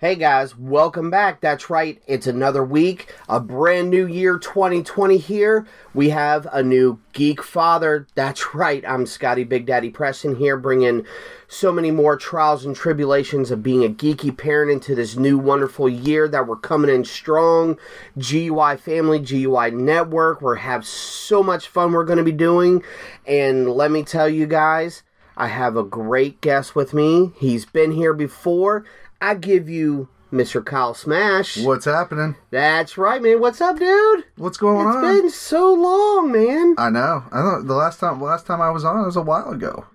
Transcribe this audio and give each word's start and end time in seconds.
Hey 0.00 0.14
guys, 0.14 0.56
welcome 0.56 1.10
back. 1.10 1.40
That's 1.40 1.68
right, 1.68 2.00
it's 2.06 2.28
another 2.28 2.62
week, 2.62 3.12
a 3.28 3.40
brand 3.40 3.90
new 3.90 4.06
year 4.06 4.38
2020 4.38 5.16
here. 5.16 5.66
We 5.92 6.10
have 6.10 6.46
a 6.52 6.62
new 6.62 7.00
Geek 7.14 7.42
Father. 7.42 8.06
That's 8.14 8.54
right, 8.54 8.84
I'm 8.86 9.06
Scotty 9.06 9.42
Big 9.42 9.66
Daddy 9.66 9.90
Preston 9.90 10.36
here, 10.36 10.56
bringing 10.56 11.04
so 11.48 11.72
many 11.72 11.90
more 11.90 12.16
trials 12.16 12.64
and 12.64 12.76
tribulations 12.76 13.50
of 13.50 13.64
being 13.64 13.84
a 13.84 13.88
geeky 13.88 14.38
parent 14.38 14.70
into 14.70 14.94
this 14.94 15.16
new 15.16 15.36
wonderful 15.36 15.88
year 15.88 16.28
that 16.28 16.46
we're 16.46 16.54
coming 16.54 16.94
in 16.94 17.04
strong. 17.04 17.76
GUI 18.16 18.76
family, 18.76 19.18
GUI 19.18 19.72
network. 19.72 20.40
We're 20.40 20.54
have 20.54 20.86
so 20.86 21.42
much 21.42 21.66
fun 21.66 21.90
we're 21.90 22.04
going 22.04 22.18
to 22.18 22.22
be 22.22 22.30
doing. 22.30 22.84
And 23.26 23.68
let 23.68 23.90
me 23.90 24.04
tell 24.04 24.28
you 24.28 24.46
guys, 24.46 25.02
I 25.36 25.48
have 25.48 25.76
a 25.76 25.82
great 25.82 26.40
guest 26.40 26.76
with 26.76 26.94
me. 26.94 27.32
He's 27.36 27.64
been 27.64 27.90
here 27.90 28.12
before. 28.12 28.84
I 29.20 29.34
give 29.34 29.68
you 29.68 30.08
Mr. 30.32 30.64
Kyle 30.64 30.94
Smash. 30.94 31.56
What's 31.58 31.86
happening? 31.86 32.36
That's 32.50 32.98
right, 32.98 33.22
man. 33.22 33.40
What's 33.40 33.60
up, 33.60 33.78
dude? 33.78 34.24
What's 34.36 34.58
going 34.58 34.86
It's 34.86 34.96
on? 34.96 35.04
It's 35.04 35.20
been 35.20 35.30
so 35.30 35.72
long, 35.74 36.32
man. 36.32 36.74
I 36.78 36.90
know. 36.90 37.24
I 37.32 37.42
know. 37.42 37.62
The 37.62 37.74
last 37.74 37.98
time, 38.00 38.20
last 38.20 38.46
time 38.46 38.60
I 38.60 38.70
was 38.70 38.84
on, 38.84 39.02
it 39.02 39.06
was 39.06 39.16
a 39.16 39.22
while 39.22 39.50
ago. 39.50 39.86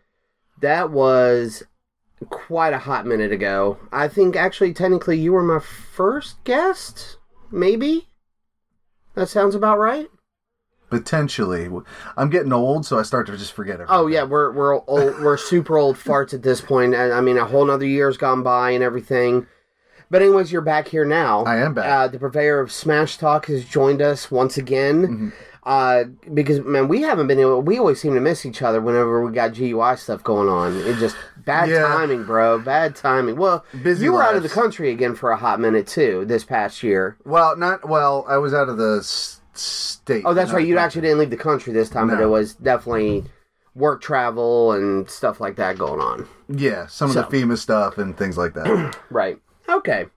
That 0.62 0.92
was 0.92 1.64
quite 2.30 2.74
a 2.74 2.80
hot 2.80 3.06
minute 3.06 3.32
ago. 3.32 3.78
I 3.92 4.08
think 4.08 4.36
actually, 4.36 4.74
technically, 4.74 5.20
you 5.20 5.34
were 5.34 5.44
my 5.44 5.60
first 5.60 6.44
guest. 6.44 7.18
Maybe. 7.52 8.08
That 9.16 9.30
sounds 9.30 9.56
about 9.56 9.78
right. 9.78 10.08
Potentially, 10.94 11.70
I'm 12.18 12.30
getting 12.30 12.54
old, 12.54 12.86
so 12.86 13.00
I 13.00 13.04
start 13.04 13.28
to 13.28 13.38
just 13.38 13.54
forget 13.54 13.76
everything. 13.76 13.96
Oh 13.96 14.08
yeah, 14.08 14.24
we're 14.24 14.52
we're 14.52 14.76
old, 14.86 15.20
we're 15.22 15.38
super 15.38 15.78
old 15.78 15.96
farts 15.98 16.34
at 16.34 16.44
this 16.44 16.62
point. 16.62 16.96
I 16.96 17.20
mean, 17.22 17.38
a 17.38 17.46
whole 17.46 17.66
nother 17.66 17.86
year's 17.86 18.18
gone 18.18 18.44
by 18.44 18.72
and 18.72 18.84
everything. 18.84 19.48
But 20.12 20.22
anyways, 20.22 20.52
you're 20.52 20.62
back 20.62 20.88
here 20.88 21.06
now. 21.06 21.44
I 21.44 21.58
am 21.58 21.74
back. 21.74 21.86
Uh, 21.86 22.08
the 22.08 22.20
purveyor 22.20 22.60
of 22.60 22.72
Smash 22.72 23.18
Talk 23.18 23.48
has 23.48 23.66
joined 23.66 24.02
us 24.02 24.30
once 24.30 24.58
again. 24.58 25.02
Mm-hmm. 25.02 25.30
Uh, 25.66 26.04
because 26.34 26.60
man, 26.60 26.90
we 26.90 27.02
haven't 27.02 27.26
been 27.28 27.40
able. 27.40 27.62
We 27.62 27.80
always 27.80 28.00
seem 28.00 28.14
to 28.16 28.20
miss 28.20 28.46
each 28.46 28.62
other 28.62 28.82
whenever 28.82 29.26
we 29.26 29.32
got 29.32 29.54
GUI 29.56 29.96
stuff 29.96 30.22
going 30.22 30.50
on. 30.50 30.76
It 30.82 30.98
just 30.98 31.16
bad 31.46 31.70
Yeah. 31.70 31.84
timing, 31.88 32.26
bro. 32.26 32.60
Bad 32.60 32.96
timing. 32.98 33.38
Well, 33.38 33.64
Busy 33.82 34.04
you 34.04 34.12
were 34.12 34.22
out 34.22 34.36
of 34.36 34.44
the 34.44 34.50
country 34.50 34.92
again 34.92 35.16
for 35.16 35.32
a 35.32 35.38
hot 35.38 35.62
minute 35.62 35.88
too 35.88 36.26
this 36.26 36.44
past 36.44 36.84
year. 36.84 37.16
Well, 37.24 37.56
not 37.56 37.88
well. 37.88 38.26
I 38.28 38.38
was 38.38 38.54
out 38.54 38.68
of 38.68 38.78
the 38.78 39.02
state. 39.54 40.24
Oh, 40.26 40.34
that's 40.34 40.52
right. 40.52 40.66
You 40.66 40.78
actually 40.78 41.02
didn't 41.02 41.20
leave 41.20 41.30
the 41.30 41.38
country 41.38 41.74
this 41.74 41.90
time, 41.90 42.10
but 42.10 42.20
it 42.20 42.28
was 42.28 42.54
definitely 42.56 43.24
work 43.76 44.02
travel 44.02 44.72
and 44.74 45.10
stuff 45.10 45.40
like 45.40 45.56
that 45.56 45.78
going 45.78 46.00
on. 46.00 46.28
Yeah, 46.48 46.88
some 46.88 47.10
of 47.10 47.16
the 47.16 47.24
FEMA 47.24 47.58
stuff 47.58 47.98
and 47.98 48.18
things 48.18 48.38
like 48.38 48.54
that. 48.54 48.96
Right. 49.10 49.38
Okay. 49.70 50.08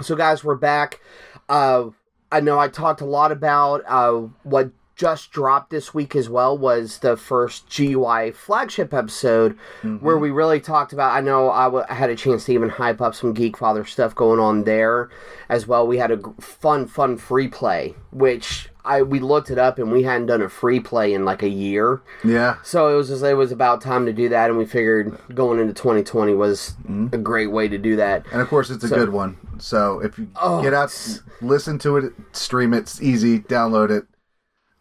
So, 0.00 0.14
guys, 0.16 0.42
we're 0.44 0.54
back. 0.54 1.00
Uh, 1.48 1.90
I 2.32 2.40
know 2.40 2.58
I 2.58 2.68
talked 2.68 3.00
a 3.00 3.06
lot 3.06 3.32
about 3.32 3.82
uh, 3.86 4.28
what 4.44 4.70
just 5.00 5.30
dropped 5.32 5.70
this 5.70 5.94
week 5.94 6.14
as 6.14 6.28
well 6.28 6.56
was 6.58 6.98
the 6.98 7.16
first 7.16 7.64
GUI 7.74 8.30
flagship 8.32 8.92
episode 8.92 9.56
mm-hmm. 9.82 9.96
where 10.04 10.18
we 10.18 10.30
really 10.30 10.60
talked 10.60 10.92
about. 10.92 11.16
I 11.16 11.22
know 11.22 11.50
I, 11.50 11.64
w- 11.64 11.84
I 11.88 11.94
had 11.94 12.10
a 12.10 12.14
chance 12.16 12.44
to 12.44 12.52
even 12.52 12.68
hype 12.68 13.00
up 13.00 13.14
some 13.14 13.32
Geek 13.32 13.56
Father 13.56 13.86
stuff 13.86 14.14
going 14.14 14.38
on 14.38 14.64
there 14.64 15.08
as 15.48 15.66
well. 15.66 15.86
We 15.86 15.96
had 15.96 16.10
a 16.10 16.18
fun, 16.38 16.86
fun 16.86 17.16
free 17.16 17.48
play, 17.48 17.94
which 18.12 18.68
I 18.84 19.00
we 19.00 19.20
looked 19.20 19.50
it 19.50 19.56
up 19.56 19.78
and 19.78 19.90
we 19.90 20.02
hadn't 20.02 20.26
done 20.26 20.42
a 20.42 20.50
free 20.50 20.80
play 20.80 21.14
in 21.14 21.24
like 21.24 21.42
a 21.42 21.48
year. 21.48 22.02
yeah, 22.22 22.56
So 22.62 22.92
it 22.92 22.96
was 22.98 23.08
just, 23.08 23.24
it 23.24 23.32
was 23.34 23.52
about 23.52 23.80
time 23.80 24.04
to 24.04 24.12
do 24.12 24.28
that, 24.28 24.50
and 24.50 24.58
we 24.58 24.66
figured 24.66 25.18
going 25.34 25.60
into 25.60 25.72
2020 25.72 26.34
was 26.34 26.76
mm-hmm. 26.82 27.08
a 27.14 27.18
great 27.18 27.50
way 27.50 27.68
to 27.68 27.78
do 27.78 27.96
that. 27.96 28.26
and 28.32 28.42
of 28.42 28.48
course 28.48 28.68
it's 28.68 28.84
a 28.84 28.88
So- 28.88 28.96
good 28.96 29.10
one. 29.10 29.38
So 29.56 30.00
if 30.00 30.18
you 30.18 30.28
Oh, 30.40 30.62
get 30.62 30.74
out, 30.74 30.94
listen 31.40 31.78
to 31.80 31.96
it, 31.98 32.12
stream 32.32 32.74
it. 32.74 32.78
It's 32.80 33.02
easy. 33.02 33.40
Download 33.40 33.90
it. 33.90 34.04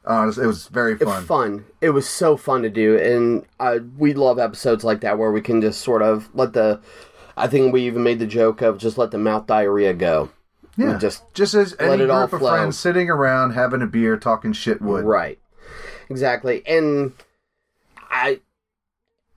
Honestly, 0.09 0.43
it 0.43 0.47
was 0.47 0.67
very 0.67 0.93
It 0.93 1.03
fun. 1.05 1.23
fun. 1.23 1.65
It 1.81 1.91
was 1.91 2.09
so 2.09 2.35
fun 2.35 2.63
to 2.63 2.69
do, 2.69 2.97
and 2.97 3.45
uh, 3.59 3.79
we 3.97 4.13
love 4.13 4.39
episodes 4.39 4.83
like 4.83 5.01
that 5.01 5.19
where 5.19 5.31
we 5.31 5.39
can 5.39 5.61
just 5.61 5.81
sort 5.81 6.01
of 6.01 6.29
let 6.33 6.53
the. 6.53 6.81
I 7.37 7.47
think 7.47 7.71
we 7.71 7.83
even 7.85 8.03
made 8.03 8.17
the 8.19 8.25
joke 8.27 8.61
of 8.61 8.79
just 8.79 8.97
let 8.97 9.11
the 9.11 9.17
mouth 9.19 9.45
diarrhea 9.47 9.93
go. 9.93 10.29
Yeah, 10.77 10.97
just 10.97 11.23
just 11.33 11.53
as 11.53 11.71
let 11.79 11.91
any 11.99 12.05
group 12.07 12.33
of 12.33 12.39
flow. 12.39 12.49
friends 12.51 12.77
sitting 12.77 13.09
around 13.09 13.51
having 13.51 13.81
a 13.81 13.87
beer, 13.87 14.17
talking 14.17 14.51
shit 14.51 14.81
would. 14.81 15.05
Right. 15.05 15.39
Exactly. 16.09 16.65
And 16.65 17.13
I 18.09 18.39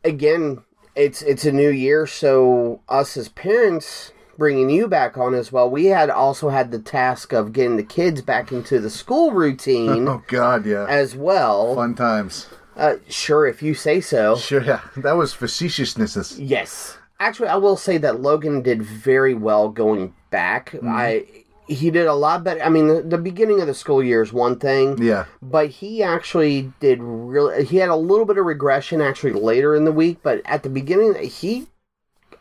again, 0.04 0.62
it's 0.96 1.20
it's 1.20 1.44
a 1.44 1.52
new 1.52 1.70
year, 1.70 2.06
so 2.06 2.80
us 2.88 3.16
as 3.16 3.28
parents 3.28 4.12
bringing 4.38 4.70
you 4.70 4.88
back 4.88 5.16
on 5.18 5.34
as 5.34 5.52
well. 5.52 5.70
We 5.70 5.86
had 5.86 6.10
also 6.10 6.48
had 6.48 6.70
the 6.70 6.78
task 6.78 7.32
of 7.32 7.52
getting 7.52 7.76
the 7.76 7.82
kids 7.82 8.22
back 8.22 8.52
into 8.52 8.78
the 8.80 8.90
school 8.90 9.32
routine 9.32 10.08
Oh 10.08 10.22
God, 10.28 10.66
yeah. 10.66 10.86
as 10.88 11.14
well. 11.16 11.74
Fun 11.74 11.94
times. 11.94 12.46
Uh, 12.76 12.96
sure, 13.08 13.46
if 13.46 13.62
you 13.62 13.74
say 13.74 14.00
so. 14.00 14.36
Sure, 14.36 14.62
yeah. 14.62 14.80
That 14.96 15.12
was 15.12 15.34
facetiousness. 15.34 16.38
Yes. 16.38 16.96
Actually, 17.20 17.48
I 17.48 17.56
will 17.56 17.76
say 17.76 17.98
that 17.98 18.20
Logan 18.20 18.62
did 18.62 18.82
very 18.82 19.34
well 19.34 19.68
going 19.68 20.14
back. 20.30 20.74
I 20.84 21.26
he 21.68 21.90
did 21.90 22.06
a 22.06 22.14
lot 22.14 22.42
better. 22.42 22.60
I 22.62 22.68
mean, 22.68 22.88
the, 22.88 23.02
the 23.02 23.18
beginning 23.18 23.60
of 23.60 23.66
the 23.68 23.74
school 23.74 24.02
year 24.02 24.20
is 24.22 24.32
one 24.32 24.58
thing. 24.58 24.98
Yeah. 25.00 25.26
but 25.40 25.68
he 25.68 26.02
actually 26.02 26.72
did 26.80 26.98
really 27.02 27.64
he 27.64 27.76
had 27.76 27.88
a 27.90 27.96
little 27.96 28.24
bit 28.24 28.38
of 28.38 28.44
regression 28.44 29.00
actually 29.00 29.32
later 29.34 29.74
in 29.76 29.84
the 29.84 29.92
week 29.92 30.18
but 30.22 30.42
at 30.44 30.62
the 30.64 30.68
beginning 30.68 31.14
he 31.22 31.68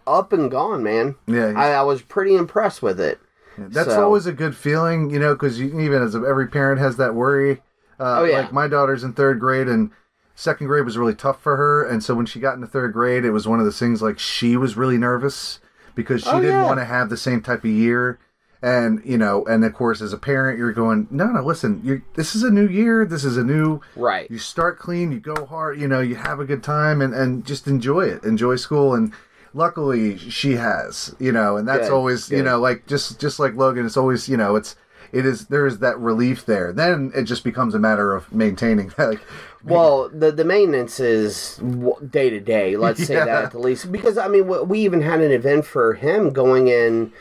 up 0.07 0.33
and 0.33 0.49
gone 0.51 0.83
man 0.83 1.15
Yeah. 1.27 1.53
I, 1.55 1.71
I 1.71 1.81
was 1.83 2.01
pretty 2.01 2.35
impressed 2.35 2.81
with 2.81 2.99
it 2.99 3.19
That's 3.57 3.89
so- 3.89 4.03
always 4.03 4.25
a 4.25 4.31
good 4.33 4.55
feeling, 4.55 5.09
you 5.09 5.19
know, 5.19 5.33
because 5.35 5.61
even 5.61 6.01
as 6.01 6.15
every 6.15 6.47
parent 6.47 6.79
has 6.79 6.97
that 6.97 7.13
worry. 7.15 7.61
Uh, 7.99 8.19
Oh, 8.21 8.23
yeah. 8.23 8.37
Like 8.41 8.53
my 8.53 8.67
daughter's 8.67 9.03
in 9.03 9.13
third 9.13 9.39
grade, 9.39 9.67
and 9.67 9.91
second 10.33 10.65
grade 10.67 10.85
was 10.85 10.97
really 10.97 11.13
tough 11.13 11.39
for 11.43 11.55
her, 11.57 11.83
and 11.87 12.03
so 12.03 12.15
when 12.15 12.25
she 12.25 12.39
got 12.39 12.55
into 12.55 12.65
third 12.65 12.93
grade, 12.93 13.25
it 13.25 13.31
was 13.31 13.47
one 13.47 13.59
of 13.59 13.65
those 13.65 13.77
things 13.77 14.01
like 14.01 14.17
she 14.17 14.57
was 14.57 14.75
really 14.75 14.97
nervous 14.97 15.59
because 15.93 16.23
she 16.23 16.29
Oh, 16.29 16.39
didn't 16.41 16.55
yeah. 16.61 16.65
want 16.65 16.79
to 16.79 16.85
have 16.85 17.09
the 17.09 17.17
same 17.17 17.41
type 17.41 17.63
of 17.63 17.69
year. 17.69 18.17
And 18.63 19.01
you 19.03 19.17
know, 19.17 19.43
and 19.45 19.63
of 19.65 19.73
course, 19.73 20.01
as 20.01 20.13
a 20.13 20.17
parent, 20.17 20.57
you're 20.57 20.71
going, 20.71 21.07
no, 21.11 21.25
no, 21.27 21.43
listen, 21.43 21.81
you 21.83 22.01
this 22.15 22.35
is 22.35 22.43
a 22.43 22.49
new 22.51 22.67
year. 22.67 23.05
This 23.05 23.23
is 23.23 23.35
a 23.37 23.43
new. 23.43 23.81
right 23.95 24.29
You 24.31 24.37
start 24.39 24.79
clean, 24.79 25.11
you 25.11 25.19
go 25.19 25.45
hard, 25.45 25.79
you 25.79 25.87
know, 25.87 25.99
you 25.99 26.15
have 26.15 26.39
a 26.39 26.45
good 26.45 26.63
time, 26.63 27.01
and 27.01 27.13
and 27.13 27.45
just 27.45 27.67
enjoy 27.67 28.05
it, 28.05 28.23
enjoy 28.23 28.55
school, 28.55 28.93
and 28.95 29.13
luckily 29.53 30.17
she 30.17 30.53
has, 30.53 31.15
you 31.19 31.31
know, 31.31 31.57
and 31.57 31.67
that's 31.67 31.87
Good, 31.87 31.93
always, 31.95 32.29
you 32.31 32.43
know, 32.43 32.59
like 32.59 32.87
just 32.87 33.19
just 33.19 33.39
like 33.39 33.55
Logan, 33.55 33.85
it's 33.85 33.97
always, 33.97 34.27
you 34.29 34.37
know, 34.37 34.55
it's 34.55 34.75
it 35.11 35.25
is 35.25 35.47
there 35.47 35.65
is 35.67 35.79
that 35.79 35.99
relief 35.99 36.45
there. 36.45 36.71
Then 36.71 37.11
it 37.15 37.23
just 37.23 37.43
becomes 37.43 37.75
a 37.75 37.79
matter 37.79 38.13
of 38.15 38.31
maintaining 38.33 38.91
that. 38.97 39.09
Like, 39.09 39.21
well 39.63 40.09
the 40.09 40.31
the 40.31 40.43
maintenance 40.45 40.99
is 40.99 41.61
day 42.09 42.31
to 42.31 42.39
day 42.39 42.77
let's 42.77 43.05
say 43.05 43.13
that 43.13 43.27
at 43.45 43.51
the 43.51 43.59
least 43.59 43.91
because 43.91 44.17
i 44.17 44.27
mean 44.27 44.47
we- 44.67 44.79
even 44.79 45.03
had 45.03 45.21
an 45.21 45.31
event 45.31 45.67
for 45.67 45.93
him 45.93 46.31
going 46.31 46.67
in 46.67 47.13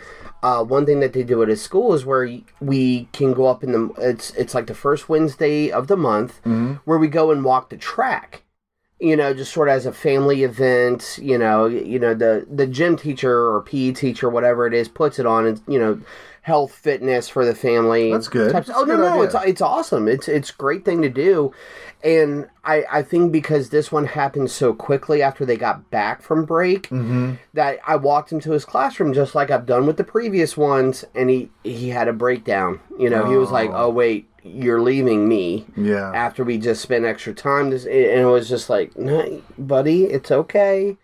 uh, 0.43 0.65
one 0.65 0.87
thing 0.87 1.01
that 1.01 1.13
they 1.13 1.23
do 1.23 1.43
at 1.43 1.49
his 1.49 1.61
school 1.61 1.93
is 1.93 2.07
where 2.07 2.27
we 2.59 3.09
can 3.13 3.35
go 3.35 3.45
up 3.47 3.63
in 3.63 3.73
the 3.73 3.93
it's 3.99 4.31
it's 4.37 4.55
like 4.55 4.69
the 4.69 4.75
first 4.75 5.07
Wednesday 5.07 5.71
of 5.71 5.87
the 5.87 5.99
month 5.99 6.41
where 6.87 6.97
we 6.97 7.09
go 7.09 7.31
and 7.31 7.45
walk 7.45 7.69
the 7.69 7.77
track. 7.77 8.43
You 9.01 9.17
know, 9.17 9.33
just 9.33 9.53
sort 9.53 9.69
of 9.69 9.75
as 9.75 9.87
a 9.87 9.93
family 9.93 10.45
event. 10.45 11.19
You 11.23 11.39
know, 11.39 11.67
you 11.67 11.99
know 11.99 12.15
the 12.15 12.47
the 12.51 12.67
gym 12.67 12.97
teacher 12.97 13.51
or 13.51 13.63
PE 13.63 13.93
teacher, 13.93 14.29
whatever 14.29 14.67
it 14.67 14.75
is, 14.75 14.89
puts 14.89 15.19
it 15.19 15.27
on. 15.27 15.47
And 15.47 15.61
you 15.67 15.79
know, 15.79 16.01
health 16.43 16.73
fitness 16.73 17.29
for 17.29 17.45
the 17.45 17.55
family. 17.55 18.13
That's 18.13 18.29
good. 18.29 18.53
types- 18.53 18.69
That's 18.69 18.79
oh 18.79 18.85
a 18.85 18.87
no, 18.87 18.97
good 18.97 19.03
no, 19.03 19.09
idea. 19.13 19.23
it's 19.23 19.35
it's 19.47 19.61
awesome. 19.63 20.07
It's 20.09 20.29
it's 20.29 20.51
great 20.51 20.85
thing 20.85 21.03
to 21.03 21.09
do, 21.09 21.53
and 22.03 22.49
I 22.65 22.85
I 22.91 23.03
think 23.03 23.33
because 23.33 23.71
this 23.71 23.91
one 23.91 24.07
happened 24.07 24.51
so 24.51 24.73
quickly 24.73 25.23
after 25.23 25.45
they 25.47 25.57
got 25.57 25.91
back 25.91 26.23
from 26.23 26.45
break 26.45 26.85
mm-hmm. 26.85 27.35
that 27.55 27.79
I 27.87 27.97
walked 27.97 28.33
him 28.33 28.41
to 28.41 28.53
his 28.53 28.65
classroom 28.65 29.13
just 29.13 29.35
like 29.35 29.51
I've 29.51 29.67
done 29.67 29.87
with 29.87 29.97
the 29.97 30.05
previous 30.05 30.57
ones, 30.57 31.05
and 31.15 31.29
he 31.31 31.51
he 31.65 31.89
had 31.89 32.09
a 32.09 32.13
breakdown. 32.13 32.81
You 32.99 33.09
know, 33.11 33.25
he 33.31 33.37
was 33.37 33.51
like, 33.51 33.71
Oh. 33.71 33.85
"Oh 33.87 33.91
wait, 33.91 34.29
you're 34.43 34.83
leaving 34.83 35.29
me." 35.29 35.67
yeah, 35.77 36.13
After 36.15 36.45
we 36.45 36.59
just 36.59 36.83
spent 36.83 37.05
extra 37.05 37.35
time, 37.35 37.71
this 37.71 37.85
and 37.85 37.95
it 37.95 38.25
was 38.27 38.49
just 38.49 38.71
like, 38.71 38.97
"No, 38.97 39.43
buddy, 39.59 40.05
it's 40.05 40.31
okay. 40.31 40.97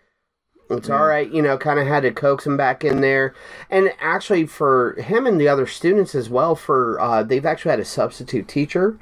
It's 0.69 0.89
all 0.89 1.05
right, 1.05 1.31
you 1.31 1.41
know, 1.41 1.57
kind 1.57 1.79
of 1.79 1.87
had 1.87 2.03
to 2.03 2.11
coax 2.11 2.45
him 2.45 2.57
back 2.57 2.83
in 2.83 2.99
there. 2.99 3.33
And 3.69 3.93
actually, 4.01 4.45
for 4.45 4.95
him 5.01 5.25
and 5.25 5.39
the 5.39 5.47
other 5.47 5.65
students 5.65 6.13
as 6.13 6.29
well, 6.29 6.55
for 6.55 6.99
uh, 6.99 7.23
they've 7.23 7.45
actually 7.45 7.71
had 7.71 7.79
a 7.79 7.85
substitute 7.85 8.47
teacher 8.49 8.99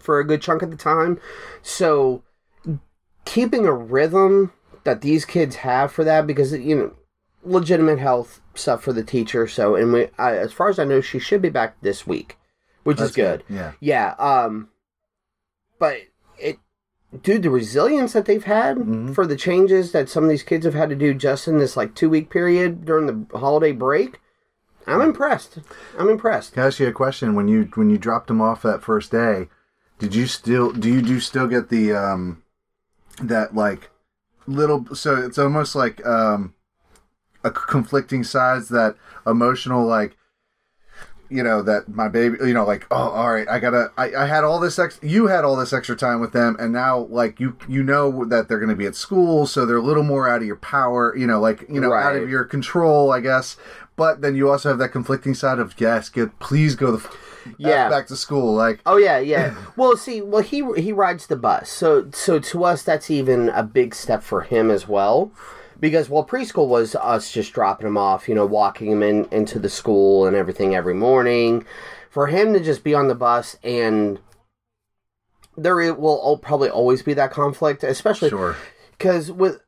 for 0.00 0.18
a 0.18 0.26
good 0.26 0.40
chunk 0.40 0.62
of 0.62 0.70
the 0.70 0.76
time. 0.78 1.20
So, 1.62 2.22
keeping 3.26 3.66
a 3.66 3.72
rhythm 3.72 4.52
that 4.84 5.02
these 5.02 5.26
kids 5.26 5.56
have 5.56 5.92
for 5.92 6.02
that, 6.04 6.26
because, 6.26 6.52
you 6.54 6.74
know, 6.74 6.92
legitimate 7.44 7.98
health 7.98 8.40
stuff 8.54 8.82
for 8.82 8.94
the 8.94 9.04
teacher. 9.04 9.46
So, 9.46 9.74
and 9.74 9.92
we, 9.92 10.08
I, 10.18 10.36
as 10.36 10.52
far 10.52 10.70
as 10.70 10.78
I 10.78 10.84
know, 10.84 11.02
she 11.02 11.18
should 11.18 11.42
be 11.42 11.50
back 11.50 11.76
this 11.82 12.06
week, 12.06 12.38
which 12.84 12.98
That's 12.98 13.10
is 13.10 13.16
good. 13.16 13.44
Yeah. 13.48 13.72
Yeah. 13.80 14.14
Um, 14.18 14.68
but 15.78 15.96
it, 16.38 16.58
dude, 17.22 17.42
the 17.42 17.50
resilience 17.50 18.12
that 18.12 18.26
they've 18.26 18.44
had 18.44 18.76
Mm-hmm. 18.78 19.12
for 19.12 19.26
the 19.26 19.36
changes 19.36 19.92
that 19.92 20.08
some 20.08 20.24
of 20.24 20.30
these 20.30 20.42
kids 20.42 20.64
have 20.64 20.74
had 20.74 20.88
to 20.90 20.96
do 20.96 21.14
just 21.14 21.48
in 21.48 21.58
this 21.58 21.76
like 21.76 21.94
two 21.94 22.10
week 22.10 22.30
period 22.30 22.84
during 22.84 23.06
the 23.06 23.38
holiday 23.38 23.72
break, 23.72 24.20
I'm 24.86 25.00
impressed. 25.02 25.58
I'm 25.98 26.08
impressed. 26.08 26.54
Can 26.54 26.62
I 26.62 26.66
ask 26.66 26.80
you 26.80 26.88
a 26.88 26.92
question? 26.92 27.34
When 27.34 27.48
you 27.48 27.70
when 27.74 27.90
you 27.90 27.98
dropped 27.98 28.26
them 28.28 28.40
off 28.40 28.62
that 28.62 28.82
first 28.82 29.10
day, 29.12 29.48
did 29.98 30.14
you 30.14 30.26
still 30.26 30.72
do 30.72 30.88
you 30.88 31.02
do 31.02 31.20
still 31.20 31.46
get 31.46 31.68
the 31.68 31.92
um 31.92 32.42
that 33.22 33.54
like 33.54 33.90
little 34.46 34.94
so 34.94 35.14
it's 35.16 35.38
almost 35.38 35.74
like 35.74 36.04
um 36.06 36.54
a 37.44 37.50
conflicting 37.50 38.24
sides 38.24 38.68
that 38.70 38.96
emotional 39.26 39.86
like 39.86 40.16
you 41.30 41.42
know 41.42 41.62
that 41.62 41.88
my 41.88 42.08
baby 42.08 42.36
you 42.46 42.52
know 42.52 42.64
like 42.66 42.86
oh 42.90 42.96
all 43.10 43.32
right 43.32 43.48
i 43.48 43.58
gotta 43.58 43.90
i, 43.96 44.12
I 44.14 44.26
had 44.26 44.42
all 44.44 44.58
this 44.58 44.78
ex 44.78 44.98
you 45.02 45.28
had 45.28 45.44
all 45.44 45.56
this 45.56 45.72
extra 45.72 45.94
time 45.96 46.20
with 46.20 46.32
them 46.32 46.56
and 46.58 46.72
now 46.72 46.98
like 47.10 47.38
you 47.40 47.56
you 47.68 47.82
know 47.82 48.24
that 48.26 48.48
they're 48.48 48.58
gonna 48.58 48.74
be 48.74 48.86
at 48.86 48.96
school 48.96 49.46
so 49.46 49.64
they're 49.64 49.76
a 49.76 49.82
little 49.82 50.02
more 50.02 50.28
out 50.28 50.40
of 50.42 50.46
your 50.46 50.56
power 50.56 51.16
you 51.16 51.26
know 51.26 51.40
like 51.40 51.64
you 51.68 51.80
know 51.80 51.92
out 51.92 52.16
of 52.16 52.28
your 52.28 52.44
control 52.44 53.12
i 53.12 53.20
guess 53.20 53.56
but 53.96 54.22
then 54.22 54.34
you 54.34 54.50
also 54.50 54.68
have 54.70 54.78
that 54.78 54.88
conflicting 54.90 55.34
side 55.34 55.58
of 55.58 55.74
yes 55.80 56.08
get 56.08 56.36
please 56.40 56.74
go 56.74 56.90
the 56.90 56.98
f- 56.98 57.54
Yeah. 57.58 57.88
back 57.88 58.06
to 58.08 58.16
school 58.16 58.54
like 58.54 58.80
Oh 58.86 58.96
yeah, 58.96 59.18
yeah. 59.18 59.54
well, 59.76 59.96
see, 59.96 60.20
well 60.22 60.42
he 60.42 60.64
he 60.80 60.92
rides 60.92 61.26
the 61.26 61.36
bus, 61.36 61.70
so 61.70 62.08
so 62.12 62.38
to 62.38 62.64
us 62.64 62.82
that's 62.82 63.10
even 63.10 63.48
a 63.50 63.62
big 63.62 63.94
step 63.94 64.22
for 64.22 64.42
him 64.42 64.70
as 64.70 64.86
well, 64.88 65.30
because 65.80 66.08
well 66.08 66.24
preschool 66.24 66.68
was 66.68 66.94
us 66.94 67.32
just 67.32 67.52
dropping 67.52 67.86
him 67.86 67.96
off, 67.98 68.28
you 68.28 68.34
know, 68.34 68.46
walking 68.46 68.90
him 68.90 69.02
in 69.02 69.26
into 69.30 69.58
the 69.58 69.68
school 69.68 70.26
and 70.26 70.36
everything 70.36 70.74
every 70.74 70.94
morning. 70.94 71.64
For 72.10 72.26
him 72.26 72.52
to 72.52 72.60
just 72.60 72.84
be 72.84 72.94
on 72.94 73.08
the 73.08 73.14
bus 73.14 73.56
and 73.62 74.18
there 75.56 75.94
will 75.94 76.38
probably 76.38 76.70
always 76.70 77.02
be 77.02 77.14
that 77.14 77.32
conflict, 77.32 77.82
especially 77.82 78.30
sure 78.30 78.56
because 79.00 79.32
with 79.32 79.60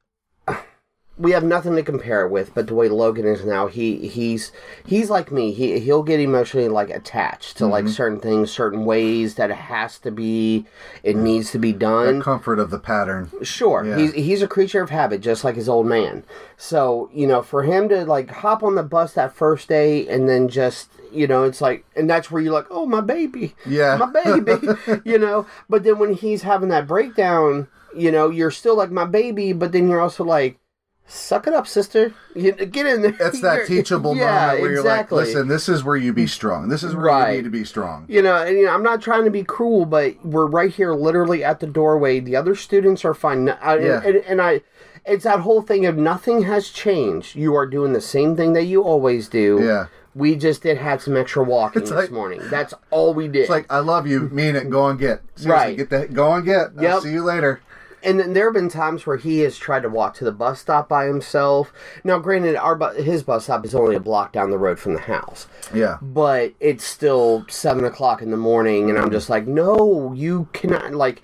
we 1.19 1.33
have 1.33 1.45
nothing 1.45 1.77
to 1.77 1.83
compare 1.83 2.25
it 2.25 2.31
with 2.31 2.55
but 2.55 2.67
the 2.67 2.75
way 2.75 2.89
logan 2.89 3.27
is 3.27 3.45
now 3.45 3.67
he 3.67 4.09
he's 4.09 4.51
he's 4.87 5.11
like 5.11 5.31
me. 5.31 5.53
He 5.53 5.79
he'll 5.79 6.03
get 6.03 6.19
emotionally 6.21 6.69
like 6.69 6.89
attached 6.91 7.59
to 7.59 7.65
Mm-hmm. 7.65 7.73
like 7.73 7.89
certain 7.89 8.19
things 8.19 8.51
certain 8.51 8.85
ways 8.85 9.35
that 9.35 9.51
it 9.51 9.57
has 9.57 9.99
to 10.01 10.11
be 10.11 10.65
it 11.03 11.15
needs 11.15 11.51
to 11.53 11.59
be 11.59 11.73
the 11.73 11.79
done 11.81 12.23
comfort 12.23 12.59
of 12.59 12.71
the 12.71 12.79
pattern. 12.79 13.31
Sure. 13.43 13.85
Yeah. 13.85 13.97
he's 13.99 14.13
he's 14.15 14.43
a 14.43 14.49
creature 14.49 14.81
of 14.83 14.91
habit 14.91 15.21
just 15.21 15.45
like 15.45 15.55
his 15.57 15.69
old 15.69 15.87
man. 15.87 16.25
So 16.57 17.11
you 17.13 17.27
know 17.27 17.43
for 17.43 17.63
him 17.63 17.89
to 17.91 18.05
like 18.07 18.31
hop 18.31 18.63
on 18.63 18.75
the 18.75 18.83
bus 18.83 19.13
that 19.13 19.35
first 19.35 19.69
day 19.69 20.09
and 20.09 20.29
then 20.29 20.49
just 20.49 20.91
you 21.13 21.27
know 21.27 21.45
it's 21.45 21.61
like 21.61 21.85
and 21.95 22.09
that's 22.09 22.31
where 22.31 22.41
you're 22.43 22.55
like 22.55 22.67
oh 22.71 22.87
my 22.87 23.03
baby. 23.03 23.55
Yeah. 23.67 23.97
my 23.97 24.11
baby. 24.25 24.67
You 25.05 25.19
know? 25.19 25.47
But 25.69 25.85
then 25.85 25.99
when 25.99 26.15
he's 26.15 26.43
having 26.43 26.71
that 26.71 26.87
breakdown 26.87 27.69
you 27.95 28.11
know 28.11 28.31
you're 28.31 28.51
still 28.51 28.75
like 28.77 28.91
my 28.91 29.05
baby 29.05 29.53
but 29.53 29.73
then 29.73 29.87
you're 29.89 30.01
also 30.01 30.25
like 30.25 30.59
suck 31.07 31.47
it 31.47 31.53
up 31.53 31.67
sister 31.67 32.15
you, 32.35 32.53
get 32.53 32.87
in 32.87 33.03
there 33.03 33.15
it's 33.21 33.41
that 33.43 33.67
teachable 33.67 34.17
yeah, 34.17 34.47
moment 34.47 34.61
where 34.63 34.71
exactly. 34.73 34.73
you're 34.73 34.83
like 34.85 35.11
listen 35.13 35.49
this 35.49 35.69
is 35.69 35.85
where 35.85 35.97
you 35.97 36.13
be 36.13 36.27
strong 36.27 36.69
this 36.69 36.83
is 36.83 36.95
where 36.95 37.05
Right. 37.07 37.31
you 37.31 37.37
need 37.39 37.45
to 37.45 37.51
be 37.51 37.65
strong 37.65 38.07
you 38.09 38.23
know, 38.23 38.37
and 38.43 38.57
you 38.57 38.65
know, 38.65 38.73
I'm 38.73 38.83
not 38.83 39.03
trying 39.03 39.25
to 39.25 39.31
be 39.31 39.43
cruel, 39.45 39.85
but 39.85 40.15
we're 40.25 40.47
right 40.47 40.73
here, 40.73 40.95
literally 40.95 41.43
at 41.45 41.61
the 41.61 41.67
doorway. 41.67 42.21
The 42.21 42.37
other 42.37 42.55
students 42.55 43.05
are 43.05 43.15
fine, 43.15 43.49
I, 43.49 43.79
Yeah. 43.79 44.03
and, 44.05 44.17
and 44.17 44.41
I, 44.43 44.63
it's 45.05 45.25
that 45.25 45.41
whole 45.41 45.61
thing 45.63 45.85
of 45.87 45.97
nothing 45.97 46.43
has 46.45 46.69
changed. 46.71 47.35
You 47.37 47.55
are 47.57 47.67
doing 47.67 47.93
the 47.93 48.01
same 48.01 48.37
thing 48.37 48.53
that 48.55 48.65
you 48.65 48.83
always 48.83 49.29
do. 49.29 49.61
Yeah. 49.63 49.87
We 50.15 50.37
just 50.37 50.63
did 50.63 50.77
have 50.79 51.03
some 51.03 51.17
extra 51.17 51.43
walking 51.43 51.83
It's 51.83 51.91
this 51.91 51.97
like- 51.99 52.11
morning. 52.11 52.41
That's 52.51 52.75
all 52.91 53.13
we 53.15 53.29
did. 53.29 53.43
It's 53.43 53.51
like 53.51 53.67
I 53.71 53.79
love 53.81 54.07
you, 54.07 54.29
mean 54.31 54.57
it, 54.57 54.69
go 54.71 54.87
and 54.89 54.99
get. 54.99 55.23
Seriously, 55.37 55.51
Right. 55.51 55.77
Get 55.77 55.91
that, 55.91 56.13
go 56.15 56.33
and 56.33 56.45
get. 56.45 56.69
I'll 56.77 56.83
Yep. 56.83 57.03
see 57.03 57.13
you 57.13 57.23
later. 57.25 57.61
And 58.05 58.19
then 58.19 58.33
there 58.33 58.47
have 58.47 58.55
been 58.55 58.69
times 58.69 59.07
where 59.07 59.17
he 59.17 59.41
has 59.41 59.57
tried 59.57 59.83
to 59.83 59.89
walk 59.89 60.15
to 60.15 60.25
the 60.25 60.33
bus 60.33 60.61
stop 60.61 60.89
by 60.89 61.07
himself. 61.07 61.73
Now, 62.05 62.19
granted, 62.19 62.57
our 62.57 62.75
bu- 62.75 63.01
his 63.03 63.23
bus 63.23 63.45
stop 63.45 63.65
is 63.65 63.75
only 63.75 63.95
a 63.97 64.01
block 64.01 64.33
down 64.33 64.51
the 64.51 64.59
road 64.59 64.79
from 64.79 64.95
the 64.95 65.01
house, 65.01 65.47
Yeah. 65.73 65.99
but 66.03 66.53
it's 66.61 66.85
still 66.85 67.45
seven 67.49 67.85
o'clock 67.85 68.21
in 68.23 68.31
the 68.31 68.37
morning, 68.37 68.91
and 68.91 68.99
I'm 68.99 69.11
just 69.11 69.31
like, 69.31 69.47
no, 69.47 70.13
you 70.15 70.49
cannot. 70.53 70.93
Like, 70.95 71.23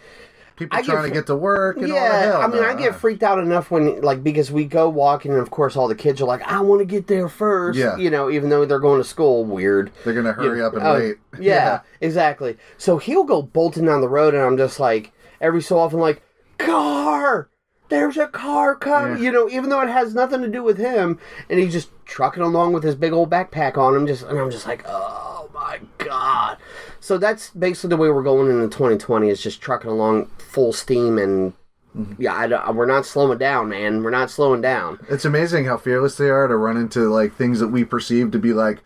People 0.57 0.77
I 0.77 0.83
get 0.83 0.91
trying 0.91 1.05
to 1.09 1.15
get 1.15 1.27
to 1.29 1.37
work 1.37 1.77
and 1.77 1.85
all 1.85 1.91
the 1.91 1.95
yeah, 1.95 2.21
hell. 2.23 2.43
I 2.43 2.49
mean, 2.49 2.65
I 2.65 2.75
get 2.75 2.91
uh, 2.91 2.97
freaked 2.97 3.23
out 3.23 3.39
enough 3.39 3.71
when, 3.71 4.01
like, 4.01 4.25
because 4.25 4.51
we 4.51 4.65
go 4.65 4.89
walking, 4.89 5.31
and 5.31 5.41
of 5.41 5.51
course, 5.51 5.77
all 5.77 5.87
the 5.87 5.95
kids 5.95 6.21
are 6.21 6.25
like, 6.25 6.43
I 6.43 6.61
want 6.63 6.81
to 6.81 6.85
get 6.85 7.07
there 7.07 7.29
first. 7.29 7.79
Yeah. 7.79 7.97
You 7.97 8.11
know, 8.11 8.29
even 8.29 8.51
though 8.51 8.65
they're 8.65 8.81
going 8.81 9.01
to 9.01 9.07
school, 9.09 9.45
weird. 9.45 9.93
They're 10.05 10.15
gonna 10.15 10.33
hurry 10.33 10.61
up 10.61 10.75
and 10.75 10.83
Oh, 10.83 10.95
wait. 10.95 11.17
Yeah, 11.41 11.81
exactly. 12.01 12.57
So 12.77 12.99
he'll 12.99 13.23
go 13.23 13.41
bolting 13.43 13.85
down 13.87 14.01
the 14.01 14.09
road, 14.09 14.35
and 14.35 14.43
I'm 14.43 14.57
just 14.57 14.81
like, 14.81 15.13
every 15.41 15.63
so 15.63 15.79
often, 15.79 16.01
like, 16.01 16.23
car! 16.59 17.49
There's 17.89 18.17
a 18.19 18.27
car 18.27 18.75
coming! 18.77 19.17
Yeah. 19.19 19.23
You 19.25 19.33
know, 19.33 19.49
even 19.49 19.71
though 19.71 19.81
it 19.81 19.89
has 19.89 20.15
nothing 20.15 20.43
to 20.43 20.49
do 20.49 20.63
with 20.63 20.77
him, 20.79 21.19
and 21.49 21.59
he's 21.59 21.73
just 21.73 21.89
trucking 22.05 22.43
along 22.43 22.75
with 22.75 22.83
his 22.85 22.95
big 22.95 23.13
old 23.13 23.31
backpack 23.31 23.79
on 23.79 23.95
him, 23.95 24.07
just, 24.07 24.25
and 24.25 24.39
I'm 24.39 24.51
just 24.51 24.67
like, 24.67 24.85
oh 24.87 25.49
my 25.55 25.81
god. 25.99 26.59
So 27.01 27.17
that's 27.17 27.51
basically 27.51 27.89
the 27.91 27.97
way 27.97 28.11
we're 28.11 28.23
going 28.23 28.51
into 28.51 28.69
2020 28.69 29.29
is 29.31 29.41
just 29.43 29.61
trucking 29.63 29.91
along 29.91 30.27
full 30.39 30.73
steam, 30.73 31.19
and 31.19 31.55
Mm-hmm. 31.97 32.23
yeah, 32.23 32.35
I, 32.37 32.47
don't- 32.47 32.77
we're 32.77 32.85
not 32.85 33.07
slowing 33.07 33.39
down, 33.39 33.71
man. 33.71 34.03
We're 34.05 34.11
not 34.11 34.31
slowing 34.31 34.61
down. 34.61 35.01
It's 35.09 35.25
amazing 35.25 35.65
how 35.65 35.79
fearless 35.79 36.19
they 36.19 36.29
are 36.29 36.47
to 36.47 36.55
run 36.55 36.77
into 36.77 37.09
like 37.09 37.35
things 37.35 37.61
that 37.61 37.69
we 37.69 37.83
perceive 37.83 38.31
to 38.33 38.39
be 38.39 38.53
like, 38.53 38.83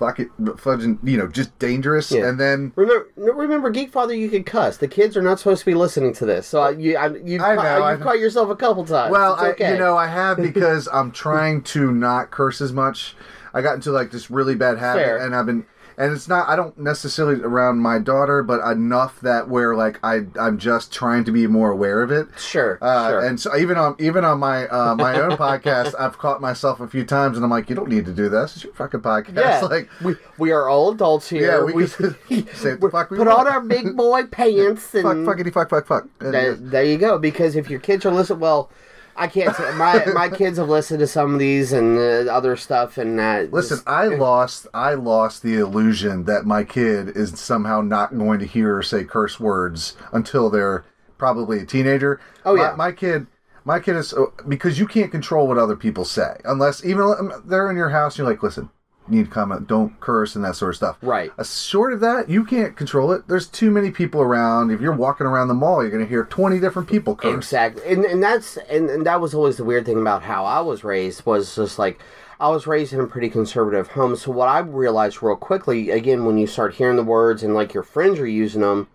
fuck 0.00 0.18
it, 0.18 0.28
fudging, 0.40 0.98
you 1.06 1.16
know, 1.18 1.28
just 1.28 1.56
dangerous, 1.60 2.10
Yeah. 2.10 2.26
and 2.26 2.40
then 2.40 2.72
Remember, 2.74 3.06
remember, 3.16 3.70
Geek 3.70 3.92
Father, 3.92 4.14
you 4.14 4.28
can 4.30 4.42
cuss. 4.42 4.78
The 4.78 4.88
kids 4.88 5.14
are 5.16 5.22
not 5.22 5.38
supposed 5.38 5.60
to 5.60 5.66
be 5.66 5.74
listening 5.74 6.12
to 6.14 6.24
this. 6.26 6.46
So 6.46 6.60
I, 6.62 6.70
you, 6.70 6.96
I, 6.96 7.14
you've, 7.14 7.42
I 7.42 7.54
ca- 7.54 7.62
know, 7.62 7.68
I 7.84 7.90
you've 7.92 8.00
know. 8.00 8.06
caught 8.06 8.18
yourself 8.18 8.48
a 8.50 8.56
couple 8.56 8.84
times. 8.86 9.12
Well, 9.12 9.34
It's 9.44 9.60
I, 9.60 9.72
you 9.72 9.78
know, 9.78 9.96
I 9.96 10.06
have 10.08 10.38
because 10.42 10.88
I'm 10.92 11.12
trying 11.12 11.62
to 11.64 11.92
not 11.92 12.30
curse 12.32 12.60
as 12.62 12.72
much. 12.72 13.14
I 13.52 13.60
got 13.60 13.74
into 13.74 13.92
like 13.92 14.10
this 14.10 14.30
really 14.30 14.54
bad 14.54 14.78
habit, 14.78 15.04
Fair. 15.04 15.16
and 15.18 15.36
I've 15.36 15.46
been, 15.46 15.66
and 16.00 16.12
it's 16.12 16.26
not. 16.28 16.48
I 16.48 16.56
don't 16.56 16.76
necessarily 16.78 17.40
around 17.42 17.78
my 17.78 17.98
daughter, 17.98 18.42
but 18.42 18.60
enough 18.68 19.20
that 19.20 19.48
where 19.48 19.76
like 19.76 20.00
I, 20.02 20.22
I'm 20.40 20.58
just 20.58 20.92
trying 20.92 21.24
to 21.24 21.32
be 21.32 21.46
more 21.46 21.70
aware 21.70 22.02
of 22.02 22.10
it. 22.10 22.26
sure, 22.38 22.78
Uh, 22.80 23.10
sure. 23.10 23.20
And 23.26 23.38
so 23.38 23.54
even 23.56 23.76
on 23.76 23.94
even 23.98 24.24
on 24.24 24.38
my 24.40 24.66
uh, 24.68 24.94
my 24.94 25.20
own 25.20 25.30
podcast, 25.36 25.94
I've 25.98 26.18
caught 26.18 26.40
myself 26.40 26.80
a 26.80 26.88
few 26.88 27.04
times, 27.04 27.36
and 27.36 27.44
I'm 27.44 27.50
like, 27.50 27.68
you 27.68 27.76
don't 27.76 27.88
need 27.88 28.06
to 28.06 28.12
do 28.12 28.28
this. 28.28 28.56
It's 28.56 28.64
your 28.64 28.72
fucking 28.74 29.00
podcast. 29.00 29.36
yeah, 29.36 29.60
Like, 29.70 29.88
we 30.02 30.16
we 30.38 30.50
are 30.52 30.68
all 30.68 30.90
adults 30.90 31.28
here. 31.28 31.58
yeah, 31.58 31.62
we, 31.62 31.86
can 31.86 32.16
say 32.54 32.74
the 32.74 32.88
fuck 32.90 33.10
we 33.10 33.18
put 33.18 33.26
want. 33.26 33.46
on 33.46 33.48
our 33.48 33.60
big 33.60 33.96
boy 33.96 34.24
pants 34.24 34.94
and 34.94 35.04
fuck, 35.26 35.36
fuckity, 35.36 35.52
fuck, 35.52 35.68
fuck, 35.70 35.86
fuck. 35.86 36.06
There, 36.18 36.54
there 36.54 36.84
you 36.84 36.96
go. 36.98 37.18
Because 37.18 37.56
if 37.56 37.68
your 37.68 37.80
kids 37.80 38.06
are 38.06 38.10
listening, 38.12 38.40
well, 38.40 38.70
I 39.16 39.26
can't 39.26 39.54
say 39.56 39.72
my 39.74 40.04
my 40.14 40.28
kids 40.28 40.58
have 40.58 40.68
listened 40.68 41.00
to 41.00 41.06
some 41.06 41.34
of 41.34 41.38
these 41.38 41.72
and 41.72 41.98
uh, 41.98 42.32
other 42.32 42.56
stuff, 42.56 42.96
and 42.98 43.20
uh, 43.20 43.46
Listen, 43.50 43.76
just- 43.78 43.88
I 43.88 44.06
lost 44.06 44.66
I 44.72 44.94
lost 44.94 45.42
the 45.42 45.56
illusion 45.56 46.24
that 46.24 46.44
my 46.46 46.64
kid 46.64 47.08
is 47.16 47.38
somehow 47.38 47.80
not 47.80 48.16
going 48.16 48.38
to 48.40 48.46
hear 48.46 48.76
or 48.76 48.82
say 48.82 49.04
curse 49.04 49.38
words 49.38 49.96
until 50.12 50.48
they're 50.50 50.84
probably 51.18 51.58
a 51.60 51.66
teenager. 51.66 52.20
Oh, 52.44 52.56
My- 52.56 52.62
yeah. 52.62 52.74
my, 52.76 52.92
kid. 52.92 53.26
My 53.64 53.78
kid 53.78 53.96
is 53.96 54.14
because 54.48 54.78
you 54.78 54.86
can't 54.86 55.10
control 55.10 55.46
what 55.46 55.58
other 55.58 55.76
people 55.76 56.06
say 56.06 56.40
unless 56.46 56.82
even 56.82 57.02
um, 57.02 57.42
they're 57.44 57.70
in 57.70 57.76
your 57.76 57.90
house. 57.90 58.16
You're 58.16 58.26
like, 58.26 58.42
listen, 58.42 58.70
need 59.10 59.26
to 59.26 59.30
comment, 59.30 59.66
don't 59.66 59.98
curse 60.00 60.36
and 60.36 60.44
that 60.44 60.56
sort 60.56 60.70
of 60.70 60.76
stuff. 60.76 60.98
Right. 61.02 61.32
Uh, 61.38 61.44
short 61.44 61.92
of 61.92 62.00
that, 62.00 62.28
you 62.28 62.44
can't 62.44 62.76
control 62.76 63.12
it. 63.12 63.28
There's 63.28 63.46
too 63.46 63.70
many 63.70 63.90
people 63.90 64.20
around. 64.20 64.70
If 64.70 64.80
you're 64.80 64.92
walking 64.94 65.26
around 65.26 65.48
the 65.48 65.54
mall, 65.54 65.82
you're 65.82 65.90
going 65.90 66.04
to 66.04 66.08
hear 66.08 66.24
20 66.24 66.58
different 66.60 66.88
people 66.88 67.16
curse. 67.16 67.34
Exactly, 67.34 67.82
and 67.86 68.04
and 68.04 68.22
that's 68.22 68.56
and, 68.68 68.90
and 68.90 69.06
that 69.06 69.20
was 69.20 69.34
always 69.34 69.56
the 69.56 69.64
weird 69.64 69.86
thing 69.86 70.00
about 70.00 70.22
how 70.22 70.44
I 70.44 70.60
was 70.60 70.84
raised 70.84 71.26
was 71.26 71.54
just 71.54 71.78
like 71.78 72.00
I 72.38 72.48
was 72.48 72.66
raised 72.66 72.92
in 72.92 73.00
a 73.00 73.06
pretty 73.06 73.28
conservative 73.28 73.88
home. 73.88 74.16
So 74.16 74.30
what 74.30 74.48
I 74.48 74.60
realized 74.60 75.22
real 75.22 75.36
quickly, 75.36 75.90
again, 75.90 76.24
when 76.24 76.38
you 76.38 76.46
start 76.46 76.74
hearing 76.74 76.96
the 76.96 77.04
words 77.04 77.42
and 77.42 77.54
like 77.54 77.74
your 77.74 77.82
friends 77.82 78.18
are 78.18 78.26
using 78.26 78.62
them, 78.62 78.88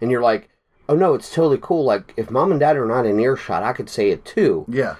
and 0.00 0.10
you're 0.10 0.22
like, 0.22 0.50
oh 0.88 0.96
no, 0.96 1.14
it's 1.14 1.32
totally 1.32 1.58
cool. 1.60 1.84
Like 1.84 2.12
if 2.16 2.30
mom 2.30 2.50
and 2.50 2.60
dad 2.60 2.76
are 2.76 2.86
not 2.86 3.06
in 3.06 3.18
earshot, 3.18 3.62
I 3.62 3.72
could 3.72 3.88
say 3.88 4.10
it 4.10 4.24
too. 4.24 4.66
Yeah. 4.68 4.96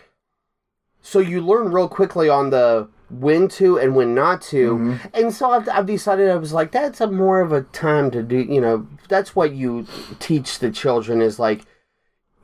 So 1.03 1.19
you 1.19 1.41
learn 1.41 1.73
real 1.73 1.89
quickly 1.89 2.29
on 2.29 2.50
the 2.50 2.89
when 3.11 3.49
to 3.49 3.79
and 3.79 3.95
when 3.95 4.14
not 4.14 4.43
to. 4.43 4.76
Mm-hmm. 4.76 5.07
And 5.14 5.35
so 5.35 5.50
I've, 5.50 5.69
I've 5.69 5.87
decided 5.87 6.31
I 6.31 6.37
was 6.37 6.52
like, 6.52 6.73
that's 6.73 7.00
a 7.00 7.11
more 7.11 7.40
of 7.40 7.52
a 7.52 7.62
time 7.62 8.11
to 8.12 8.23
do, 8.23 8.38
you 8.38 8.61
know, 8.61 8.87
that's 9.09 9.35
what 9.35 9.52
you 9.52 9.87
teach 10.19 10.59
the 10.59 10.71
children 10.71 11.21
is 11.21 11.38
like, 11.38 11.62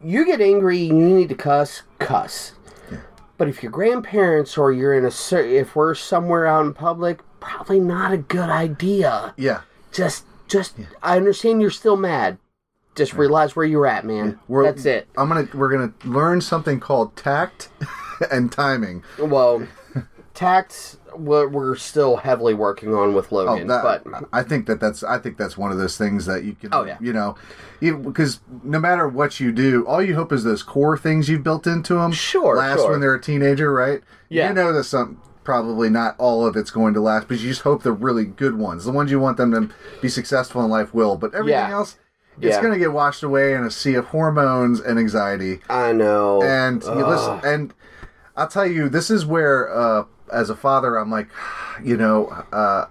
you 0.03 0.27
get 0.27 0.41
angry 0.41 0.79
you 0.79 0.93
need 0.93 1.29
to 1.31 1.35
cuss, 1.35 1.83
cuss. 1.99 2.53
But 3.39 3.49
if 3.49 3.63
your 3.63 3.73
grandparents 3.73 4.57
or 4.57 4.73
you're 4.73 4.95
in 4.95 5.05
a 5.05 5.37
if 5.39 5.77
we're 5.77 5.95
somewhere 5.95 6.47
out 6.47 6.65
in 6.65 6.73
public, 6.73 7.21
probably 7.41 7.81
not 7.81 8.13
a 8.13 8.17
good 8.17 8.49
idea. 8.49 9.35
Yeah. 9.37 9.63
Just 9.93 10.25
just 10.49 10.75
I 11.03 11.17
understand 11.17 11.61
you're 11.61 11.71
still 11.71 11.97
mad. 11.97 12.39
Just 12.95 13.13
realize 13.13 13.55
where 13.55 13.67
you're 13.67 13.87
at, 13.87 14.07
man. 14.07 14.39
We're- 14.49 14.67
That's 14.67 14.87
it. 14.87 15.07
I'm 15.19 15.29
gonna 15.29 15.49
we're 15.53 15.71
gonna 15.71 15.93
learn 16.05 16.41
something 16.41 16.81
called 16.81 17.15
tact 17.15 17.69
and 18.31 18.51
timing. 18.51 19.03
Well, 19.19 19.67
tact 20.37 20.97
we're, 21.17 21.49
we're 21.49 21.75
still 21.77 22.17
heavily 22.19 22.53
working 22.55 22.95
on 22.95 23.15
with 23.15 23.33
Oh, 23.33 23.37
Logan, 23.37 23.67
that, 23.69 23.83
but 24.05 24.25
I 24.33 24.43
think 24.43 24.67
that 24.67 24.81
that's 24.81 25.03
I 25.03 25.19
think 25.19 25.39
that's 25.39 25.57
one 25.57 25.73
of 25.73 25.79
those 25.79 25.97
things 25.97 26.27
that 26.27 26.45
you 26.45 26.55
can. 26.55 26.69
Oh, 26.73 26.85
yeah. 26.85 26.99
You 27.01 27.13
know, 27.15 27.37
because 27.81 28.41
no 28.63 28.79
matter 28.79 29.09
what 29.09 29.41
you 29.41 29.51
do, 29.51 29.87
all 29.87 30.03
you 30.03 30.15
hope 30.15 30.33
is 30.33 30.45
those 30.45 30.63
core 30.63 30.99
things 30.99 31.29
you've 31.29 31.43
built 31.43 31.67
into 31.67 31.95
them. 31.95 32.13
Sure, 32.13 32.57
Last 32.57 32.81
sure. 32.81 32.91
when 32.91 33.01
they're 33.01 33.15
a 33.15 33.21
teenager, 33.21 33.73
right? 33.73 34.03
Yeah. 34.29 34.49
You 34.49 34.55
know 34.55 34.73
that 34.75 34.85
some 34.85 35.23
probably 35.43 35.89
not 35.89 36.17
all 36.19 36.45
of 36.47 36.55
it's 36.57 36.71
going 36.71 36.93
to 36.95 37.01
last, 37.01 37.29
but 37.29 37.39
you 37.41 37.49
just 37.49 37.63
hope 37.63 37.83
the 37.83 37.93
really 37.93 38.25
good 38.27 38.59
ones, 38.59 38.85
the 38.85 38.93
ones 38.93 39.11
you 39.11 39.19
want 39.21 39.37
them 39.39 39.53
to 39.53 39.75
be 40.03 40.09
successful 40.09 40.63
in 40.65 40.71
life, 40.71 40.93
will. 40.93 41.17
But 41.17 41.35
everything 41.35 41.61
Yeah. 41.61 41.71
else. 41.73 41.97
It's 42.39 42.57
Yeah. 42.57 42.61
going 42.61 42.75
to 42.75 42.79
get 42.79 42.93
washed 42.93 43.23
away 43.23 43.55
in 43.55 43.65
a 43.65 43.71
sea 43.71 43.95
of 43.95 44.07
hormones 44.07 44.81
and 44.81 44.99
anxiety. 44.99 45.61
I 45.71 45.93
know. 45.93 46.43
and 46.43 46.83
you 46.83 47.07
listen 47.07 47.41
and 47.45 47.73
i'll 48.39 48.47
tell 48.49 48.67
you 48.67 48.91
this 48.91 49.11
is 49.11 49.25
where 49.25 49.75
uh 49.75 50.05
as 50.33 50.51
a 50.51 50.57
father 50.57 50.97
i'm 50.97 51.11
like 51.11 51.29
you 51.83 51.97
know 51.97 52.27
uh 52.53 52.87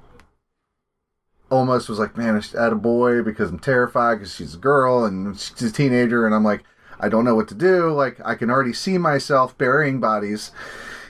almost 1.52 1.88
was 1.90 2.00
like 2.00 2.18
man 2.18 2.36
i 2.36 2.58
add 2.58 2.72
a 2.74 2.76
boy 2.76 3.22
because 3.22 3.50
i'm 3.50 3.60
terrified 3.60 4.16
because 4.16 4.34
she's 4.34 4.56
a 4.56 4.60
girl 4.60 5.06
and 5.06 5.38
she's 5.40 5.62
a 5.64 5.72
teenager. 5.72 6.26
And 6.26 6.34
i'm 6.34 6.44
like 6.44 6.64
i 7.00 7.08
don't 7.10 7.26
know 7.26 7.36
what 7.36 7.48
to 7.50 7.56
do. 7.56 7.92
Like 7.92 8.20
i 8.26 8.36
can 8.36 8.50
already 8.50 8.74
see 8.74 8.98
myself 8.98 9.58
burying 9.58 10.00
bodies 10.00 10.52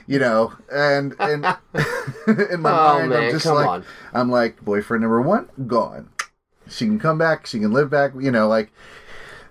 you 0.06 0.18
know 0.18 0.52
and 0.72 1.14
and 1.18 1.44
in 2.50 2.60
my 2.60 2.70
Oh, 2.70 2.98
mind 2.98 3.10
man, 3.10 3.24
i'm 3.24 3.30
just 3.30 3.46
like 3.46 3.66
on. 3.66 3.84
i'm 4.12 4.30
like 4.30 4.62
boyfriend 4.64 5.02
number 5.02 5.20
one 5.22 5.48
gone. 5.66 6.10
She 6.68 6.84
can 6.84 6.98
come 6.98 7.16
back. 7.18 7.46
She 7.46 7.60
can 7.60 7.72
live 7.72 7.90
back 7.90 8.12
you 8.20 8.30
know 8.30 8.46
like 8.48 8.72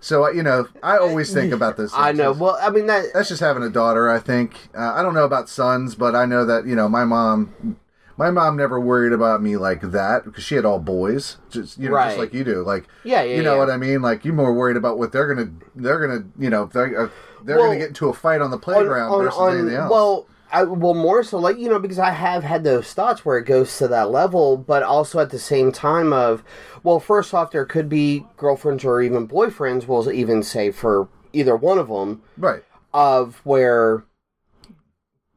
so 0.05 0.29
you 0.29 0.43
know 0.43 0.67
i 0.83 0.97
always 0.97 1.33
think 1.33 1.51
about 1.51 1.77
this 1.77 1.91
I 1.95 2.12
know. 2.12 2.31
Well, 2.31 2.57
I 2.62 2.69
mean 2.69 2.85
that 2.85 3.05
that's 3.13 3.29
just 3.29 3.41
having 3.41 3.63
a 3.63 3.69
daughter 3.69 4.09
i 4.09 4.19
think. 4.19 4.69
Uh, 4.77 4.93
i 4.93 5.01
don't 5.01 5.15
know 5.15 5.25
about 5.25 5.50
sons 5.50 5.95
but 5.95 6.15
i 6.15 6.25
know 6.25 6.45
that 6.45 6.67
you 6.67 6.75
know 6.75 6.88
my 6.88 7.03
mom 7.03 7.77
my 8.17 8.29
mom 8.31 8.55
never 8.55 8.79
worried 8.79 9.13
about 9.13 9.41
me 9.41 9.57
like 9.57 9.81
that 9.81 10.24
because 10.24 10.43
she 10.43 10.55
had 10.55 10.63
all 10.63 10.79
boys 10.79 11.38
just 11.50 11.77
you 11.77 11.89
know 11.89 11.97
just 11.97 12.17
like 12.17 12.33
you 12.33 12.43
do. 12.43 12.63
Like 12.63 12.85
Yeah, 13.03 13.24
yeah, 13.24 13.35
you 13.38 13.43
know 13.43 13.53
yeah. 13.53 13.59
what 13.59 13.69
i 13.69 13.77
mean? 13.77 14.01
Like 14.01 14.24
you're 14.24 14.33
more 14.33 14.53
worried 14.53 14.77
about 14.77 14.97
what 14.97 15.12
they're 15.12 15.27
gonna 15.33 15.51
they're 15.75 16.00
gonna 16.00 16.24
you 16.39 16.50
know 16.50 16.65
they're, 16.71 17.05
uh, 17.05 17.09
they're 17.43 17.57
Well, 17.57 17.67
gonna 17.67 17.79
get 17.79 17.89
into 17.89 18.07
a 18.07 18.13
fight 18.13 18.41
on 18.41 18.51
the 18.51 18.57
playground 18.57 19.12
versus 19.21 19.39
anything 19.53 19.75
else. 19.75 19.91
Well, 19.91 20.27
I, 20.55 20.63
well, 20.63 20.93
more 20.93 21.21
so, 21.21 21.38
like 21.38 21.57
you 21.57 21.67
know, 21.67 21.79
because 21.79 22.00
I 22.00 22.12
have 22.12 22.43
had 22.43 22.63
those 22.63 22.93
thoughts 22.93 23.25
where 23.25 23.38
it 23.38 23.43
goes 23.43 23.77
to 23.77 23.89
that 23.89 24.09
level, 24.09 24.55
but 24.55 24.83
also 24.83 25.19
at 25.19 25.29
the 25.29 25.38
same 25.38 25.74
time 25.74 26.13
of, 26.13 26.45
well, 26.81 27.01
first 27.01 27.33
off, 27.33 27.51
there 27.51 27.65
could 27.65 27.89
be 27.89 28.25
girlfriends 28.38 28.85
or 28.85 29.01
even 29.01 29.27
boyfriends. 29.27 29.85
We'll 29.85 30.09
even 30.09 30.43
say 30.43 30.71
for 30.71 31.09
either 31.33 31.57
one 31.57 31.77
of 31.77 31.89
them 31.89 32.21
right 32.38 32.63
of 32.93 33.41
where 33.43 34.05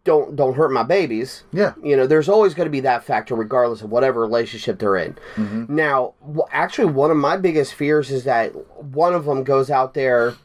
don't 0.04 0.36
don't 0.36 0.54
hurt 0.54 0.70
my 0.70 0.84
babies. 0.84 1.42
yeah 1.52 1.74
You 1.82 1.96
know, 1.96 2.06
there's 2.06 2.28
always 2.28 2.54
going 2.54 2.66
to 2.66 2.70
be 2.70 2.80
that 2.80 3.02
factor, 3.02 3.34
regardless 3.34 3.82
of 3.82 3.90
whatever 3.90 4.20
relationship 4.20 4.78
they're 4.78 4.96
in. 4.96 5.18
Mm-hmm. 5.34 5.74
Now, 5.74 6.14
actually, 6.52 6.92
one 6.92 7.10
of 7.10 7.16
my 7.16 7.36
biggest 7.36 7.74
fears 7.74 8.12
is 8.12 8.22
that 8.22 8.52
one 8.80 9.14
of 9.14 9.24
them 9.24 9.42
goes 9.42 9.68
out 9.68 9.94
there, 9.94 10.36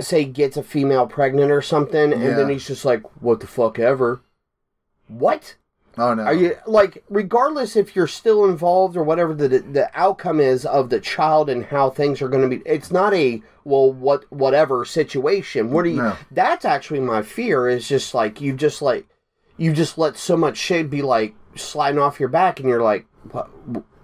say, 0.00 0.24
gets 0.24 0.56
a 0.56 0.62
female 0.62 1.06
pregnant 1.06 1.50
or 1.50 1.62
something, 1.62 2.12
and 2.12 2.22
then 2.22 2.48
he's 2.48 2.66
just 2.66 2.84
like, 2.84 3.02
"What 3.22 3.40
the 3.40 3.46
fuck 3.46 3.78
ever." 3.78 4.20
What 5.08 5.56
oh 5.98 6.14
no 6.14 6.24
are 6.24 6.34
you 6.34 6.56
like? 6.66 7.04
Regardless 7.08 7.76
if 7.76 7.94
you're 7.94 8.06
still 8.06 8.44
involved 8.46 8.96
or 8.96 9.04
whatever 9.04 9.34
the 9.34 9.48
the 9.48 9.90
outcome 9.94 10.40
is 10.40 10.64
of 10.64 10.90
the 10.90 11.00
child 11.00 11.50
and 11.50 11.64
how 11.66 11.90
things 11.90 12.22
are 12.22 12.28
going 12.28 12.48
to 12.48 12.56
be, 12.56 12.62
it's 12.66 12.90
not 12.90 13.14
a 13.14 13.42
well, 13.64 13.92
what 13.92 14.30
whatever 14.32 14.84
situation. 14.84 15.70
What 15.70 15.84
are 15.84 15.90
you? 15.90 16.02
No. 16.02 16.16
That's 16.30 16.64
actually 16.64 17.00
my 17.00 17.22
fear. 17.22 17.68
Is 17.68 17.88
just 17.88 18.14
like 18.14 18.40
you 18.40 18.54
just 18.54 18.82
like 18.82 19.06
you 19.56 19.72
just 19.72 19.98
let 19.98 20.16
so 20.16 20.36
much 20.36 20.56
shit 20.56 20.90
be 20.90 21.02
like 21.02 21.34
sliding 21.54 22.00
off 22.00 22.18
your 22.18 22.28
back, 22.28 22.60
and 22.60 22.68
you're 22.68 22.82
like, 22.82 23.06
what? 23.30 23.50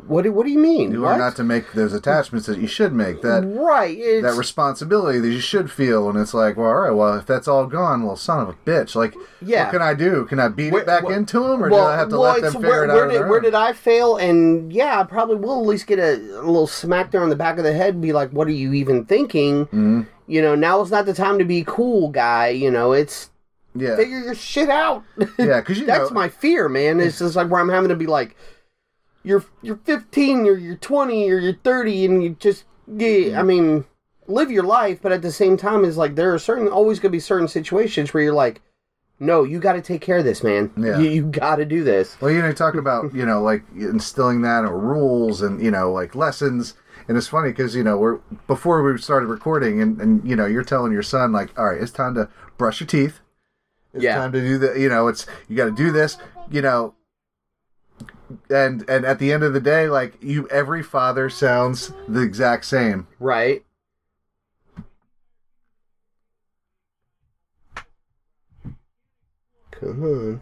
What 0.06 0.22
do, 0.24 0.32
what 0.32 0.44
do 0.46 0.52
you 0.52 0.58
mean? 0.58 0.92
you 0.92 1.02
what? 1.02 1.12
are 1.12 1.18
not 1.18 1.36
to 1.36 1.44
make 1.44 1.72
those 1.72 1.92
attachments 1.92 2.46
that 2.46 2.58
you 2.58 2.66
should 2.66 2.92
make 2.92 3.22
that 3.22 3.42
right. 3.44 3.96
That 4.22 4.34
responsibility 4.36 5.18
that 5.20 5.28
you 5.30 5.40
should 5.40 5.70
feel 5.70 6.08
and 6.08 6.18
it's 6.18 6.34
like 6.34 6.56
well 6.56 6.66
all 6.68 6.74
right 6.74 6.90
well 6.90 7.14
if 7.14 7.26
that's 7.26 7.46
all 7.48 7.66
gone 7.66 8.02
well 8.04 8.16
son 8.16 8.40
of 8.40 8.48
a 8.48 8.54
bitch 8.68 8.94
like 8.94 9.14
Yeah. 9.40 9.64
what 9.64 9.72
can 9.72 9.82
i 9.82 9.94
do 9.94 10.24
can 10.26 10.38
i 10.40 10.48
beat 10.48 10.72
Where- 10.72 10.82
it 10.82 10.86
back 10.86 11.04
where- 11.04 11.16
into 11.16 11.40
them 11.40 11.62
or 11.64 11.68
well, 11.70 11.86
do 11.86 11.90
i 11.92 11.96
have 11.96 12.08
to 12.10 12.18
well, 12.18 12.32
let 12.32 12.42
them 12.42 12.52
figure 12.54 12.68
where, 12.68 12.84
it 12.84 12.90
out 12.90 12.94
where 12.96 13.08
did, 13.08 13.28
where 13.28 13.40
did 13.40 13.54
I 13.54 13.72
fail? 13.72 14.16
And 14.16 14.72
yeah, 14.72 15.00
I 15.00 15.04
probably 15.04 15.36
will 15.36 15.60
at 15.60 15.66
least 15.66 15.86
get 15.86 15.98
a, 15.98 16.14
a 16.40 16.42
little 16.44 16.66
smack 16.66 17.10
there 17.10 17.22
on 17.22 17.28
the 17.30 17.36
back 17.36 17.58
of 17.58 17.64
the 17.64 17.72
head 17.72 17.94
and 17.94 18.02
be 18.02 18.12
like, 18.12 18.30
what 18.30 18.46
are 18.48 18.52
you 18.52 18.72
even 18.72 19.04
thinking? 19.04 19.66
Mhm. 19.66 20.06
You 20.26 20.42
know, 20.42 20.54
now 20.54 20.80
is 20.80 20.90
not 20.90 21.06
the 21.06 21.14
time 21.14 21.38
to 21.38 21.44
be 21.44 21.64
cool, 21.66 22.08
guy. 22.10 22.48
You 22.48 22.70
know, 22.70 22.92
it's 22.92 23.30
yeah 23.74 23.96
figure 23.96 24.18
your 24.20 24.34
shit 24.34 24.68
out. 24.70 25.02
yeah 25.38 25.60
because 25.60 25.78
you 25.78 25.86
That's 25.86 26.10
know 26.10 26.14
my 26.14 26.28
fear, 26.28 26.68
man. 26.68 27.00
It's 27.00 27.18
just 27.18 27.36
like 27.36 27.50
where 27.50 27.60
I'm 27.60 27.68
having 27.68 27.88
to 27.90 27.96
be 27.96 28.06
like, 28.06 28.36
you're 29.22 29.44
you're 29.62 29.76
15 29.84 30.46
or 30.46 30.54
you're 30.54 30.76
20 30.76 31.30
or 31.30 31.38
you're 31.38 31.54
30, 31.54 32.04
and 32.06 32.22
you 32.22 32.36
just 32.38 32.64
yeah. 32.86 33.08
Mm-hmm. 33.08 33.38
I 33.38 33.42
mean, 33.42 33.84
live 34.26 34.50
your 34.50 34.64
life, 34.64 35.00
but 35.02 35.12
at 35.12 35.22
the 35.22 35.32
same 35.32 35.56
time, 35.56 35.84
is 35.84 35.96
like 35.96 36.14
there 36.14 36.32
are 36.34 36.38
certain 36.38 36.68
always 36.68 36.98
gonna 37.00 37.12
be 37.12 37.20
certain 37.20 37.48
situations 37.48 38.12
where 38.14 38.22
you're 38.22 38.32
like, 38.34 38.62
no, 39.18 39.44
you 39.44 39.60
got 39.60 39.74
to 39.74 39.82
take 39.82 40.00
care 40.00 40.18
of 40.18 40.24
this, 40.24 40.42
man. 40.42 40.70
Yeah. 40.78 40.98
You, 40.98 41.10
you 41.10 41.22
got 41.26 41.56
to 41.56 41.66
do 41.66 41.84
this. 41.84 42.16
well 42.22 42.30
you 42.30 42.40
know 42.40 42.48
you 42.48 42.54
talk 42.54 42.74
about 42.74 43.14
you 43.14 43.26
know 43.26 43.42
like 43.42 43.62
instilling 43.76 44.40
that 44.42 44.64
or 44.64 44.78
rules 44.78 45.42
and 45.42 45.62
you 45.62 45.70
know 45.70 45.92
like 45.92 46.14
lessons 46.14 46.74
and 47.06 47.16
it's 47.18 47.26
funny 47.28 47.50
because 47.50 47.74
you 47.74 47.82
know 47.84 47.98
we're 47.98 48.16
before 48.46 48.82
we 48.82 48.96
started 48.98 49.26
recording 49.26 49.82
and, 49.82 50.00
and 50.00 50.26
you 50.28 50.34
know 50.36 50.46
you're 50.46 50.64
telling 50.64 50.90
your 50.92 51.02
son 51.02 51.32
like 51.32 51.56
all 51.58 51.66
right 51.66 51.82
it's 51.82 51.92
time 51.92 52.14
to 52.14 52.28
brush 52.56 52.80
your 52.80 52.86
teeth 52.86 53.20
it's 53.92 54.04
Yeah. 54.04 54.16
time 54.16 54.32
to 54.32 54.40
do 54.40 54.56
the 54.58 54.78
you 54.80 54.88
know 54.88 55.08
it's 55.08 55.26
you 55.48 55.56
got 55.56 55.66
to 55.66 55.70
do 55.72 55.90
this 55.92 56.16
you 56.50 56.62
know 56.62 56.94
and 58.48 58.88
and 58.88 59.04
at 59.04 59.18
the 59.18 59.32
end 59.32 59.42
of 59.42 59.52
the 59.52 59.60
day 59.60 59.88
like 59.88 60.14
you 60.22 60.48
every 60.48 60.82
father 60.82 61.28
sounds 61.30 61.92
the 62.08 62.20
exact 62.20 62.64
same 62.64 63.06
Right. 63.18 63.64
Come 69.72 70.02
on. 70.04 70.40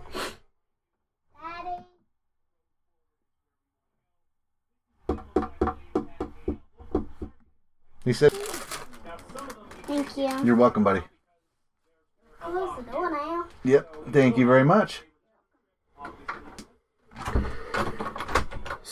Daddy. 1.41 1.85
he 8.05 8.13
said 8.13 8.33
Thank 9.87 10.17
you. 10.17 10.29
you're 10.45 10.57
welcome 10.57 10.85
buddy 10.85 11.03
Close 12.41 12.77
the 12.85 12.91
door 12.93 13.11
now. 13.11 13.47
yep 13.65 13.95
thank 14.13 14.37
you 14.37 14.47
very 14.47 14.65
much 14.65 15.03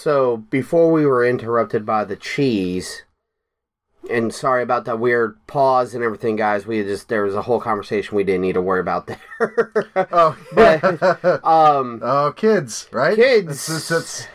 So 0.07 0.37
before 0.37 0.93
we 0.93 1.05
were 1.05 1.27
interrupted 1.27 1.85
by 1.85 2.05
the 2.05 2.15
cheese, 2.15 3.03
and 4.09 4.33
sorry 4.33 4.63
about 4.63 4.85
that 4.85 5.01
weird 5.01 5.37
pause 5.49 5.97
and 5.97 6.05
everything, 6.05 6.37
guys. 6.37 6.65
We 6.65 6.81
just 6.85 7.09
there 7.09 7.25
was 7.25 7.35
a 7.35 7.43
whole 7.43 7.59
conversation 7.61 8.17
we 8.17 8.23
didn't 8.23 8.43
need 8.43 8.53
to 8.53 8.63
worry 8.63 8.79
about 8.79 9.09
there. 9.09 9.73
oh 10.13 10.39
but 10.55 11.45
um, 11.45 11.99
oh 12.05 12.33
kids 12.37 12.87
right 12.93 13.17
Kids. 13.17 13.67
That's- 13.67 13.89
that's- 13.89 13.89
that's- 13.89 14.29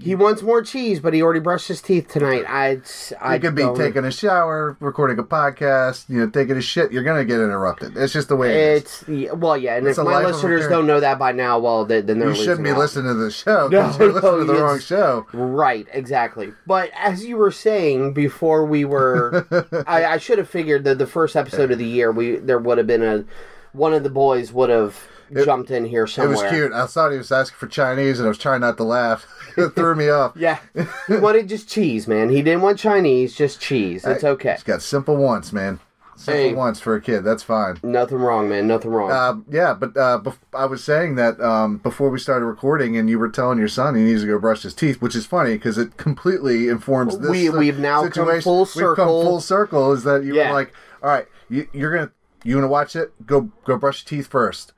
he 0.00 0.14
wants 0.14 0.42
more 0.42 0.62
cheese, 0.62 1.00
but 1.00 1.12
he 1.12 1.22
already 1.22 1.40
brushed 1.40 1.66
his 1.68 1.82
teeth 1.82 2.06
tonight. 2.08 2.44
I 2.48 2.80
I 3.20 3.34
you 3.34 3.40
could 3.40 3.54
be 3.56 3.62
don't- 3.62 3.76
taking 3.76 4.04
a 4.04 4.12
shower, 4.12 4.76
recording 4.80 5.18
a 5.18 5.24
podcast, 5.24 6.08
you 6.08 6.20
know, 6.20 6.30
taking 6.30 6.56
a 6.56 6.60
shit. 6.60 6.92
You're 6.92 7.02
gonna 7.02 7.24
get 7.24 7.40
interrupted. 7.40 7.96
It's 7.96 8.12
just 8.12 8.28
the 8.28 8.36
way 8.36 8.50
it 8.50 8.56
is. 8.56 8.82
It's 8.82 9.08
yeah, 9.08 9.32
well, 9.32 9.56
yeah, 9.56 9.76
and 9.76 9.86
It's 9.88 9.98
if 9.98 10.04
my 10.04 10.12
life 10.12 10.24
of 10.26 10.30
a 10.30 10.32
listeners 10.34 10.68
don't 10.68 10.86
know 10.86 11.00
that 11.00 11.18
by 11.18 11.32
now, 11.32 11.58
well, 11.58 11.84
then, 11.84 12.06
then 12.06 12.20
they're 12.20 12.28
You 12.30 12.34
shouldn't 12.36 12.62
be 12.64 12.70
out. 12.70 12.78
listening 12.78 13.06
to 13.12 13.14
the 13.14 13.30
show 13.30 13.66
No, 13.72 13.90
you're 13.98 14.12
listening 14.12 14.22
no, 14.22 14.38
to 14.38 14.44
the 14.44 14.54
wrong 14.62 14.78
show. 14.78 15.26
Right, 15.32 15.86
exactly. 15.92 16.52
But 16.66 16.90
as 16.96 17.24
you 17.24 17.36
were 17.36 17.50
saying 17.50 18.12
before, 18.12 18.64
we 18.66 18.84
were. 18.84 19.46
I, 19.86 20.04
I 20.06 20.18
should 20.18 20.38
have 20.38 20.48
figured 20.48 20.84
that 20.84 20.98
the 20.98 21.06
first 21.08 21.34
episode 21.34 21.70
of 21.72 21.78
the 21.78 21.84
year, 21.86 22.12
we 22.12 22.36
there 22.36 22.58
would 22.58 22.78
have 22.78 22.86
been 22.86 23.02
a 23.02 23.24
one 23.72 23.92
of 23.94 24.02
the 24.04 24.10
boys 24.10 24.52
would 24.52 24.70
have 24.70 24.96
jumped 25.44 25.70
in 25.70 25.84
here 25.84 26.06
somewhere. 26.06 26.34
It 26.36 26.42
was 26.42 26.52
cute. 26.52 26.72
I 26.72 26.86
thought 26.86 27.10
he 27.12 27.18
was 27.18 27.32
asking 27.32 27.56
for 27.58 27.66
Chinese, 27.66 28.18
and 28.18 28.26
I 28.26 28.28
was 28.28 28.38
trying 28.38 28.60
not 28.60 28.76
to 28.78 28.84
laugh. 28.84 29.26
it 29.56 29.70
threw 29.74 29.94
me 29.94 30.08
off. 30.08 30.32
Yeah, 30.36 30.58
he 31.08 31.16
wanted 31.16 31.48
just 31.48 31.68
cheese, 31.68 32.06
man. 32.06 32.28
He 32.30 32.42
didn't 32.42 32.62
want 32.62 32.78
Chinese, 32.78 33.34
just 33.34 33.60
cheese. 33.60 34.04
It's 34.04 34.22
Hey, 34.22 34.28
okay. 34.28 34.52
He's 34.52 34.62
got 34.62 34.82
simple 34.82 35.16
wants, 35.16 35.52
man. 35.52 35.80
Simple 36.16 36.42
Hey. 36.42 36.52
wants 36.54 36.80
for 36.80 36.96
a 36.96 37.00
kid. 37.00 37.20
That's 37.22 37.44
fine. 37.44 37.78
Nothing 37.84 38.18
wrong, 38.18 38.48
man. 38.48 38.66
Nothing 38.66 38.90
wrong. 38.90 39.12
Um, 39.12 39.44
yeah, 39.48 39.72
but 39.72 39.96
uh, 39.96 40.20
bef- 40.20 40.38
I 40.52 40.64
was 40.64 40.82
saying 40.82 41.14
that 41.14 41.40
um, 41.40 41.76
before 41.76 42.10
we 42.10 42.18
started 42.18 42.44
recording, 42.46 42.96
and 42.96 43.08
you 43.08 43.20
were 43.20 43.28
telling 43.28 43.56
your 43.58 43.68
son 43.68 43.94
he 43.94 44.02
needs 44.02 44.22
to 44.22 44.26
go 44.26 44.36
brush 44.40 44.62
his 44.62 44.74
teeth, 44.74 45.00
which 45.00 45.14
is 45.14 45.26
funny 45.26 45.52
because 45.52 45.78
it 45.78 45.96
completely 45.96 46.66
informs 46.68 47.18
this. 47.18 47.30
We- 47.30 47.48
uh, 47.50 47.52
we've 47.52 47.78
now 47.78 48.02
come 48.02 48.12
situation. 48.12 48.42
full 48.42 48.58
We've 48.62 48.72
come 48.74 48.80
circle. 48.96 49.22
full 49.22 49.40
circle. 49.40 49.92
Is 49.92 50.02
that 50.02 50.24
you 50.24 50.34
Yeah. 50.34 50.48
were 50.48 50.54
like, 50.54 50.72
all 51.04 51.10
right, 51.10 51.26
you, 51.48 51.68
you're 51.72 51.94
gonna 51.94 52.10
You 52.42 52.56
want 52.56 52.64
to 52.64 52.68
watch 52.68 52.96
it? 52.96 53.12
Go 53.24 53.50
go 53.64 53.76
brush 53.76 54.02
your 54.04 54.18
teeth 54.18 54.26
first. 54.28 54.72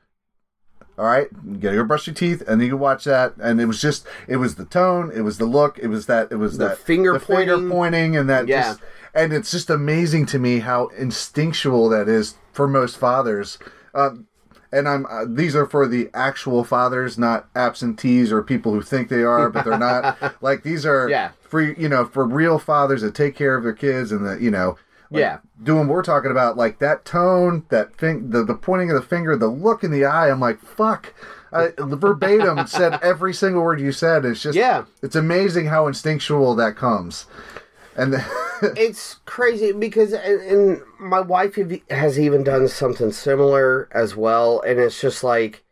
All 1.01 1.07
right, 1.07 1.29
you 1.47 1.57
gotta 1.57 1.77
go 1.77 1.85
brush 1.85 2.07
your 2.07 2.13
teeth, 2.15 2.43
and 2.43 2.61
then 2.61 2.67
you 2.67 2.73
can 2.73 2.79
watch 2.79 3.05
that. 3.05 3.33
And 3.43 3.59
it 3.59 3.65
was 3.65 3.81
just, 3.81 4.07
it 4.29 4.37
was 4.37 4.57
the 4.57 4.67
tone, 4.67 5.11
it 5.15 5.23
was 5.23 5.39
the 5.39 5.47
look, 5.47 5.79
it 5.79 5.87
was 5.87 6.05
that, 6.07 6.31
it 6.31 6.37
was 6.37 6.59
The 6.59 6.69
that 6.69 6.79
finger 6.79 7.15
the 7.15 7.21
finger 7.21 7.55
pointing. 7.55 7.71
pointing, 7.71 8.17
and 8.19 8.29
that. 8.29 8.47
Yeah. 8.49 8.61
Just, 8.63 8.81
and 9.15 9.33
it's 9.33 9.51
just 9.51 9.71
amazing 9.71 10.27
to 10.27 10.39
me 10.39 10.59
how 10.59 10.89
instinctual 10.89 11.89
that 11.89 12.07
is 12.07 12.35
for 12.53 12.69
most 12.69 12.99
fathers. 12.99 13.59
Um, 13.95 14.27
and 14.73 14.87
I'm 14.89 15.07
uh, 15.07 15.25
these 15.27 15.57
are 15.57 15.67
for 15.67 15.89
the 15.89 16.11
actual 16.15 16.65
fathers, 16.65 17.19
not 17.19 17.49
absentees 17.57 18.31
or 18.31 18.43
people 18.43 18.73
who 18.73 18.83
think 18.83 19.09
they 19.09 19.23
are, 19.23 19.49
but 19.51 19.65
they're 19.65 19.79
not. 19.79 20.35
like 20.43 20.63
these 20.63 20.85
are 20.87 21.09
Yeah. 21.09 21.31
for 21.41 21.61
you 21.61 21.89
know 21.89 22.05
for 22.05 22.25
real 22.27 22.59
fathers 22.61 23.01
that 23.03 23.15
take 23.15 23.35
care 23.35 23.57
of 23.57 23.65
their 23.65 23.73
kids 23.73 24.13
and 24.13 24.25
that 24.27 24.41
you 24.43 24.51
know 24.51 24.77
like, 25.11 25.21
Yeah. 25.21 25.39
doing 25.63 25.87
what 25.89 25.95
we're 25.95 26.03
talking 26.03 26.31
about 26.31 26.57
like 26.57 26.79
that 26.79 27.05
tone 27.05 27.65
that 27.69 27.97
thing 27.97 28.31
the, 28.31 28.45
the 28.45 28.55
pointing 28.55 28.91
of 28.91 28.97
the 28.97 29.03
finger 29.07 29.37
the 29.37 29.49
look 29.49 29.83
in 29.85 29.91
the 29.91 30.05
eye 30.05 30.31
i'm 30.31 30.41
like 30.41 30.61
fuck 30.61 31.13
I, 31.53 31.73
verbatim 31.79 32.67
said 32.69 32.99
every 33.03 33.35
single 33.35 33.63
word 33.63 33.81
you 33.81 33.93
said 33.93 34.25
it's 34.25 34.43
just 34.43 34.57
Yeah. 34.57 34.85
it's 35.03 35.17
amazing 35.17 35.67
how 35.67 35.87
instinctual 35.87 36.55
that 36.57 36.77
comes 36.77 37.27
and 37.97 38.13
the, 38.13 38.25
it's 38.77 39.17
crazy 39.27 39.73
because 39.73 40.13
and, 40.13 40.41
and 40.43 40.81
my 40.99 41.21
wife 41.21 41.59
has 41.91 42.19
even 42.21 42.45
done 42.45 42.69
something 42.69 43.11
similar 43.11 43.89
as 43.93 44.15
well 44.15 44.61
and 44.61 44.79
it's 44.79 45.01
just 45.01 45.25
like 45.25 45.65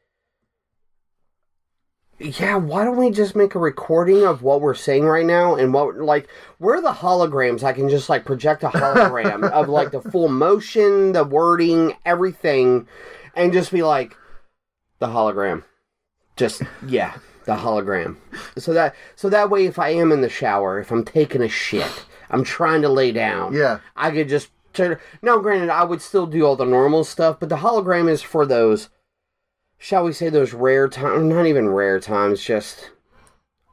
yeah 2.19 2.57
why 2.57 2.85
don't 2.85 2.97
we 2.97 3.11
just 3.11 3.37
make 3.37 3.55
a 3.55 3.59
recording 3.59 4.25
of 4.25 4.43
what 4.43 4.61
we're 4.61 4.75
saying 4.75 5.05
right 5.05 5.27
now 5.27 5.55
and 5.55 5.73
what 5.73 5.97
like 5.97 6.29
where 6.59 6.77
are 6.77 6.83
the 6.83 6.91
holograms. 6.91 7.63
I 7.63 7.73
can 7.73 7.89
just 7.89 8.09
like 8.09 8.25
project 8.25 8.65
a 8.65 8.69
hologram 8.69 9.49
of 9.51 9.69
like 9.69 9.93
the 9.93 10.03
full 10.03 10.29
motion 10.29 11.13
the 11.13 11.25
wording 11.25 11.95
everything 12.05 12.89
and 13.35 13.53
just 13.53 13.71
be 13.71 13.83
like 13.83 14.17
the 14.99 15.07
hologram. 15.07 15.63
Just 16.37 16.63
yeah 16.87 17.17
the 17.45 17.57
hologram. 17.57 18.17
So 18.59 18.73
that 18.73 18.95
so 19.15 19.29
that 19.31 19.51
way 19.51 19.67
if 19.67 19.79
i 19.79 19.91
am 19.91 20.13
in 20.13 20.21
the 20.21 20.29
shower 20.29 20.81
if 20.81 20.91
i'm 20.91 21.05
taking 21.05 21.43
a 21.43 21.49
shit 21.49 22.07
i'm 22.31 22.45
trying 22.45 22.83
to 22.83 22.89
lay 22.89 23.13
down 23.13 23.53
yeah. 23.53 23.79
I 23.97 24.11
could 24.11 24.29
just 24.29 24.51
turn 24.75 24.99
now 25.23 25.39
granted 25.39 25.71
i 25.71 25.83
would 25.83 26.03
still 26.03 26.27
do 26.27 26.45
all 26.45 26.57
the 26.57 26.67
normal 26.67 27.05
stuff 27.05 27.41
but 27.41 27.49
the 27.49 27.57
hologram 27.57 28.09
is 28.09 28.23
for 28.23 28.45
those 28.45 28.91
shall 29.79 30.05
we 30.05 30.13
say 30.13 30.29
those 30.29 30.53
rare 30.53 30.89
times 30.89 31.25
not 31.25 31.47
even 31.47 31.69
rare 31.69 32.01
times 32.01 32.43
just 32.43 32.91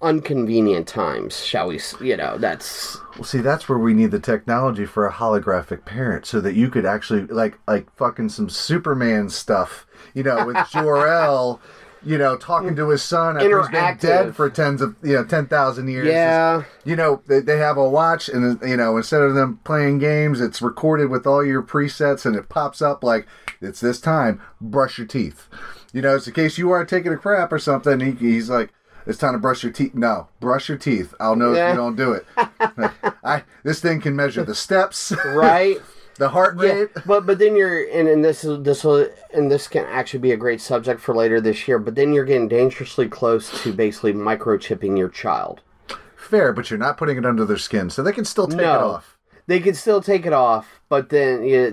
inconvenient 0.04 0.88
times 0.88 1.44
shall 1.44 1.68
we 1.68 1.80
you 2.02 2.16
know 2.16 2.38
that's 2.38 2.98
well 3.16 3.24
see 3.24 3.40
that's 3.40 3.68
where 3.68 3.80
we 3.80 3.94
need 3.94 4.12
the 4.12 4.20
technology 4.20 4.86
for 4.86 5.08
a 5.08 5.12
holographic 5.12 5.84
parent 5.86 6.26
so 6.26 6.40
that 6.40 6.54
you 6.54 6.70
could 6.70 6.86
actually 6.86 7.22
like 7.28 7.58
like 7.68 7.92
fucking 7.96 8.30
some 8.30 8.50
superman 8.50 9.30
stuff 9.30 9.88
you 10.14 10.22
know 10.22 10.46
with 10.46 10.58
jor-el 10.72 11.60
you 12.06 12.18
know 12.18 12.38
talking 12.38 12.76
to 12.76 12.90
his 12.90 13.02
son 13.02 13.36
after 13.38 13.62
he's 13.62 13.70
been 13.70 13.98
dead 13.98 14.36
for 14.36 14.50
tens 14.50 14.82
of 14.82 14.96
you 15.02 15.14
know 15.14 15.26
10,000 15.26 15.88
years. 15.88 16.08
Yeah. 16.08 16.64
you 16.84 16.96
know 16.96 17.22
they, 17.28 17.40
they 17.40 17.58
have 17.58 17.78
a 17.78 17.90
watch 17.90 18.30
and 18.30 18.60
you 18.62 18.78
know 18.78 18.98
instead 18.98 19.22
of 19.22 19.34
them 19.34 19.60
playing 19.64 19.98
games 19.98 20.40
it's 20.40 20.62
recorded 20.62 21.10
with 21.10 21.26
all 21.26 21.44
your 21.44 21.64
presets 21.64 22.26
and 22.26 22.36
it 22.36 22.48
pops 22.48 22.82
up 22.82 23.04
like 23.04 23.26
it's 23.60 23.80
this 23.80 24.00
time. 24.00 24.42
Brush 24.62 24.98
your 25.00 25.08
teeth 25.08 25.48
you 25.96 26.02
know 26.02 26.16
it's 26.16 26.28
in 26.28 26.34
case 26.34 26.58
you 26.58 26.70
are 26.72 26.84
taking 26.86 27.12
a 27.14 27.18
crap 27.18 27.52
or 27.52 27.58
something 27.60 28.00
he, 28.02 28.12
he's 28.12 28.50
like 28.50 28.72
it's 29.08 29.18
time 29.20 29.34
to 29.34 29.40
brush 29.40 29.62
your 29.64 29.72
teeth. 29.72 29.94
No 29.94 30.28
brush 30.40 30.68
your 30.68 30.80
teeth. 30.80 31.14
I'll 31.20 31.36
know 31.36 31.54
if 31.54 31.70
you 31.70 31.76
don't 31.76 31.96
do 31.96 32.12
it. 32.14 32.26
I, 33.24 33.44
this 33.64 33.80
thing 33.80 34.02
can 34.02 34.16
measure 34.16 34.44
the 34.44 34.56
steps. 34.56 35.14
Right? 35.26 35.78
The 36.18 36.30
heart 36.30 36.56
Yeah, 36.60 36.72
rate. 36.72 36.90
but 37.06 37.26
but 37.28 37.38
then 37.40 37.56
you're 37.56 37.84
and, 37.92 38.08
and 38.08 38.24
this 38.26 38.44
is 38.44 38.64
this 38.64 38.84
will 38.84 39.08
and 39.34 39.52
this 39.52 39.68
can 39.68 39.86
actually 39.86 40.22
be 40.22 40.32
a 40.32 40.38
great 40.38 40.60
subject 40.62 41.02
for 41.02 41.14
later 41.14 41.40
this 41.42 41.68
year. 41.68 41.78
But 41.78 41.94
then 41.96 42.14
you're 42.14 42.26
getting 42.26 42.48
dangerously 42.48 43.08
close 43.10 43.62
to 43.64 43.72
basically 43.74 44.14
microchipping 44.14 44.98
your 44.98 45.10
child. 45.10 45.62
fair 46.16 46.52
but 46.54 46.70
you're 46.72 46.80
not 46.80 46.98
putting 46.98 47.18
it 47.18 47.26
under 47.26 47.46
their 47.46 47.58
skin 47.58 47.90
so 47.92 48.02
they 48.02 48.12
can 48.14 48.26
still 48.26 48.48
take 48.48 48.60
it 48.60 48.66
off. 48.66 49.18
They 49.48 49.60
can 49.60 49.76
still 49.76 50.02
take 50.02 50.26
it 50.26 50.34
off, 50.34 50.80
but 50.90 51.10
then 51.10 51.44
yeah, 51.44 51.70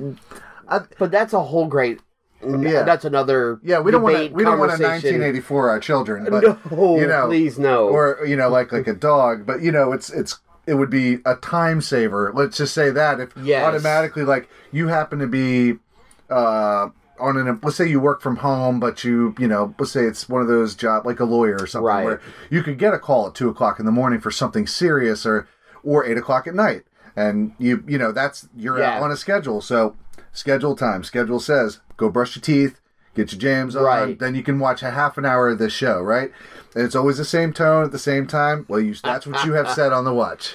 I- 0.69 0.87
but 0.99 1.11
that's 1.11 1.33
a 1.33 1.41
whole 1.43 1.67
great. 1.67 2.01
Yeah. 2.45 2.83
that's 2.83 3.05
another. 3.05 3.61
yeah 3.63 3.79
we 3.81 3.91
don't 3.93 4.03
want 4.03 4.17
to 4.17 4.29
we 4.33 4.43
don't 4.45 4.59
want 4.59 4.71
a 4.73 4.83
1984 4.83 5.71
our 5.71 5.81
children 5.81 6.25
but 6.31 6.43
no, 6.71 6.97
you 6.99 7.07
know 7.07 7.27
please 7.27 7.59
no. 7.59 7.89
or 7.89 8.19
you 8.27 8.37
know 8.37 8.49
like 8.49 8.73
like 8.73 8.87
a 8.89 8.95
dog 8.95 9.47
but 9.47 9.63
you 9.63 9.71
know 9.71 9.93
it's 9.93 10.11
it's 10.11 10.41
it 10.67 10.75
would 10.75 10.91
be 10.91 11.19
a 11.25 11.35
time 11.37 11.81
saver 11.81 12.33
let's 12.35 12.57
just 12.57 12.75
say 12.75 12.91
that 12.91 13.21
if 13.21 13.33
Yes. 13.43 13.65
automatically 13.65 14.25
like 14.25 14.49
you 14.73 14.89
happen 14.89 15.19
to 15.21 15.27
be 15.27 15.79
uh 16.31 16.89
on 17.21 17.37
an 17.37 17.61
let's 17.63 17.77
say 17.77 17.87
you 17.89 18.01
work 18.01 18.21
from 18.21 18.37
home 18.37 18.81
but 18.81 19.05
you 19.05 19.35
you 19.39 19.47
know 19.47 19.75
let's 19.79 19.93
say 19.93 20.05
it's 20.05 20.29
one 20.29 20.43
of 20.43 20.49
those 20.49 20.75
job 20.75 21.07
like 21.07 21.21
a 21.21 21.25
lawyer 21.25 21.57
or 21.61 21.67
something 21.67 21.87
Right. 21.87 22.05
where 22.05 22.21
you 22.51 22.63
could 22.63 22.79
get 22.79 22.95
a 22.95 22.99
call 22.99 23.29
at 23.29 23.35
two 23.35 23.49
o'clock 23.49 23.79
in 23.79 23.87
the 23.87 23.93
morning 23.93 24.21
for 24.21 24.31
something 24.31 24.67
serious 24.67 25.25
or 25.27 25.47
or 25.85 26.05
eight 26.05 26.17
o'clock 26.17 26.47
at 26.47 26.55
night 26.55 26.83
and 27.15 27.53
you 27.59 27.85
you 27.87 27.99
know 27.99 28.11
that's 28.13 28.49
you're 28.57 28.79
Yeah. 28.79 29.01
on 29.01 29.11
a 29.13 29.17
schedule 29.17 29.61
so 29.61 29.95
schedule 30.33 30.75
time 30.77 31.05
schedule 31.05 31.39
says 31.41 31.81
go 31.97 32.09
brush 32.09 32.35
your 32.37 32.43
teeth 32.43 32.81
get 33.15 33.31
your 33.33 33.39
jams 33.41 33.77
on 33.77 33.85
Right. 33.85 34.19
then 34.19 34.35
you 34.35 34.43
can 34.43 34.59
watch 34.59 34.83
a 34.83 34.91
half 34.91 35.19
an 35.19 35.27
hour 35.27 35.51
of 35.51 35.59
this 35.59 35.73
show 35.73 36.01
right 36.01 36.31
and 36.75 36.85
it's 36.85 36.95
always 36.97 37.19
the 37.19 37.25
same 37.25 37.53
tone 37.53 37.85
at 37.85 37.93
the 37.93 37.99
same 37.99 38.27
time 38.27 38.65
well 38.69 38.81
you 38.81 38.95
that's 38.95 39.27
what 39.27 39.45
you 39.45 39.53
have 39.53 39.71
said 39.79 39.93
on 39.93 40.05
the 40.05 40.15
watch 40.15 40.55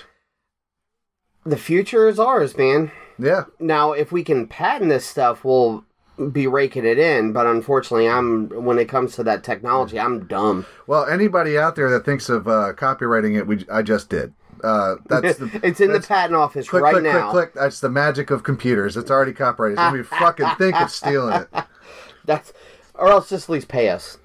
the 1.45 1.57
future 1.57 2.07
is 2.09 2.19
ours, 2.19 2.57
man. 2.57 2.91
yeah 3.17 3.45
Now, 3.59 3.93
if 3.93 4.11
we 4.11 4.21
can 4.23 4.47
patent 4.47 4.89
this 4.89 5.05
stuff, 5.05 5.45
we'll 5.45 5.85
be 6.31 6.45
raking 6.45 6.83
it 6.85 6.99
in. 6.99 7.31
But 7.31 7.45
unfortunately, 7.47 8.09
I'm 8.09 8.49
when 8.65 8.77
it 8.79 8.89
comes 8.89 9.15
to 9.15 9.23
that 9.23 9.43
technology, 9.45 9.97
I'm 9.99 10.25
dumb. 10.25 10.65
well 10.87 11.05
anybody 11.05 11.57
out 11.57 11.75
there 11.77 11.89
that 11.91 12.03
thinks 12.03 12.27
of 12.27 12.47
uh, 12.49 12.73
copywriting 12.75 13.37
it 13.37 13.47
we 13.47 13.65
i 13.71 13.81
just 13.81 14.09
did 14.09 14.33
uh, 14.63 14.95
that's 15.07 15.37
the, 15.37 15.59
it's 15.63 15.79
in 15.79 15.91
the 15.91 15.99
patent 15.99 16.35
office 16.35 16.67
click 16.69 16.83
right 16.83 16.93
click 16.93 17.03
now. 17.03 17.31
click 17.31 17.53
click 17.53 17.63
that's 17.63 17.79
the 17.79 17.89
magic 17.89 18.31
of 18.31 18.43
computers 18.43 18.95
it's 18.97 19.11
already 19.11 19.33
copyrighted 19.33 19.77
so 19.77 19.91
we 19.91 20.03
fucking 20.03 20.47
think 20.57 20.79
of 20.79 20.89
stealing 20.91 21.33
it 21.41 21.47
That's 22.25 22.51
or 22.95 23.09
else 23.09 23.29
just 23.29 23.45
at 23.49 23.53
least 23.53 23.67
pay 23.67 23.89
us 23.89 24.17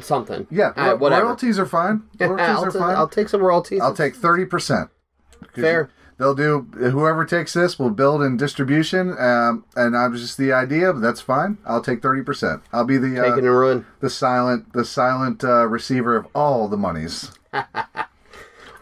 something. 0.00 0.46
yeah 0.50 0.72
ro- 0.76 0.96
whatever. 0.96 1.24
royalties 1.24 1.58
are 1.58 1.66
fine 1.66 2.02
royalties 2.20 2.46
I'll, 2.48 2.64
are 2.64 2.70
fine 2.70 2.96
I'll 2.96 3.08
take 3.08 3.28
some 3.28 3.40
royalties. 3.42 3.80
I'll 3.80 3.94
take 3.94 4.14
thirty 4.16 4.44
percent. 4.44 4.90
Fair. 5.54 5.90
They'll 6.18 6.34
do 6.34 6.66
whoever 6.74 7.24
takes 7.24 7.52
this 7.52 7.78
will 7.78 7.90
build 7.90 8.22
in 8.22 8.36
distribution, 8.36 9.16
um, 9.20 9.64
and 9.76 9.96
I'm 9.96 10.16
just 10.16 10.36
the 10.36 10.52
idea. 10.52 10.92
But 10.92 10.98
that's 10.98 11.20
fine. 11.20 11.58
I'll 11.64 11.80
take 11.80 12.02
thirty 12.02 12.22
percent. 12.24 12.60
I'll 12.72 12.84
be 12.84 12.96
the 12.98 13.14
taking 13.14 13.46
uh, 13.46 13.50
a 13.52 13.54
run. 13.54 13.86
the 14.00 14.10
silent 14.10 14.72
the 14.72 14.84
silent 14.84 15.44
uh, 15.44 15.66
receiver 15.68 16.16
of 16.16 16.26
all 16.34 16.66
the 16.66 16.76
monies. 16.76 17.30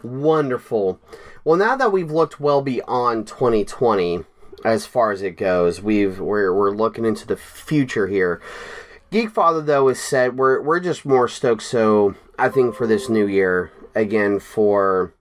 Wonderful. 0.07 0.99
Well, 1.43 1.57
now 1.57 1.75
that 1.75 1.91
we've 1.91 2.11
looked 2.11 2.39
well 2.39 2.61
beyond 2.61 3.27
2020, 3.27 4.23
as 4.63 4.85
far 4.85 5.11
as 5.11 5.21
it 5.21 5.37
goes, 5.37 5.81
we've 5.81 6.19
we're 6.19 6.53
we're 6.53 6.71
looking 6.71 7.05
into 7.05 7.27
the 7.27 7.37
future 7.37 8.07
here. 8.07 8.41
Geekfather 9.11 9.65
though 9.65 9.87
has 9.87 9.99
said 9.99 10.37
we're 10.37 10.61
we're 10.61 10.79
just 10.79 11.05
more 11.05 11.27
stoked. 11.27 11.63
So 11.63 12.15
I 12.37 12.49
think 12.49 12.75
for 12.75 12.87
this 12.87 13.09
new 13.09 13.27
year 13.27 13.71
again 13.95 14.39
for 14.39 15.13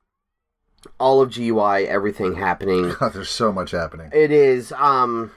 all 0.99 1.21
of 1.21 1.35
GUI, 1.35 1.87
everything 1.89 2.37
happening. 2.37 2.95
God, 2.99 3.13
there's 3.13 3.31
so 3.31 3.53
much 3.53 3.73
happening. 3.73 4.11
It 4.13 4.31
is 4.31 4.73
um 4.73 5.33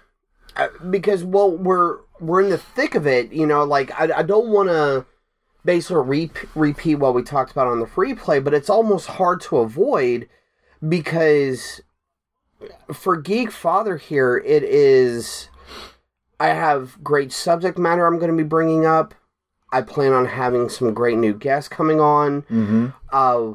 uh, 0.55 0.67
because 0.89 1.23
well 1.23 1.51
we're 1.51 1.97
we're 2.19 2.41
in 2.41 2.49
the 2.49 2.57
thick 2.57 2.95
of 2.95 3.05
it. 3.05 3.31
You 3.31 3.45
know, 3.45 3.63
like 3.63 3.91
I 3.99 4.19
I 4.19 4.23
don't 4.23 4.49
want 4.49 4.69
to 4.69 5.05
basically 5.65 6.03
re- 6.03 6.31
repeat 6.55 6.95
what 6.95 7.13
we 7.13 7.23
talked 7.23 7.51
about 7.51 7.67
on 7.67 7.79
the 7.79 7.87
free 7.87 8.13
play, 8.13 8.39
but 8.39 8.53
it's 8.53 8.69
almost 8.69 9.07
hard 9.07 9.41
to 9.41 9.57
avoid 9.57 10.27
because 10.87 11.81
for 12.93 13.17
Geek 13.17 13.51
Father 13.51 13.97
here, 13.97 14.37
it 14.37 14.63
is. 14.63 15.49
I 16.39 16.47
have 16.47 17.03
great 17.03 17.33
subject 17.33 17.77
matter 17.77 18.05
I'm 18.05 18.17
going 18.17 18.31
to 18.31 18.43
be 18.43 18.47
bringing 18.47 18.85
up. 18.85 19.13
I 19.71 19.81
plan 19.81 20.13
on 20.13 20.25
having 20.25 20.69
some 20.69 20.93
great 20.93 21.17
new 21.17 21.33
guests 21.33 21.67
coming 21.67 21.99
on. 21.99 22.43
Mm-hmm. 22.43 22.87
Uh, 23.11 23.53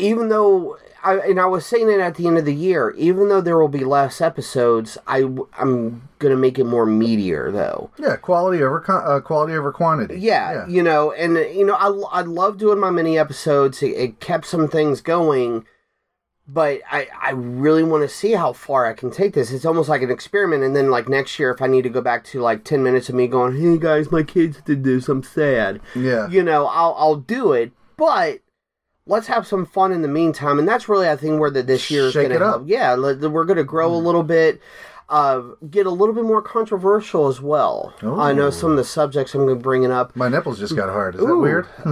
even 0.00 0.28
though, 0.28 0.78
I, 1.02 1.18
and 1.18 1.40
I 1.40 1.46
was 1.46 1.64
saying 1.66 1.90
it 1.90 2.00
at 2.00 2.16
the 2.16 2.26
end 2.26 2.38
of 2.38 2.44
the 2.44 2.54
year, 2.54 2.90
even 2.96 3.28
though 3.28 3.40
there 3.40 3.58
will 3.58 3.68
be 3.68 3.84
less 3.84 4.20
episodes, 4.20 4.98
I, 5.06 5.18
I'm 5.58 6.08
going 6.18 6.32
to 6.32 6.36
make 6.36 6.58
it 6.58 6.64
more 6.64 6.86
meatier, 6.86 7.52
though. 7.52 7.90
Yeah, 7.98 8.16
quality 8.16 8.62
over 8.62 8.84
uh, 8.88 9.20
quality 9.20 9.54
over 9.54 9.72
quantity. 9.72 10.18
Yeah, 10.18 10.66
you 10.66 10.82
know, 10.82 11.12
and 11.12 11.36
you 11.36 11.64
know, 11.64 11.74
I 11.74 12.20
I 12.20 12.22
love 12.22 12.58
doing 12.58 12.78
my 12.78 12.90
mini 12.90 13.18
episodes. 13.18 13.82
It, 13.82 13.92
it 13.92 14.20
kept 14.20 14.46
some 14.46 14.68
things 14.68 15.00
going, 15.00 15.64
but 16.46 16.80
I 16.90 17.08
I 17.20 17.30
really 17.30 17.82
want 17.82 18.02
to 18.02 18.08
see 18.08 18.32
how 18.32 18.52
far 18.52 18.86
I 18.86 18.92
can 18.92 19.10
take 19.10 19.34
this. 19.34 19.52
It's 19.52 19.64
almost 19.64 19.88
like 19.88 20.02
an 20.02 20.10
experiment. 20.10 20.64
And 20.64 20.76
then 20.76 20.90
like 20.90 21.08
next 21.08 21.38
year, 21.38 21.50
if 21.50 21.62
I 21.62 21.66
need 21.66 21.82
to 21.82 21.90
go 21.90 22.00
back 22.00 22.24
to 22.24 22.40
like 22.40 22.64
ten 22.64 22.82
minutes 22.82 23.08
of 23.08 23.14
me 23.14 23.26
going, 23.26 23.60
"Hey 23.60 23.78
guys, 23.78 24.10
my 24.10 24.22
kids 24.22 24.60
did 24.64 24.84
this. 24.84 25.08
I'm 25.08 25.22
sad," 25.22 25.80
yeah. 25.94 26.28
you 26.28 26.42
know, 26.42 26.66
I'll 26.66 26.94
I'll 26.98 27.16
do 27.16 27.52
it. 27.52 27.72
But 27.96 28.40
let's 29.10 29.26
have 29.26 29.44
some 29.46 29.66
fun 29.66 29.92
in 29.92 30.02
the 30.02 30.08
meantime, 30.08 30.58
and 30.58 30.66
that's 30.66 30.88
really 30.88 31.08
I 31.08 31.16
think 31.16 31.40
where 31.40 31.50
the, 31.50 31.62
this 31.62 31.90
year 31.90 32.04
is 32.04 32.12
Shake 32.12 32.28
going 32.28 32.40
it 32.40 32.44
to. 32.44 32.62
Yeah, 32.64 32.94
we're 32.94 33.44
going 33.44 33.56
to 33.56 33.64
grow 33.64 33.92
a 33.92 34.00
mm. 34.00 34.04
little 34.04 34.22
bit. 34.22 34.62
Uh, 35.10 35.42
get 35.68 35.86
a 35.86 35.90
little 35.90 36.14
bit 36.14 36.24
more 36.24 36.40
controversial 36.40 37.26
as 37.26 37.40
well. 37.40 37.92
I 38.02 38.32
know 38.32 38.48
some 38.50 38.70
of 38.70 38.76
the 38.76 38.84
subjects 38.84 39.34
I'm 39.34 39.44
going 39.44 39.58
to 39.58 39.62
bring 39.62 39.84
up. 39.90 40.14
My 40.14 40.28
nipples 40.28 40.58
just 40.58 40.76
got 40.76 40.88
hard. 40.88 41.16
Is 41.16 41.20
that 41.20 41.26
Ooh, 41.26 41.40
weird? 41.40 41.66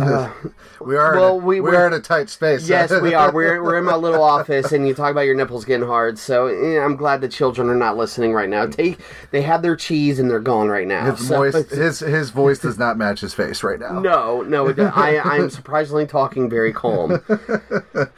we 0.81 0.97
are. 0.97 1.17
well, 1.17 1.37
in 1.39 1.43
a, 1.43 1.47
we- 1.47 1.61
we, 1.61 1.75
are 1.75 1.87
in 1.89 1.93
a 1.93 2.01
tight 2.01 2.31
space. 2.31 2.69
Yes, 2.69 2.93
we 3.03 3.15
are. 3.15 3.33
We're, 3.33 3.63
we're 3.63 3.77
in 3.79 3.85
my 3.85 3.95
little 4.07 4.23
office, 4.23 4.71
and 4.71 4.87
you 4.87 4.95
talk 4.95 5.11
about 5.11 5.23
your 5.23 5.35
nipples 5.35 5.65
getting 5.65 5.87
hard. 5.87 6.17
So 6.19 6.47
I'm 6.81 6.95
glad 6.97 7.21
the 7.21 7.29
children 7.29 7.69
are 7.69 7.75
not 7.75 7.97
listening 7.97 8.33
right 8.33 8.49
now. 8.49 8.67
They 8.67 8.97
they 9.33 9.43
have 9.43 9.63
their 9.63 9.75
cheese 9.77 10.19
and 10.21 10.31
they're 10.31 10.39
gone 10.39 10.69
right 10.69 10.87
now. 10.87 11.11
his 11.17 11.27
So 11.27 11.37
voice. 11.51 11.71
His 11.71 11.99
his 11.99 12.31
voice 12.31 12.61
does 12.61 12.79
not 12.79 12.97
match 12.97 13.21
his 13.21 13.35
face 13.35 13.63
right 13.65 13.81
now. 13.81 13.99
no, 13.99 14.43
no, 14.43 14.69
I 14.95 15.19
I'm 15.19 15.51
surprisingly 15.51 16.07
talking 16.07 16.49
very 16.49 16.73
calm. 16.73 17.21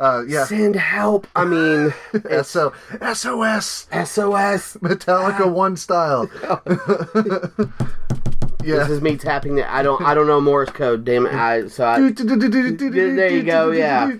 Uh, 0.00 0.24
yeah. 0.26 0.46
Send 0.46 0.74
help. 0.76 1.26
I 1.36 1.44
mean, 1.44 1.92
So 2.42 2.72
SOS 3.00 3.86
SOS. 3.92 4.76
Metallica 4.78 5.52
one 5.52 5.76
style. 5.76 6.28
yeah. 8.64 8.76
This 8.78 8.88
is 8.88 9.02
me 9.02 9.18
tapping 9.18 9.56
the. 9.56 9.70
I 9.70 9.82
don't. 9.82 10.02
I 10.02 10.14
don't 10.14 10.26
know 10.26 10.40
Morse 10.40 10.70
code. 10.70 11.04
Damn 11.04 11.26
it. 11.26 11.34
I, 11.34 11.68
so 11.68 11.84
I. 11.84 12.00
There 12.10 13.30
you 13.30 13.42
go, 13.42 13.72
yeah. 13.72 14.12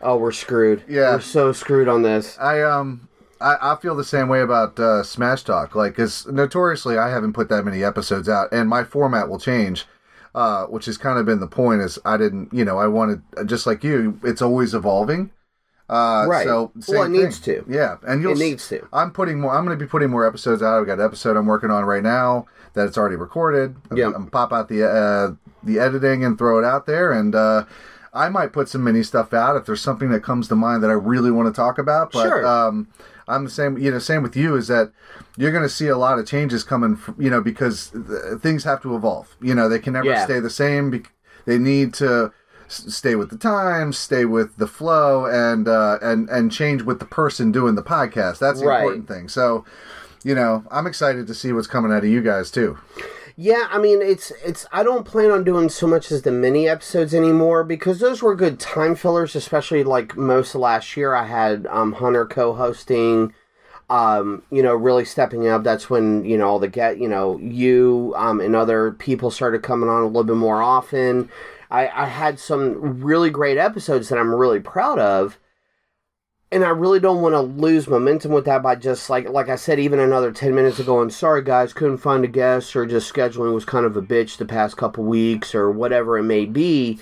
Oh, 0.00 0.16
we're 0.16 0.30
screwed. 0.30 0.84
Yeah. 0.88 1.16
We're 1.16 1.20
so 1.20 1.52
screwed 1.52 1.88
on 1.88 2.02
this. 2.02 2.38
I 2.38 2.62
um 2.62 3.08
I, 3.40 3.72
I 3.72 3.76
feel 3.76 3.96
the 3.96 4.04
same 4.04 4.28
way 4.28 4.40
about 4.40 4.78
uh, 4.78 5.02
Smash 5.02 5.42
Talk. 5.42 5.74
Like, 5.74 5.96
cause 5.96 6.26
notoriously 6.26 6.96
I 6.98 7.08
haven't 7.10 7.32
put 7.32 7.48
that 7.48 7.64
many 7.64 7.82
episodes 7.82 8.28
out, 8.28 8.52
and 8.52 8.68
my 8.68 8.84
format 8.84 9.28
will 9.28 9.38
change. 9.38 9.86
Uh, 10.38 10.66
which 10.66 10.86
has 10.86 10.96
kind 10.96 11.18
of 11.18 11.26
been 11.26 11.40
the 11.40 11.48
point. 11.48 11.80
Is 11.80 11.98
I 12.04 12.16
didn't, 12.16 12.52
you 12.52 12.64
know, 12.64 12.78
I 12.78 12.86
wanted 12.86 13.22
just 13.46 13.66
like 13.66 13.82
you. 13.82 14.20
It's 14.22 14.40
always 14.40 14.72
evolving. 14.72 15.30
Uh, 15.88 16.26
Right. 16.28 16.46
So 16.46 16.70
Well, 16.86 17.02
it 17.04 17.08
needs 17.08 17.40
to. 17.40 17.64
Yeah, 17.68 17.96
and 18.06 18.22
you'll 18.22 18.32
It 18.32 18.38
needs 18.38 18.68
to. 18.68 18.86
I'm 18.92 19.10
putting 19.10 19.40
more. 19.40 19.52
I'm 19.52 19.64
going 19.64 19.76
to 19.76 19.84
be 19.84 19.88
putting 19.88 20.10
more 20.10 20.24
episodes 20.26 20.62
out. 20.62 20.78
I've 20.78 20.86
got 20.86 21.00
an 21.00 21.04
episode 21.04 21.36
I'm 21.36 21.46
working 21.46 21.70
on 21.70 21.84
right 21.84 22.02
now 22.02 22.46
that 22.74 22.86
it's 22.86 22.96
already 22.98 23.16
recorded. 23.16 23.74
I'm, 23.90 23.96
I'm 24.14 24.26
pop 24.30 24.52
out 24.52 24.68
the 24.68 24.84
uh, 24.88 25.32
the 25.64 25.80
editing 25.80 26.24
and 26.24 26.38
throw 26.38 26.58
it 26.60 26.64
out 26.64 26.86
there, 26.86 27.10
and 27.12 27.34
uh, 27.34 27.64
I 28.14 28.28
might 28.28 28.52
put 28.52 28.68
some 28.68 28.84
mini 28.84 29.02
stuff 29.02 29.32
out 29.34 29.56
if 29.56 29.66
there's 29.66 29.80
something 29.80 30.10
that 30.10 30.20
comes 30.22 30.46
to 30.48 30.54
mind 30.54 30.82
that 30.84 30.90
I 30.90 30.94
really 30.94 31.30
want 31.32 31.52
to 31.52 31.56
talk 31.58 31.78
about. 31.78 32.12
But 32.12 32.22
Sure. 32.28 32.46
um, 32.46 32.86
I'm 33.28 33.44
the 33.44 33.50
same. 33.50 33.78
You 33.78 33.90
know, 33.90 33.98
same 33.98 34.22
with 34.22 34.34
you 34.36 34.56
is 34.56 34.68
that 34.68 34.90
you're 35.36 35.50
going 35.52 35.62
to 35.62 35.68
see 35.68 35.88
a 35.88 35.96
lot 35.98 36.18
of 36.18 36.26
changes 36.26 36.64
coming. 36.64 36.96
From, 36.96 37.14
you 37.18 37.30
know, 37.30 37.40
because 37.40 37.90
th- 37.90 38.40
things 38.40 38.64
have 38.64 38.80
to 38.82 38.96
evolve. 38.96 39.36
You 39.40 39.54
know, 39.54 39.68
they 39.68 39.78
can 39.78 39.92
never 39.92 40.08
Yeah. 40.08 40.24
stay 40.24 40.40
the 40.40 40.50
same. 40.50 40.90
Bec- 40.90 41.12
they 41.44 41.58
need 41.58 41.94
to 41.94 42.32
s- 42.66 42.84
stay 42.94 43.14
with 43.14 43.30
the 43.30 43.36
times, 43.38 43.96
stay 43.98 44.24
with 44.24 44.56
the 44.56 44.66
flow, 44.66 45.26
and 45.26 45.68
uh, 45.68 45.98
and 46.02 46.28
and 46.30 46.50
change 46.50 46.82
with 46.82 46.98
the 46.98 47.04
person 47.06 47.52
doing 47.52 47.74
the 47.74 47.82
podcast. 47.82 48.38
That's 48.38 48.60
the 48.60 48.66
Right. 48.66 48.80
important 48.80 49.08
thing. 49.08 49.28
So, 49.28 49.64
you 50.24 50.34
know, 50.34 50.64
I'm 50.70 50.86
excited 50.86 51.26
to 51.26 51.34
see 51.34 51.52
what's 51.52 51.66
coming 51.68 51.92
out 51.92 51.98
of 52.04 52.10
you 52.10 52.20
guys 52.22 52.50
too. 52.50 52.78
Yeah, 53.40 53.68
I 53.70 53.78
mean, 53.78 54.02
it's 54.02 54.32
it's. 54.44 54.66
I 54.72 54.82
don't 54.82 55.04
plan 55.04 55.30
on 55.30 55.44
doing 55.44 55.68
so 55.68 55.86
much 55.86 56.10
as 56.10 56.22
the 56.22 56.32
mini 56.32 56.68
episodes 56.68 57.14
anymore 57.14 57.62
because 57.62 58.00
those 58.00 58.20
were 58.20 58.34
good 58.34 58.58
time 58.58 58.96
fillers. 58.96 59.36
Especially 59.36 59.84
like 59.84 60.16
most 60.16 60.56
last 60.56 60.96
year, 60.96 61.14
I 61.14 61.24
had 61.24 61.64
um, 61.68 61.92
Hunter 61.92 62.26
co-hosting. 62.26 63.32
Um, 63.90 64.42
you 64.50 64.60
know, 64.60 64.74
really 64.74 65.04
stepping 65.04 65.46
up. 65.46 65.62
That's 65.62 65.88
when 65.88 66.24
you 66.24 66.36
know 66.36 66.48
all 66.48 66.58
the 66.58 66.66
get. 66.66 66.98
You 66.98 67.06
know, 67.06 67.38
you 67.38 68.12
um, 68.16 68.40
and 68.40 68.56
other 68.56 68.90
people 68.92 69.30
started 69.30 69.62
coming 69.62 69.88
on 69.88 70.02
a 70.02 70.06
little 70.06 70.24
bit 70.24 70.34
more 70.34 70.60
often. 70.60 71.30
I, 71.70 71.86
I 71.88 72.06
had 72.06 72.40
some 72.40 73.00
really 73.04 73.30
great 73.30 73.56
episodes 73.56 74.08
that 74.08 74.18
I'm 74.18 74.34
really 74.34 74.58
proud 74.60 74.98
of. 74.98 75.38
And 76.50 76.64
I 76.64 76.70
really 76.70 76.98
don't 77.00 77.20
want 77.22 77.34
to 77.34 77.40
lose 77.40 77.88
momentum 77.88 78.32
with 78.32 78.44
that 78.46 78.62
by 78.62 78.74
just 78.74 79.10
like 79.10 79.28
like 79.28 79.48
I 79.48 79.56
said 79.56 79.78
even 79.78 79.98
another 80.00 80.32
ten 80.32 80.54
minutes 80.54 80.78
ago. 80.78 81.00
And 81.02 81.12
sorry 81.12 81.42
guys, 81.42 81.72
couldn't 81.72 81.98
find 81.98 82.24
a 82.24 82.28
guest 82.28 82.74
or 82.76 82.86
just 82.86 83.12
scheduling 83.12 83.54
was 83.54 83.64
kind 83.64 83.84
of 83.86 83.96
a 83.96 84.02
bitch 84.02 84.36
the 84.38 84.44
past 84.46 84.76
couple 84.76 85.04
weeks 85.04 85.54
or 85.54 85.70
whatever 85.70 86.16
it 86.18 86.22
may 86.24 86.46
be. 86.46 86.98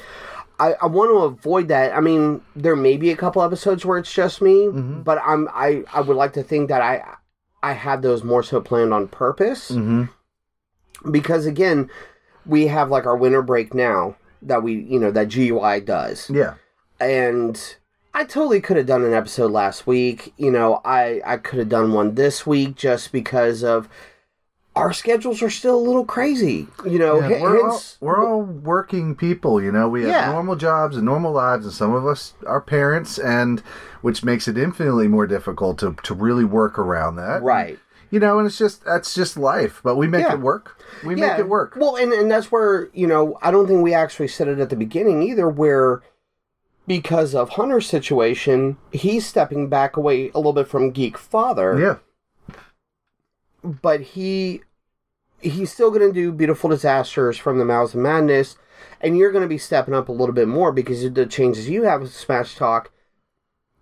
I, 0.58 0.72
I 0.80 0.86
want 0.86 1.10
to 1.10 1.18
avoid 1.18 1.68
that. 1.68 1.94
I 1.94 2.00
mean, 2.00 2.40
there 2.56 2.76
may 2.76 2.96
be 2.96 3.10
a 3.10 3.16
couple 3.16 3.42
episodes 3.42 3.84
where 3.84 3.98
it's 3.98 4.12
just 4.12 4.40
me, 4.40 4.68
but 4.72 5.18
I'm 5.24 5.48
I 5.52 5.84
I 5.92 6.00
would 6.00 6.16
like 6.16 6.32
to 6.32 6.42
think 6.42 6.68
that 6.70 6.80
I 6.82 7.04
I 7.62 7.72
had 7.72 8.02
those 8.02 8.24
more 8.24 8.42
so 8.42 8.60
planned 8.60 8.94
on 8.94 9.08
purpose 9.08 9.70
Mm-hmm. 9.70 11.10
because 11.10 11.46
again, 11.46 11.90
we 12.46 12.66
have 12.68 12.90
like 12.90 13.06
our 13.06 13.16
winter 13.16 13.42
break 13.42 13.74
now 13.74 14.16
that 14.42 14.62
we 14.62 14.74
you 14.74 14.98
know 14.98 15.10
that 15.10 15.28
GUI 15.28 15.80
does 15.80 16.30
Yeah. 16.30 16.54
and 17.00 17.76
I 18.16 18.24
totally 18.24 18.62
could 18.62 18.78
have 18.78 18.86
done 18.86 19.04
an 19.04 19.12
episode 19.12 19.50
last 19.52 19.86
week. 19.86 20.32
You 20.38 20.50
know, 20.50 20.80
I 20.86 21.20
I 21.24 21.36
could 21.36 21.58
have 21.58 21.68
done 21.68 21.92
one 21.92 22.14
this 22.14 22.46
week 22.46 22.74
just 22.74 23.12
because 23.12 23.62
of 23.62 23.90
our 24.74 24.92
schedules 24.94 25.42
are 25.42 25.50
still 25.50 25.76
a 25.76 25.86
little 25.86 26.04
crazy. 26.06 26.66
You 26.84 26.98
know, 26.98 27.20
Yeah, 27.20 27.40
we're, 27.42 27.62
all, 27.70 27.82
we're 28.00 28.26
all 28.26 28.42
working 28.42 29.14
people, 29.14 29.62
you 29.62 29.70
know. 29.72 29.88
We 29.88 30.02
have 30.02 30.10
Yeah. 30.10 30.32
normal 30.32 30.56
jobs 30.56 30.96
and 30.96 31.04
normal 31.04 31.32
lives, 31.32 31.64
and 31.66 31.74
some 31.74 31.94
of 31.94 32.06
us 32.06 32.34
are 32.46 32.60
parents, 32.60 33.18
and 33.18 33.60
which 34.02 34.22
makes 34.24 34.48
it 34.48 34.56
infinitely 34.58 35.08
more 35.08 35.26
difficult 35.26 35.78
to, 35.78 35.94
to 36.02 36.14
really 36.14 36.44
work 36.44 36.78
around 36.78 37.16
that. 37.16 37.42
right. 37.42 37.78
You 38.10 38.20
know, 38.20 38.38
and 38.38 38.46
it's 38.46 38.56
just 38.56 38.84
that's 38.84 39.14
just 39.14 39.36
life, 39.36 39.80
but 39.84 39.96
we 39.96 40.06
make 40.06 40.22
Yeah. 40.22 40.34
it 40.34 40.40
work. 40.40 40.80
We 41.04 41.16
make 41.16 41.38
it 41.38 41.48
work. 41.48 41.74
Well, 41.76 41.96
and 41.96 42.12
and 42.12 42.30
that's 42.30 42.50
where 42.52 42.88
you 42.94 43.06
know 43.06 43.36
I 43.42 43.50
don't 43.50 43.66
think 43.66 43.82
we 43.82 43.92
actually 43.94 44.28
said 44.28 44.46
it 44.48 44.58
at 44.60 44.70
the 44.70 44.76
beginning 44.76 45.22
either, 45.22 45.48
where 45.48 46.02
because 46.86 47.34
of 47.34 47.50
Hunter's 47.50 47.86
situation, 47.86 48.76
he's 48.92 49.26
stepping 49.26 49.68
back 49.68 49.96
away 49.96 50.30
a 50.30 50.38
little 50.38 50.52
bit 50.52 50.68
from 50.68 50.90
Geek 50.90 51.18
Father. 51.18 51.78
yeah. 51.78 51.96
but 53.62 54.00
he 54.00 54.62
he's 55.40 55.72
still 55.72 55.90
going 55.90 56.06
to 56.06 56.12
do 56.12 56.32
beautiful 56.32 56.70
disasters 56.70 57.36
from 57.36 57.58
the 57.58 57.64
mouths 57.64 57.94
of 57.94 58.00
madness 58.00 58.56
and 59.00 59.16
you're 59.16 59.30
going 59.30 59.42
to 59.42 59.48
be 59.48 59.58
stepping 59.58 59.94
up 59.94 60.08
a 60.08 60.12
little 60.12 60.34
bit 60.34 60.48
more 60.48 60.72
because 60.72 61.04
of 61.04 61.14
the 61.14 61.26
changes 61.26 61.68
you 61.68 61.82
have 61.82 62.00
with 62.00 62.14
smash 62.14 62.54
talk 62.56 62.90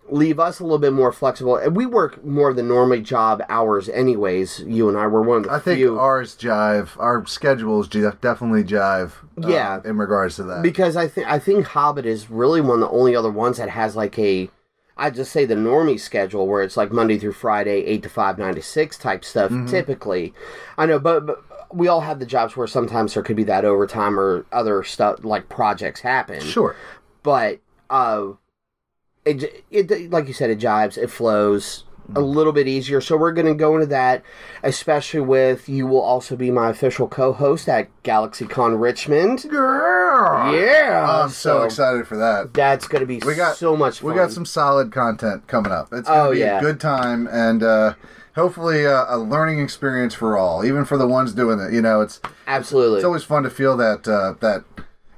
leave 0.08 0.38
us 0.38 0.60
a 0.60 0.62
little 0.62 0.78
bit 0.78 0.92
more 0.92 1.10
flexible 1.12 1.56
and 1.56 1.74
we 1.74 1.86
work 1.86 2.22
more 2.24 2.52
than 2.52 2.68
normally 2.68 3.00
job 3.00 3.42
hours 3.48 3.88
anyways 3.88 4.60
you 4.66 4.88
and 4.88 4.98
i 4.98 5.06
were 5.06 5.22
one 5.22 5.38
of 5.38 5.42
the 5.44 5.50
I 5.52 5.58
think 5.58 5.78
few 5.78 5.98
ours 5.98 6.36
jive. 6.36 6.90
Our 7.00 7.24
schedules 7.26 7.88
definitely 7.88 8.64
jive. 8.64 9.12
uh, 9.42 9.48
Yeah. 9.48 9.80
in 9.84 9.96
regards 9.96 10.36
to 10.36 10.42
that. 10.44 10.62
because 10.62 10.96
i 10.96 11.08
think 11.08 11.26
i 11.26 11.38
think 11.38 11.66
hobbit 11.68 12.04
is 12.04 12.28
really 12.30 12.60
one 12.60 12.82
of 12.82 12.88
the 12.90 12.94
only 12.94 13.16
other 13.16 13.30
ones 13.30 13.56
that 13.56 13.70
has 13.70 13.96
like 13.96 14.18
a 14.18 14.50
I 14.96 15.10
just 15.10 15.32
say 15.32 15.44
the 15.44 15.56
normie 15.56 15.98
schedule 15.98 16.46
where 16.46 16.62
it's 16.62 16.76
like 16.76 16.92
Monday 16.92 17.18
through 17.18 17.32
Friday, 17.32 17.84
eight 17.84 18.04
to 18.04 18.08
five, 18.08 18.38
nine 18.38 18.54
to 18.54 18.62
six 18.62 18.96
type 18.96 19.24
stuff. 19.24 19.50
Mm-hmm. 19.50 19.66
Typically, 19.66 20.32
I 20.78 20.86
know, 20.86 21.00
but, 21.00 21.26
but 21.26 21.42
we 21.74 21.88
all 21.88 22.02
have 22.02 22.20
the 22.20 22.26
jobs 22.26 22.56
where 22.56 22.68
sometimes 22.68 23.14
there 23.14 23.22
could 23.24 23.34
be 23.34 23.42
that 23.42 23.64
overtime 23.64 24.16
or 24.20 24.46
other 24.52 24.84
stuff 24.84 25.24
like 25.24 25.48
projects 25.48 25.98
happen. 26.02 26.38
sure. 26.40 26.76
but 27.24 27.58
uh, 27.90 28.28
it, 29.24 29.64
it 29.70 30.10
like 30.10 30.26
you 30.28 30.34
said, 30.34 30.50
it 30.50 30.58
jives, 30.58 30.96
it 30.98 31.08
flows 31.10 31.84
a 32.14 32.20
little 32.20 32.52
bit 32.52 32.68
easier. 32.68 33.00
So 33.00 33.16
we're 33.16 33.32
going 33.32 33.46
to 33.46 33.54
go 33.54 33.74
into 33.74 33.86
that, 33.86 34.22
especially 34.62 35.20
with 35.20 35.68
you 35.70 35.86
will 35.86 36.02
also 36.02 36.36
be 36.36 36.50
my 36.50 36.68
official 36.68 37.08
co-host 37.08 37.66
at 37.68 37.88
GalaxyCon 38.02 38.78
Richmond. 38.78 39.46
Girl. 39.48 40.54
Yeah, 40.54 41.22
I'm 41.22 41.30
so, 41.30 41.62
excited 41.62 42.06
for 42.06 42.18
that. 42.18 42.52
That's 42.52 42.86
going 42.86 43.00
to 43.00 43.06
be 43.06 43.20
We 43.24 43.34
got 43.34 43.56
so 43.56 43.74
much 43.76 44.00
fun. 44.00 44.10
We 44.10 44.16
got 44.16 44.32
some 44.32 44.44
solid 44.44 44.92
content 44.92 45.46
coming 45.46 45.72
up. 45.72 45.92
It's 45.92 46.06
gonna 46.08 46.28
Oh, 46.28 46.32
be 46.32 46.40
yeah. 46.40 46.58
a 46.58 46.60
good 46.60 46.78
time 46.78 47.26
and 47.32 47.62
uh, 47.62 47.94
hopefully 48.34 48.86
uh, 48.86 49.06
a 49.08 49.16
learning 49.18 49.60
experience 49.60 50.12
for 50.14 50.36
all, 50.36 50.64
even 50.64 50.84
for 50.84 50.98
the 50.98 51.06
ones 51.06 51.32
doing 51.32 51.58
it. 51.58 51.72
You 51.72 51.80
know, 51.80 52.02
it's 52.02 52.20
absolutely. 52.46 52.98
it's 52.98 53.04
always 53.06 53.24
fun 53.24 53.42
to 53.44 53.50
feel 53.50 53.76
that 53.78 54.06
uh, 54.06 54.34
that 54.40 54.64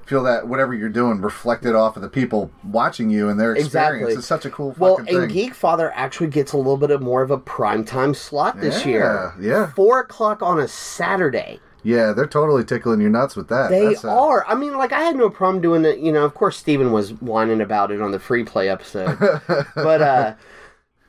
feel 0.07 0.23
that 0.23 0.47
whatever 0.47 0.73
you're 0.73 0.89
doing 0.89 1.19
reflected 1.21 1.75
off 1.75 1.95
of 1.97 2.01
the 2.01 2.09
people 2.09 2.49
watching 2.63 3.09
you 3.09 3.29
and 3.29 3.39
their 3.39 3.51
experience. 3.53 3.67
Exactly. 3.75 4.13
It's 4.13 4.25
such 4.27 4.45
a 4.45 4.49
cool 4.49 4.73
Well, 4.79 4.97
and 4.97 5.07
thing. 5.07 5.27
Geek 5.27 5.53
Father 5.53 5.91
actually 5.95 6.27
gets 6.27 6.53
a 6.53 6.57
little 6.57 6.77
bit 6.77 6.91
of 6.91 7.01
more 7.01 7.21
of 7.21 7.29
a 7.31 7.37
primetime 7.37 8.15
slot 8.15 8.59
this 8.61 8.85
Yeah, 8.85 8.91
year. 8.91 9.33
yeah. 9.39 9.71
Four 9.73 9.99
o'clock 9.99 10.41
on 10.41 10.59
a 10.59 10.67
Saturday. 10.67 11.59
yeah, 11.83 12.13
they're 12.13 12.25
totally 12.27 12.63
tickling 12.63 13.01
your 13.01 13.09
nuts 13.09 13.35
with 13.35 13.49
that. 13.49 13.69
They 13.69 13.95
uh, 13.95 14.07
are. 14.09 14.45
I 14.47 14.55
mean, 14.55 14.77
like, 14.77 14.91
I 14.93 15.01
had 15.01 15.15
no 15.15 15.29
problem 15.29 15.61
doing 15.61 15.85
it. 15.85 15.99
You 15.99 16.11
know, 16.11 16.23
of 16.25 16.33
course, 16.33 16.57
Steven 16.57 16.91
was 16.91 17.13
whining 17.13 17.61
about 17.61 17.91
it 17.91 18.01
on 18.01 18.11
the 18.11 18.19
free 18.19 18.43
play 18.43 18.69
episode. 18.69 19.17
but, 19.75 20.01
uh, 20.01 20.35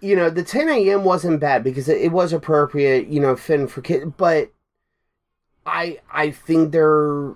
you 0.00 0.14
know, 0.16 0.30
the 0.30 0.44
10 0.44 0.68
a.m. 0.68 1.04
wasn't 1.04 1.40
bad 1.40 1.64
because 1.64 1.88
it, 1.88 2.00
it 2.00 2.12
was 2.12 2.32
appropriate, 2.32 3.08
you 3.08 3.20
know, 3.20 3.34
fitting 3.36 3.66
for 3.68 3.80
kids. 3.80 4.12
But 4.16 4.50
I, 5.66 5.98
I 6.12 6.30
think 6.30 6.72
they're. 6.72 7.34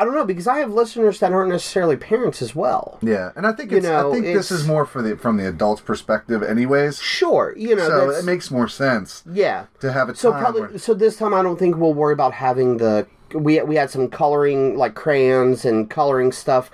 I 0.00 0.04
don't 0.04 0.14
know 0.14 0.24
because 0.24 0.46
I 0.46 0.58
have 0.58 0.70
listeners 0.70 1.18
that 1.18 1.32
aren't 1.32 1.50
necessarily 1.50 1.96
parents 1.96 2.40
as 2.40 2.54
well. 2.54 2.98
Yeah, 3.02 3.32
and 3.34 3.44
I 3.46 3.52
think 3.52 3.72
You 3.72 3.80
know, 3.80 4.10
I 4.10 4.12
think 4.14 4.26
this 4.26 4.52
is 4.52 4.66
more 4.66 4.86
for 4.86 5.02
the 5.02 5.16
from 5.16 5.36
the 5.38 5.48
adult's 5.48 5.80
perspective, 5.80 6.42
anyways. 6.42 7.00
Sure, 7.00 7.52
you 7.56 7.74
know, 7.74 7.88
so 7.88 8.10
it 8.10 8.24
makes 8.24 8.50
more 8.50 8.68
sense 8.68 9.24
yeah. 9.30 9.66
to 9.80 9.90
have 9.92 10.08
it. 10.08 10.16
So 10.16 10.30
probably 10.30 10.60
where- 10.60 10.78
so 10.78 10.94
this 10.94 11.16
time 11.16 11.34
I 11.34 11.42
don't 11.42 11.58
think 11.58 11.76
we'll 11.76 11.94
worry 11.94 12.12
about 12.12 12.32
having 12.34 12.76
the 12.76 13.08
we 13.34 13.60
we 13.62 13.74
had 13.74 13.90
some 13.90 14.08
coloring 14.08 14.76
like 14.76 14.94
crayons 14.94 15.64
and 15.64 15.90
coloring 15.90 16.30
stuff. 16.32 16.70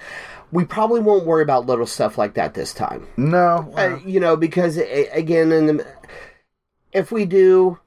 We 0.52 0.64
probably 0.64 1.00
won't 1.00 1.24
worry 1.24 1.42
about 1.42 1.66
little 1.66 1.86
stuff 1.86 2.16
like 2.18 2.34
that 2.34 2.54
this 2.54 2.72
time. 2.74 3.06
no. 3.16 3.72
Uh, 3.76 3.98
you 4.04 4.20
know 4.20 4.36
because 4.36 4.76
again 4.76 5.50
in 5.50 5.66
the 5.66 5.86
if 6.92 7.10
we 7.10 7.24
do 7.24 7.78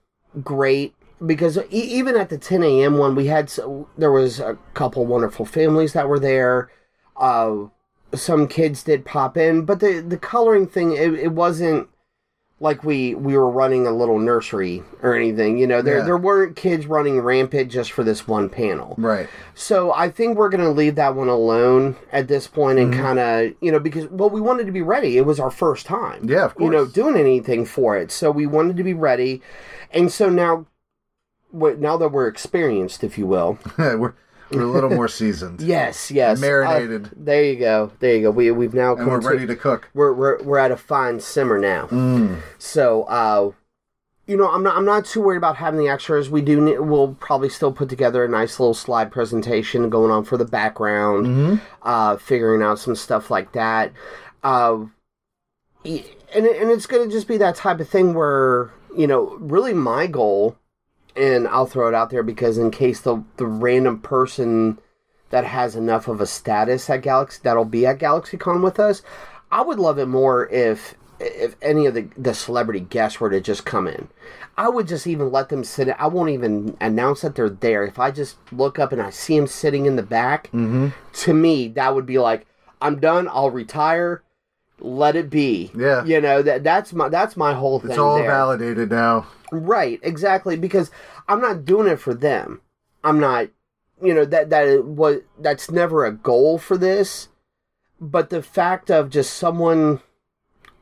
great 0.43 0.93
because 1.25 1.57
e- 1.57 1.63
even 1.71 2.15
at 2.15 2.29
the 2.29 2.37
10 2.37 2.63
a.m. 2.63 2.97
one, 2.97 3.15
we 3.15 3.27
had 3.27 3.45
s- 3.45 3.59
there 3.97 4.11
was 4.11 4.39
a 4.39 4.57
couple 4.73 5.05
wonderful 5.05 5.45
families 5.45 5.93
that 5.93 6.07
were 6.07 6.19
there. 6.19 6.69
Uh, 7.15 7.65
some 8.13 8.47
kids 8.47 8.83
did 8.83 9.05
pop 9.05 9.35
in, 9.37 9.65
but 9.65 9.79
the 9.79 9.99
the 9.99 10.17
coloring 10.17 10.67
thing 10.67 10.93
it, 10.93 11.13
it 11.13 11.31
wasn't 11.33 11.89
like 12.59 12.83
we 12.83 13.13
we 13.13 13.37
were 13.37 13.49
running 13.49 13.85
a 13.85 13.91
little 13.91 14.17
nursery 14.17 14.81
or 15.03 15.13
anything. 15.15 15.57
You 15.57 15.67
know, 15.67 15.81
there 15.81 15.99
Yeah. 15.99 16.05
there 16.05 16.17
weren't 16.17 16.55
kids 16.55 16.87
running 16.87 17.19
rampant 17.19 17.69
just 17.71 17.91
for 17.91 18.03
this 18.03 18.27
one 18.27 18.49
panel. 18.49 18.95
Right. 18.97 19.27
So 19.55 19.91
I 19.93 20.09
think 20.09 20.37
we're 20.37 20.49
going 20.49 20.63
to 20.63 20.69
leave 20.71 20.95
that 20.95 21.15
one 21.15 21.27
alone 21.27 21.95
at 22.11 22.27
this 22.27 22.47
point 22.47 22.79
Mm-hmm. 22.79 22.93
and 22.93 23.01
kind 23.01 23.19
of, 23.19 23.53
you 23.61 23.71
know, 23.71 23.79
because 23.79 24.07
well, 24.09 24.29
we 24.29 24.41
wanted 24.41 24.65
to 24.67 24.71
be 24.71 24.81
ready. 24.81 25.17
It 25.17 25.25
was 25.25 25.39
our 25.39 25.51
first 25.51 25.85
time, 25.85 26.27
Yeah, 26.29 26.45
of 26.45 26.55
course. 26.55 26.65
you 26.65 26.71
know, 26.71 26.85
doing 26.85 27.15
anything 27.17 27.65
for 27.65 27.95
it. 27.97 28.11
So 28.11 28.31
we 28.31 28.47
wanted 28.47 28.77
to 28.77 28.83
be 28.83 28.93
ready, 28.93 29.41
and 29.91 30.11
so 30.11 30.29
now, 30.29 30.65
now 31.57 31.97
that 31.97 32.09
we're 32.09 32.27
experienced, 32.27 33.03
if 33.03 33.17
you 33.17 33.27
will, 33.27 33.57
we're 33.77 34.13
we're 34.51 34.61
a 34.61 34.65
little 34.65 34.89
more 34.89 35.07
seasoned. 35.09 35.59
yes, 35.75 36.09
yes, 36.09 36.39
Marinated. 36.39 37.07
uh, 37.07 37.09
there 37.17 37.43
you 37.43 37.59
go, 37.59 37.91
there 37.99 38.15
you 38.15 38.21
go. 38.23 38.31
We 38.31 38.51
we've 38.51 38.73
now 38.73 38.95
And 38.95 39.05
we're 39.07 39.19
come 39.19 39.29
ready 39.31 39.47
to 39.47 39.55
cook. 39.55 39.89
we're 39.93 40.13
we're 40.13 40.41
we're 40.43 40.57
at 40.57 40.71
a 40.71 40.77
fine 40.77 41.19
simmer 41.19 41.57
now. 41.59 41.87
Mm. 41.87 42.39
So, 42.57 43.03
uh, 43.03 43.51
you 44.25 44.37
know, 44.37 44.49
I'm 44.49 44.63
not 44.63 44.77
I'm 44.77 44.85
not 44.85 45.05
too 45.05 45.21
worried 45.21 45.37
about 45.37 45.57
having 45.57 45.79
the 45.79 45.87
extras. 45.89 46.29
We 46.29 46.41
do 46.41 46.81
we'll 46.83 47.15
probably 47.15 47.49
still 47.49 47.71
put 47.73 47.89
together 47.89 48.23
a 48.23 48.29
nice 48.29 48.59
little 48.59 48.73
slide 48.73 49.11
presentation 49.11 49.89
going 49.89 50.11
on 50.11 50.23
for 50.23 50.37
the 50.37 50.45
background, 50.45 51.25
Mm-hmm. 51.27 51.55
uh, 51.83 52.17
figuring 52.17 52.61
out 52.61 52.79
some 52.79 52.95
stuff 52.95 53.29
like 53.31 53.51
that. 53.53 53.91
Uh, 54.43 54.85
and 55.85 56.45
and 56.45 56.71
it's 56.71 56.85
gonna 56.85 57.07
just 57.07 57.27
be 57.27 57.37
that 57.37 57.55
type 57.55 57.79
of 57.79 57.89
thing 57.89 58.13
where 58.13 58.71
you 58.95 59.05
know, 59.07 59.35
really 59.39 59.73
my 59.73 60.07
goal, 60.07 60.57
and 61.17 61.47
I'll 61.47 61.65
throw 61.65 61.87
it 61.87 61.93
out 61.93 62.09
there 62.09 62.23
because 62.23 62.57
in 62.57 62.71
case 62.71 63.01
the 63.01 63.23
the 63.37 63.45
random 63.47 63.99
person 63.99 64.79
that 65.29 65.43
has 65.45 65.75
enough 65.75 66.07
of 66.07 66.21
a 66.21 66.25
status 66.25 66.89
at 66.89 67.01
Galaxy 67.01 67.39
that'll 67.43 67.65
be 67.65 67.85
at 67.85 67.99
GalaxyCon 67.99 68.63
with 68.63 68.79
us, 68.79 69.01
I 69.51 69.61
would 69.61 69.79
love 69.79 69.97
it 69.99 70.05
more 70.07 70.47
if 70.49 70.95
if 71.19 71.55
any 71.61 71.85
of 71.87 71.93
the 71.95 72.07
the 72.17 72.33
celebrity 72.33 72.79
guests 72.81 73.19
were 73.19 73.29
to 73.29 73.41
just 73.41 73.65
come 73.65 73.87
in. 73.87 74.07
I 74.57 74.69
would 74.69 74.87
just 74.87 75.05
even 75.07 75.31
let 75.31 75.49
them 75.49 75.63
sit. 75.63 75.89
I 75.99 76.07
won't 76.07 76.29
even 76.31 76.75
announce 76.81 77.21
that 77.21 77.35
they're 77.35 77.49
there. 77.49 77.83
If 77.83 77.99
I 77.99 78.11
just 78.11 78.37
look 78.51 78.79
up 78.79 78.91
and 78.91 79.01
I 79.01 79.09
see 79.11 79.37
them 79.37 79.47
sitting 79.47 79.85
in 79.85 79.95
the 79.97 80.03
back, 80.03 80.47
Mm-hmm. 80.47 80.87
to 81.13 81.33
me 81.33 81.67
that 81.69 81.93
would 81.93 82.05
be 82.05 82.19
like, 82.19 82.45
I'm 82.81 82.99
done. 82.99 83.27
I'll 83.27 83.49
retire. 83.51 84.23
Let 84.79 85.15
it 85.15 85.29
be. 85.29 85.71
Yeah. 85.75 86.03
You 86.05 86.21
know 86.21 86.41
that 86.43 86.63
that's 86.63 86.93
my 86.93 87.09
that's 87.09 87.35
my 87.35 87.53
whole 87.53 87.79
thing. 87.79 87.91
It's 87.91 87.99
all 87.99 88.17
there. 88.17 88.27
validated 88.29 88.91
now. 88.91 89.27
Right, 89.51 89.99
exactly. 90.03 90.55
Because 90.57 90.91
I'm 91.27 91.41
not 91.41 91.65
doing 91.65 91.87
it 91.87 91.97
for 91.99 92.13
them. 92.13 92.61
I'm 93.03 93.19
not, 93.19 93.47
you 94.03 94.13
know, 94.13 94.25
that 94.25 94.49
that 94.51 94.85
was 94.85 95.21
that's 95.39 95.71
never 95.71 96.05
a 96.05 96.11
goal 96.11 96.57
for 96.59 96.77
this. 96.77 97.29
But 97.99 98.29
the 98.29 98.43
fact 98.43 98.91
of 98.91 99.09
just 99.09 99.33
someone 99.33 100.01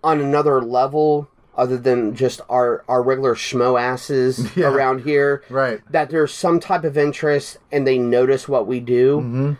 on 0.03 0.19
another 0.19 0.61
level, 0.61 1.29
other 1.55 1.77
than 1.77 2.15
just 2.15 2.41
our 2.49 2.83
our 2.89 3.01
regular 3.01 3.35
schmo 3.35 3.79
asses 3.79 4.53
Yeah. 4.57 4.67
around 4.73 5.01
here, 5.03 5.41
Right. 5.49 5.79
that 5.89 6.09
there's 6.09 6.33
some 6.33 6.59
type 6.59 6.83
of 6.83 6.97
interest 6.97 7.57
and 7.71 7.87
they 7.87 7.97
notice 7.97 8.49
what 8.49 8.67
we 8.67 8.81
do. 8.81 9.17
Mm-hmm. 9.19 9.53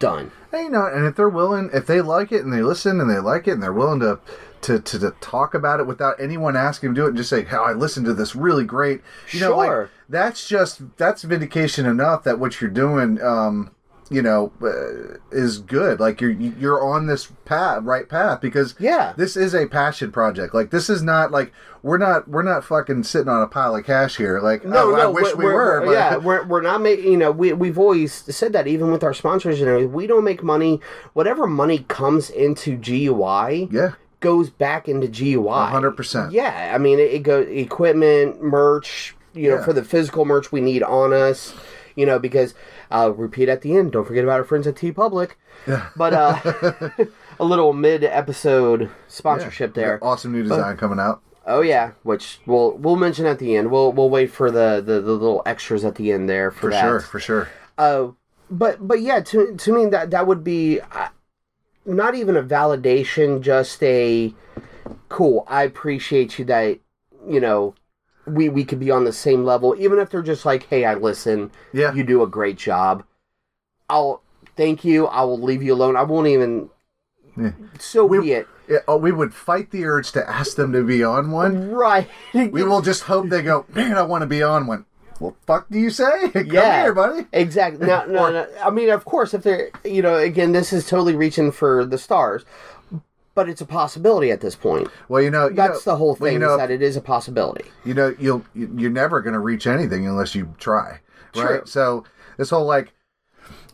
Done. 0.00 0.32
And, 0.50 0.64
you 0.64 0.70
know, 0.70 0.86
and 0.86 1.06
if 1.06 1.14
they're 1.14 1.28
willing, 1.28 1.70
if 1.72 1.86
they 1.86 2.00
like 2.00 2.32
it 2.32 2.42
and 2.42 2.52
they 2.52 2.62
listen 2.62 3.00
and 3.00 3.08
they 3.08 3.20
like 3.20 3.46
it 3.46 3.52
and 3.52 3.62
they're 3.62 3.72
willing 3.72 4.00
to 4.00 4.18
to, 4.62 4.78
to, 4.78 4.98
to 4.98 5.10
talk 5.22 5.54
about 5.54 5.80
it 5.80 5.86
without 5.86 6.20
anyone 6.20 6.54
asking 6.54 6.88
them 6.88 6.94
to 6.96 7.00
do 7.00 7.04
it 7.06 7.08
and 7.10 7.16
just 7.16 7.30
say, 7.30 7.44
"How 7.44 7.62
I 7.64 7.72
listened 7.72 8.04
to 8.06 8.14
this 8.14 8.34
really 8.36 8.64
great," 8.64 9.00
you 9.30 9.40
know, 9.40 9.54
Sure. 9.54 9.82
like 9.82 9.90
that's 10.08 10.46
just 10.48 10.82
that's 10.98 11.22
vindication 11.22 11.86
enough 11.86 12.24
that 12.24 12.38
what 12.38 12.60
you're 12.60 12.68
doing, 12.70 13.22
um, 13.22 13.70
you 14.10 14.20
know, 14.22 14.50
uh, 14.60 15.18
is 15.30 15.58
good. 15.58 16.00
Like 16.00 16.20
you're 16.20 16.32
you're 16.32 16.82
on 16.84 17.06
this 17.06 17.26
path, 17.44 17.84
right 17.84 18.08
path, 18.08 18.40
because 18.40 18.74
Yeah. 18.78 19.12
this 19.16 19.36
is 19.36 19.54
a 19.54 19.66
passion 19.66 20.10
project. 20.10 20.52
Like 20.52 20.70
this 20.70 20.90
is 20.90 21.00
not 21.02 21.30
like 21.30 21.52
we're 21.82 21.96
not 21.98 22.26
we're 22.28 22.42
not 22.42 22.64
fucking 22.64 23.04
sitting 23.04 23.28
on 23.28 23.40
a 23.40 23.46
pile 23.46 23.76
of 23.76 23.84
cash 23.86 24.16
here. 24.16 24.40
Like 24.40 24.64
No, 24.64 24.88
oh, 24.92 24.96
no, 24.96 25.00
I 25.02 25.06
wish 25.06 25.34
we 25.36 25.44
we're- 25.44 25.54
were. 25.54 25.82
but- 25.86 25.92
yeah, 25.92 26.16
we're, 26.16 26.44
we're 26.44 26.60
not 26.60 26.80
making. 26.82 27.10
You 27.10 27.16
know, 27.18 27.30
we 27.30 27.52
we've 27.52 27.78
always 27.78 28.12
said 28.12 28.52
that 28.52 28.66
even 28.66 28.90
with 28.90 29.04
our 29.04 29.14
sponsors 29.14 29.60
and 29.60 29.68
everything, 29.70 29.92
we 29.92 30.06
don't 30.08 30.24
make 30.24 30.42
money. 30.42 30.80
Whatever 31.12 31.46
money 31.46 31.84
comes 31.88 32.30
into 32.30 32.76
GUI 32.76 33.68
yeah, 33.70 33.92
goes 34.18 34.50
back 34.50 34.88
into 34.88 35.06
GUI. 35.06 35.70
hundred 35.70 35.92
percent. 35.92 36.32
Yeah, 36.32 36.72
I 36.74 36.78
mean, 36.78 36.98
it, 36.98 37.12
it 37.12 37.22
goes 37.22 37.46
equipment, 37.48 38.42
merch. 38.42 39.14
You 39.32 39.50
know, 39.50 39.56
Yeah. 39.58 39.64
for 39.64 39.72
the 39.72 39.84
physical 39.84 40.24
merch 40.24 40.50
we 40.50 40.60
need 40.60 40.82
on 40.82 41.12
us. 41.12 41.54
You 41.94 42.06
know, 42.06 42.18
because 42.18 42.54
uh, 42.90 43.12
repeat 43.14 43.48
at 43.48 43.62
the 43.62 43.76
end. 43.76 43.92
Don't 43.92 44.06
forget 44.06 44.24
about 44.24 44.38
our 44.38 44.44
friends 44.44 44.66
at 44.66 44.74
TeePublic. 44.74 45.32
Yeah. 45.66 45.88
But 45.96 46.14
uh, 46.14 46.40
a 47.40 47.44
little 47.44 47.72
mid 47.72 48.04
episode 48.04 48.90
sponsorship 49.08 49.74
there. 49.74 49.98
Awesome 50.02 50.32
new 50.32 50.42
design 50.42 50.76
coming 50.76 50.98
out. 50.98 51.22
Oh 51.46 51.62
yeah, 51.62 51.92
which 52.02 52.40
we'll 52.46 52.72
we'll 52.76 52.96
mention 52.96 53.26
at 53.26 53.38
the 53.38 53.56
end. 53.56 53.70
We'll 53.70 53.92
we'll 53.92 54.10
wait 54.10 54.30
for 54.30 54.50
the 54.50 54.82
the, 54.84 55.00
the 55.00 55.12
little 55.12 55.42
extras 55.46 55.84
at 55.84 55.96
the 55.96 56.12
end 56.12 56.28
there 56.28 56.50
for, 56.50 56.60
For 56.60 56.70
that. 56.70 56.82
sure, 56.82 57.00
for 57.00 57.20
sure. 57.20 57.48
Uh, 57.78 58.08
but 58.50 58.86
but 58.86 59.00
yeah, 59.00 59.20
to 59.20 59.56
to 59.56 59.72
me 59.72 59.86
that 59.86 60.10
that 60.10 60.26
would 60.26 60.44
be 60.44 60.80
uh, 60.80 61.08
not 61.84 62.14
even 62.14 62.36
a 62.36 62.42
validation, 62.42 63.40
just 63.40 63.82
a 63.82 64.34
cool. 65.08 65.44
I 65.48 65.62
appreciate 65.64 66.38
you 66.38 66.44
that 66.46 66.78
you 67.26 67.40
know 67.40 67.74
we 68.34 68.48
we 68.48 68.64
could 68.64 68.80
be 68.80 68.90
on 68.90 69.04
the 69.04 69.12
same 69.12 69.44
level, 69.44 69.74
even 69.78 69.98
if 69.98 70.10
they're 70.10 70.22
just 70.22 70.44
like, 70.44 70.66
hey, 70.68 70.84
I 70.84 70.94
listen. 70.94 71.50
Yeah. 71.72 71.92
you 71.94 72.04
do 72.04 72.22
a 72.22 72.26
great 72.26 72.56
job. 72.58 73.04
I'll 73.88 74.22
thank 74.56 74.84
you. 74.84 75.06
I 75.06 75.22
will 75.22 75.40
leave 75.40 75.62
you 75.62 75.74
alone. 75.74 75.96
I 75.96 76.02
won't 76.02 76.26
even. 76.28 76.70
Yeah. 77.36 77.52
So 77.78 78.04
We- 78.06 78.20
be 78.20 78.32
it. 78.32 78.48
Yeah, 78.68 78.78
oh, 78.86 78.98
we 78.98 79.10
would 79.10 79.34
fight 79.34 79.72
the 79.72 79.84
urge 79.84 80.12
to 80.12 80.28
ask 80.30 80.54
them 80.56 80.72
to 80.74 80.84
be 80.84 81.02
on 81.02 81.32
one. 81.32 81.72
Right. 81.72 82.08
We 82.32 82.62
will 82.62 82.82
just 82.82 83.02
hope 83.02 83.28
they 83.28 83.42
go, 83.42 83.66
man, 83.74 83.96
I 83.96 84.02
want 84.02 84.22
to 84.22 84.26
be 84.28 84.44
on 84.44 84.68
one. 84.68 84.84
Well, 85.18 85.34
fuck 85.44 85.68
do 85.68 85.76
you 85.80 85.90
say? 85.90 86.28
Come 86.32 86.46
Yeah. 86.46 86.82
here, 86.84 86.94
buddy. 86.94 87.26
Exactly. 87.32 87.84
No, 87.88 88.06
no, 88.06 88.30
no. 88.30 88.46
I 88.64 88.70
mean, 88.70 88.90
of 88.90 89.04
course, 89.04 89.34
if 89.34 89.42
they're, 89.42 89.70
you 89.84 90.02
know, 90.02 90.14
again, 90.14 90.52
this 90.52 90.72
is 90.72 90.86
totally 90.86 91.16
reaching 91.16 91.50
for 91.50 91.84
the 91.84 91.98
stars, 91.98 92.44
but 93.34 93.48
it's 93.48 93.60
a 93.60 93.66
possibility 93.66 94.30
at 94.30 94.40
this 94.40 94.54
point. 94.56 94.88
Well, 95.08 95.22
you 95.22 95.30
know, 95.30 95.48
you 95.48 95.54
That's 95.54 95.86
know- 95.86 95.92
the 95.92 95.96
whole 95.96 96.08
well, 96.08 96.16
thing 96.28 96.34
you 96.34 96.38
know, 96.40 96.52
is 96.54 96.58
that 96.58 96.70
it 96.70 96.82
is 96.82 96.96
a 96.96 97.00
possibility. 97.00 97.64
you 97.84 97.94
know, 97.94 98.14
you'll 98.18 98.44
you're 98.54 98.90
never 98.90 99.20
going 99.20 99.34
to 99.34 99.38
reach 99.40 99.66
anything 99.66 100.06
unless 100.06 100.34
you 100.34 100.54
try, 100.58 101.00
right? 101.36 101.46
True. 101.46 101.62
So 101.64 102.04
this 102.36 102.50
whole 102.50 102.64
like, 102.66 102.92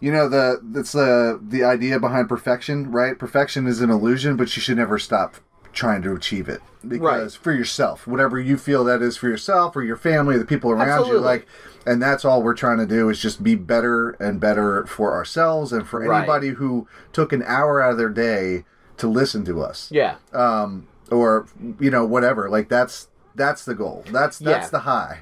you 0.01 0.13
know, 0.13 0.29
the 0.29 0.61
that's 0.63 0.93
the 0.93 1.41
the 1.43 1.65
idea 1.65 1.99
behind 1.99 2.29
perfection, 2.29 2.91
right? 2.91 3.19
Perfection 3.19 3.67
is 3.67 3.81
an 3.81 3.91
illusion, 3.91 4.37
but 4.37 4.55
you 4.57 4.63
should 4.63 4.77
never 4.77 4.99
stop 4.99 5.37
trying 5.73 6.01
to 6.01 6.15
achieve 6.15 6.49
it 6.49 6.63
because 6.89 7.35
for 7.35 7.53
yourself, 7.53 8.07
whatever 8.07 8.41
you 8.41 8.57
feel 8.57 8.83
that 8.85 9.03
is 9.03 9.19
for 9.19 9.29
yourself 9.29 9.77
or 9.77 9.83
your 9.83 9.97
family, 9.97 10.39
the 10.39 10.45
people 10.47 10.71
around 10.71 11.07
you, 11.07 11.19
like, 11.19 11.47
and 11.85 12.01
that's 12.01 12.25
all 12.25 12.43
we're 12.43 12.55
trying 12.55 12.79
to 12.79 12.87
do 12.87 13.11
is 13.11 13.21
just 13.21 13.43
be 13.43 13.55
better 13.55 14.11
and 14.13 14.41
better 14.41 14.87
for 14.87 15.13
ourselves 15.13 15.73
and 15.75 15.87
for 15.87 16.01
Right. 16.01 16.19
anybody 16.21 16.49
who 16.51 16.89
took 17.13 17.31
an 17.35 17.43
hour 17.43 17.83
out 17.83 17.91
of 17.93 17.99
their 17.99 18.09
day 18.09 18.65
to 18.99 19.07
listen 19.09 19.45
to 19.45 19.63
us 19.63 19.91
Yeah. 19.93 20.17
um, 20.33 20.87
or 21.11 21.47
you 21.81 21.91
know 21.91 22.05
whatever. 22.05 22.49
Like 22.49 22.69
that's 22.69 23.09
that's 23.35 23.65
the 23.65 23.75
goal. 23.75 24.05
That's 24.11 24.39
that's 24.39 24.67
Yeah. 24.67 24.71
the 24.71 24.79
high. 24.81 25.21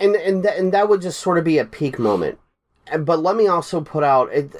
and 0.00 0.14
and 0.16 0.42
th- 0.42 0.54
and 0.58 0.72
that 0.72 0.88
would 0.88 1.02
just 1.02 1.20
sort 1.20 1.38
of 1.38 1.44
be 1.44 1.58
a 1.58 1.64
peak 1.64 1.98
moment. 1.98 2.38
But 2.98 3.22
let 3.22 3.36
me 3.36 3.46
also 3.46 3.80
put 3.80 4.02
out 4.02 4.32
it. 4.32 4.54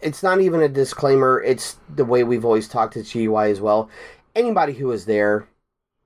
It's 0.00 0.22
not 0.22 0.40
even 0.40 0.62
a 0.62 0.68
disclaimer. 0.68 1.42
It's 1.42 1.76
the 1.92 2.04
way 2.04 2.22
we've 2.22 2.44
always 2.44 2.68
talked 2.68 2.96
at 2.96 3.06
GUI 3.12 3.50
as 3.50 3.60
well. 3.60 3.90
Anybody 4.36 4.74
who 4.74 4.92
is 4.92 5.06
there, 5.06 5.48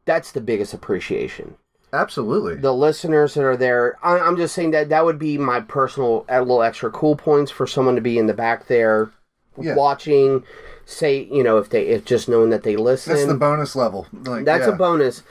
that's 0.06 0.32
the 0.32 0.40
biggest 0.40 0.72
appreciation. 0.72 1.56
Absolutely. 1.92 2.54
The 2.56 2.72
listeners 2.72 3.34
that 3.34 3.44
are 3.44 3.56
there, 3.56 3.98
I, 4.02 4.18
I'm 4.18 4.36
just 4.38 4.54
saying 4.54 4.70
that 4.70 4.88
that 4.88 5.04
would 5.04 5.18
be 5.18 5.36
my 5.36 5.60
personal 5.60 6.24
a 6.30 6.40
little 6.40 6.62
extra 6.62 6.90
cool 6.90 7.16
points 7.16 7.50
for 7.50 7.66
someone 7.66 7.94
to 7.96 8.00
be 8.00 8.16
in 8.16 8.26
the 8.26 8.32
back 8.32 8.66
there, 8.66 9.10
Yeah. 9.60 9.74
watching. 9.74 10.44
Say 10.84 11.28
you 11.30 11.42
know 11.42 11.58
if 11.58 11.70
they 11.70 11.86
if 11.86 12.04
just 12.04 12.28
knowing 12.28 12.50
that 12.50 12.64
they 12.64 12.76
listen. 12.76 13.14
that's 13.14 13.26
the 13.26 13.34
bonus 13.34 13.76
level. 13.76 14.06
Like 14.12 14.44
That's 14.44 14.66
yeah. 14.66 14.74
a 14.74 14.76
bonus. 14.76 15.22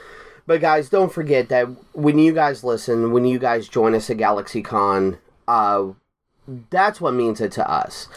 But 0.47 0.61
guys, 0.61 0.89
don't 0.89 1.13
forget 1.13 1.49
that 1.49 1.65
when 1.93 2.19
you 2.19 2.33
guys 2.33 2.63
listen, 2.63 3.11
when 3.11 3.25
you 3.25 3.37
guys 3.37 3.67
join 3.67 3.93
us 3.93 4.09
at 4.09 4.17
GalaxyCon, 4.17 5.19
uh, 5.47 5.91
that's 6.69 6.99
what 6.99 7.13
means 7.13 7.39
it 7.39 7.51
to 7.53 7.69
us. 7.69 8.07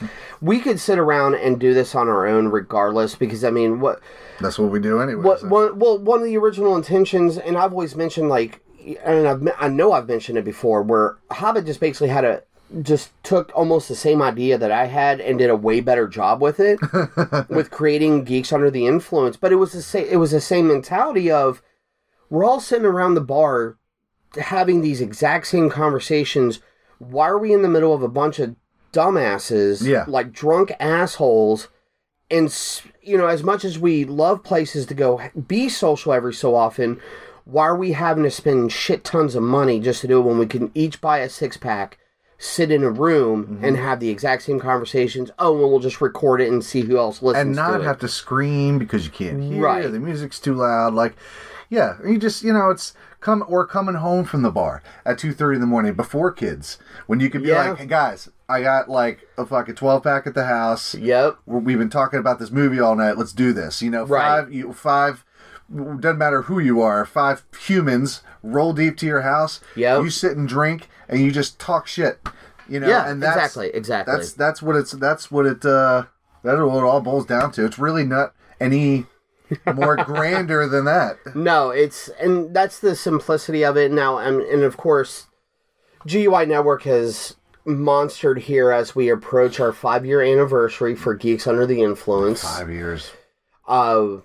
We 0.40 0.61
could 0.61 0.81
sit 0.81 0.99
around 0.99 1.35
and 1.35 1.61
do 1.61 1.75
this 1.75 1.95
on 1.95 2.09
our 2.09 2.27
own, 2.27 2.49
regardless, 2.49 3.14
because 3.14 3.45
I 3.45 3.51
mean, 3.51 3.81
what, 3.81 4.01
That's 4.40 4.59
what 4.59 4.71
we 4.71 4.81
do 4.81 5.01
anyway. 5.01 5.23
what, 5.23 5.40
so. 5.40 5.49
one, 5.49 5.79
well, 5.79 5.99
one 5.99 6.21
of 6.21 6.25
the 6.25 6.37
original 6.37 6.77
intentions, 6.77 7.38
and 7.38 7.57
I've 7.57 7.73
always 7.73 7.95
mentioned, 7.95 8.29
like, 8.29 8.61
and 9.05 9.29
I've, 9.29 9.49
I 9.59 9.69
know 9.69 9.93
I've 9.93 10.09
mentioned 10.09 10.38
it 10.38 10.45
before, 10.45 10.83
where 10.83 11.17
Hobbit 11.31 11.67
just 11.67 11.81
basically 11.81 12.09
had 12.09 12.25
a 12.25 12.43
just 12.83 13.11
took 13.22 13.53
almost 13.55 13.88
the 13.88 13.94
same 13.94 14.20
idea 14.22 14.59
that 14.59 14.70
I 14.72 14.87
had 14.87 15.20
and 15.20 15.38
did 15.38 15.50
a 15.50 15.57
way 15.57 15.81
better 15.81 16.09
job 16.09 16.40
with 16.40 16.59
it 16.61 16.79
with 17.48 17.70
creating 17.70 18.24
geeks 18.24 18.53
under 18.53 18.70
the 18.70 18.87
influence 18.87 19.37
but 19.37 19.53
it 19.53 19.57
was 19.57 19.72
the 19.72 19.83
same 19.83 20.07
it 20.11 20.16
was 20.16 20.31
the 20.33 20.40
same 20.40 20.66
mentality 20.68 21.31
of 21.31 21.62
we're 22.31 22.44
all 22.44 22.61
sitting 22.61 22.87
around 22.87 23.14
the 23.14 23.20
bar 23.20 23.77
having 24.40 24.81
these 24.81 25.00
exact 25.00 25.46
same 25.46 25.70
conversations. 25.70 26.59
Why 26.98 27.29
are 27.29 27.38
we 27.38 27.53
in 27.53 27.62
the 27.62 27.68
middle 27.68 27.94
of 27.94 28.03
a 28.03 28.09
bunch 28.09 28.38
of 28.40 28.57
dumbasses, 28.92 29.83
Yeah. 29.87 30.05
like 30.09 30.33
drunk 30.33 30.72
assholes? 30.81 31.68
And 32.31 32.53
you 33.03 33.16
know, 33.18 33.27
as 33.27 33.42
much 33.42 33.64
as 33.64 33.79
we 33.79 34.05
love 34.05 34.42
places 34.42 34.87
to 34.87 34.94
go 34.94 35.20
be 35.46 35.68
social 35.68 36.12
every 36.12 36.35
so 36.35 36.55
often, 36.55 36.98
why 37.44 37.64
are 37.64 37.77
we 37.77 37.92
having 37.92 38.24
to 38.24 38.31
spend 38.31 38.72
shit 38.72 39.05
tons 39.05 39.35
of 39.35 39.42
money 39.42 39.79
just 39.79 40.00
to 40.00 40.09
do 40.09 40.18
it 40.18 40.22
when 40.22 40.38
we 40.38 40.46
can 40.46 40.72
each 40.74 41.00
buy 41.00 41.18
a 41.18 41.29
six 41.29 41.57
pack, 41.57 41.98
sit 42.38 42.70
in 42.70 42.83
a 42.83 42.90
room, 42.90 43.44
Mm-hmm. 43.47 43.64
and 43.64 43.77
have 43.77 44.01
the 44.01 44.11
exact 44.11 44.42
same 44.42 44.59
conversations? 44.61 45.31
Oh, 45.38 45.53
and 45.61 45.70
we'll 45.70 45.79
just 45.81 46.01
record 46.01 46.40
it 46.40 46.51
and 46.53 46.64
see 46.64 46.83
who 46.83 46.99
else 46.99 47.23
listens 47.23 47.47
and 47.47 47.57
not 47.57 47.79
to 47.79 47.85
have 47.85 47.99
to 48.01 48.09
scream 48.09 48.79
because 48.79 49.05
you 49.07 49.11
can't 49.12 49.42
hear 49.42 49.62
Right. 49.62 49.90
the 49.90 49.99
music's 50.01 50.38
too 50.40 50.55
loud 50.55 50.94
like 50.94 51.14
yeah 51.70 51.97
you 52.07 52.18
just 52.18 52.42
you 52.42 52.53
know 52.53 52.68
it's 52.70 52.92
come 53.20 53.42
or 53.49 53.66
coming 53.66 53.94
home 53.94 54.25
from 54.25 54.42
the 54.42 54.51
bar 54.51 54.83
at 55.07 55.18
2.30 55.18 55.55
in 55.55 55.61
the 55.62 55.66
morning 55.66 55.94
before 55.94 56.31
kids 56.31 56.77
when 57.07 57.20
you 57.20 57.31
can 57.31 57.42
be 57.42 57.49
Yeah. 57.49 57.70
like 57.70 57.79
hey 57.79 57.87
guys 57.87 58.29
i 58.51 58.61
got 58.61 58.90
like 58.90 59.27
a 59.38 59.47
fucking 59.47 59.75
12 59.77 60.03
pack 60.03 60.27
at 60.27 60.35
the 60.35 60.44
house 60.44 60.94
Yep. 60.94 61.38
We've 61.47 61.79
been 61.79 61.88
talking 61.88 62.18
about 62.20 62.38
this 62.38 62.51
movie 62.51 62.81
all 62.81 62.94
night 62.94 63.16
let's 63.16 63.33
do 63.33 63.55
this 63.55 63.81
you 63.81 63.90
know 63.90 64.05
Right. 64.05 64.20
five 64.42 64.53
you 64.53 64.73
five 64.75 65.25
doesn't 65.75 66.18
matter 66.18 66.42
who 66.42 66.59
you 66.59 66.83
are 66.83 67.07
five 67.07 67.44
humans 67.59 68.23
roll 68.42 68.75
deep 68.75 68.99
to 68.99 69.07
your 69.07 69.23
house 69.23 69.61
Yep. 69.75 70.03
you 70.05 70.11
sit 70.11 70.37
and 70.37 70.47
drink 70.47 70.88
and 71.09 71.21
you 71.21 71.31
just 71.31 71.59
talk 71.59 71.87
shit 71.87 72.19
you 72.69 72.81
know 72.81 72.88
Yeah, 72.88 73.09
and 73.09 73.23
that's, 73.23 73.37
exactly, 73.37 73.71
exactly. 73.75 74.14
that's 74.14 74.33
that's 74.33 74.62
what 74.62 74.77
it's 74.77 74.93
that's 74.93 75.31
what 75.31 75.47
it 75.47 75.64
uh 75.64 76.05
that's 76.43 76.61
what 76.61 76.79
it 76.79 76.85
all 76.85 77.01
boils 77.01 77.27
down 77.27 77.53
to. 77.53 77.64
It's 77.64 77.79
really 77.79 78.05
not 78.05 78.35
any 78.61 79.07
more 79.75 79.97
grander 80.05 80.69
than 80.69 80.85
that. 80.85 81.17
No, 81.35 81.71
it's 81.71 82.09
and 82.21 82.55
that's 82.55 82.79
the 82.81 82.95
simplicity 82.95 83.64
of 83.64 83.77
it 83.77 83.90
now, 83.90 84.19
and 84.19 84.40
and 84.43 84.62
of 84.62 84.77
course, 84.77 85.27
GUI 86.07 86.47
Network 86.47 86.83
has 86.83 87.37
monstered 87.67 88.40
here 88.40 88.71
as 88.71 88.95
we 88.95 89.09
approach 89.09 89.59
our 89.59 89.73
five 89.73 90.05
year 90.05 90.21
anniversary 90.21 90.95
for 90.95 91.14
Geeks 91.14 91.47
Under 91.47 91.67
the 91.67 91.83
Influence. 91.83 92.43
Five 92.43 92.71
years. 92.71 93.11
Uh, 93.67 94.19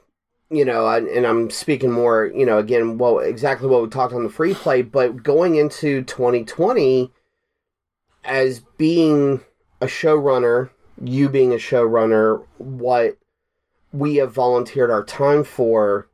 you 0.49 0.65
know, 0.65 0.87
and, 0.87 1.07
and 1.07 1.25
I'm 1.25 1.49
speaking 1.49 1.91
more, 1.91 2.25
you 2.25 2.45
know, 2.45 2.57
again, 2.57 2.97
well, 2.97 3.19
exactly 3.19 3.67
what 3.67 3.83
we 3.83 3.89
talked 3.89 4.13
on 4.13 4.23
the 4.23 4.29
free 4.29 4.53
play, 4.53 4.81
but 4.81 5.23
going 5.23 5.55
into 5.55 6.03
2020 6.03 7.11
as 8.23 8.59
being 8.77 9.41
a 9.79 9.85
showrunner, 9.85 10.69
you 11.01 11.29
being 11.29 11.53
a 11.53 11.57
showrunner, 11.57 12.43
what 12.57 13.17
we 13.93 14.15
have 14.17 14.33
volunteered 14.33 14.91
our 14.91 15.03
time 15.03 15.43
for, 15.43 16.07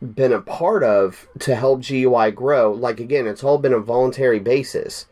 been 0.00 0.32
a 0.32 0.40
part 0.40 0.84
of 0.84 1.26
to 1.40 1.54
help 1.54 1.86
GUI 1.86 2.30
grow. 2.30 2.72
Like, 2.72 3.00
again, 3.00 3.26
it's 3.26 3.42
all 3.42 3.58
been 3.58 3.72
a 3.72 3.80
voluntary 3.80 4.38
basis. 4.38 5.06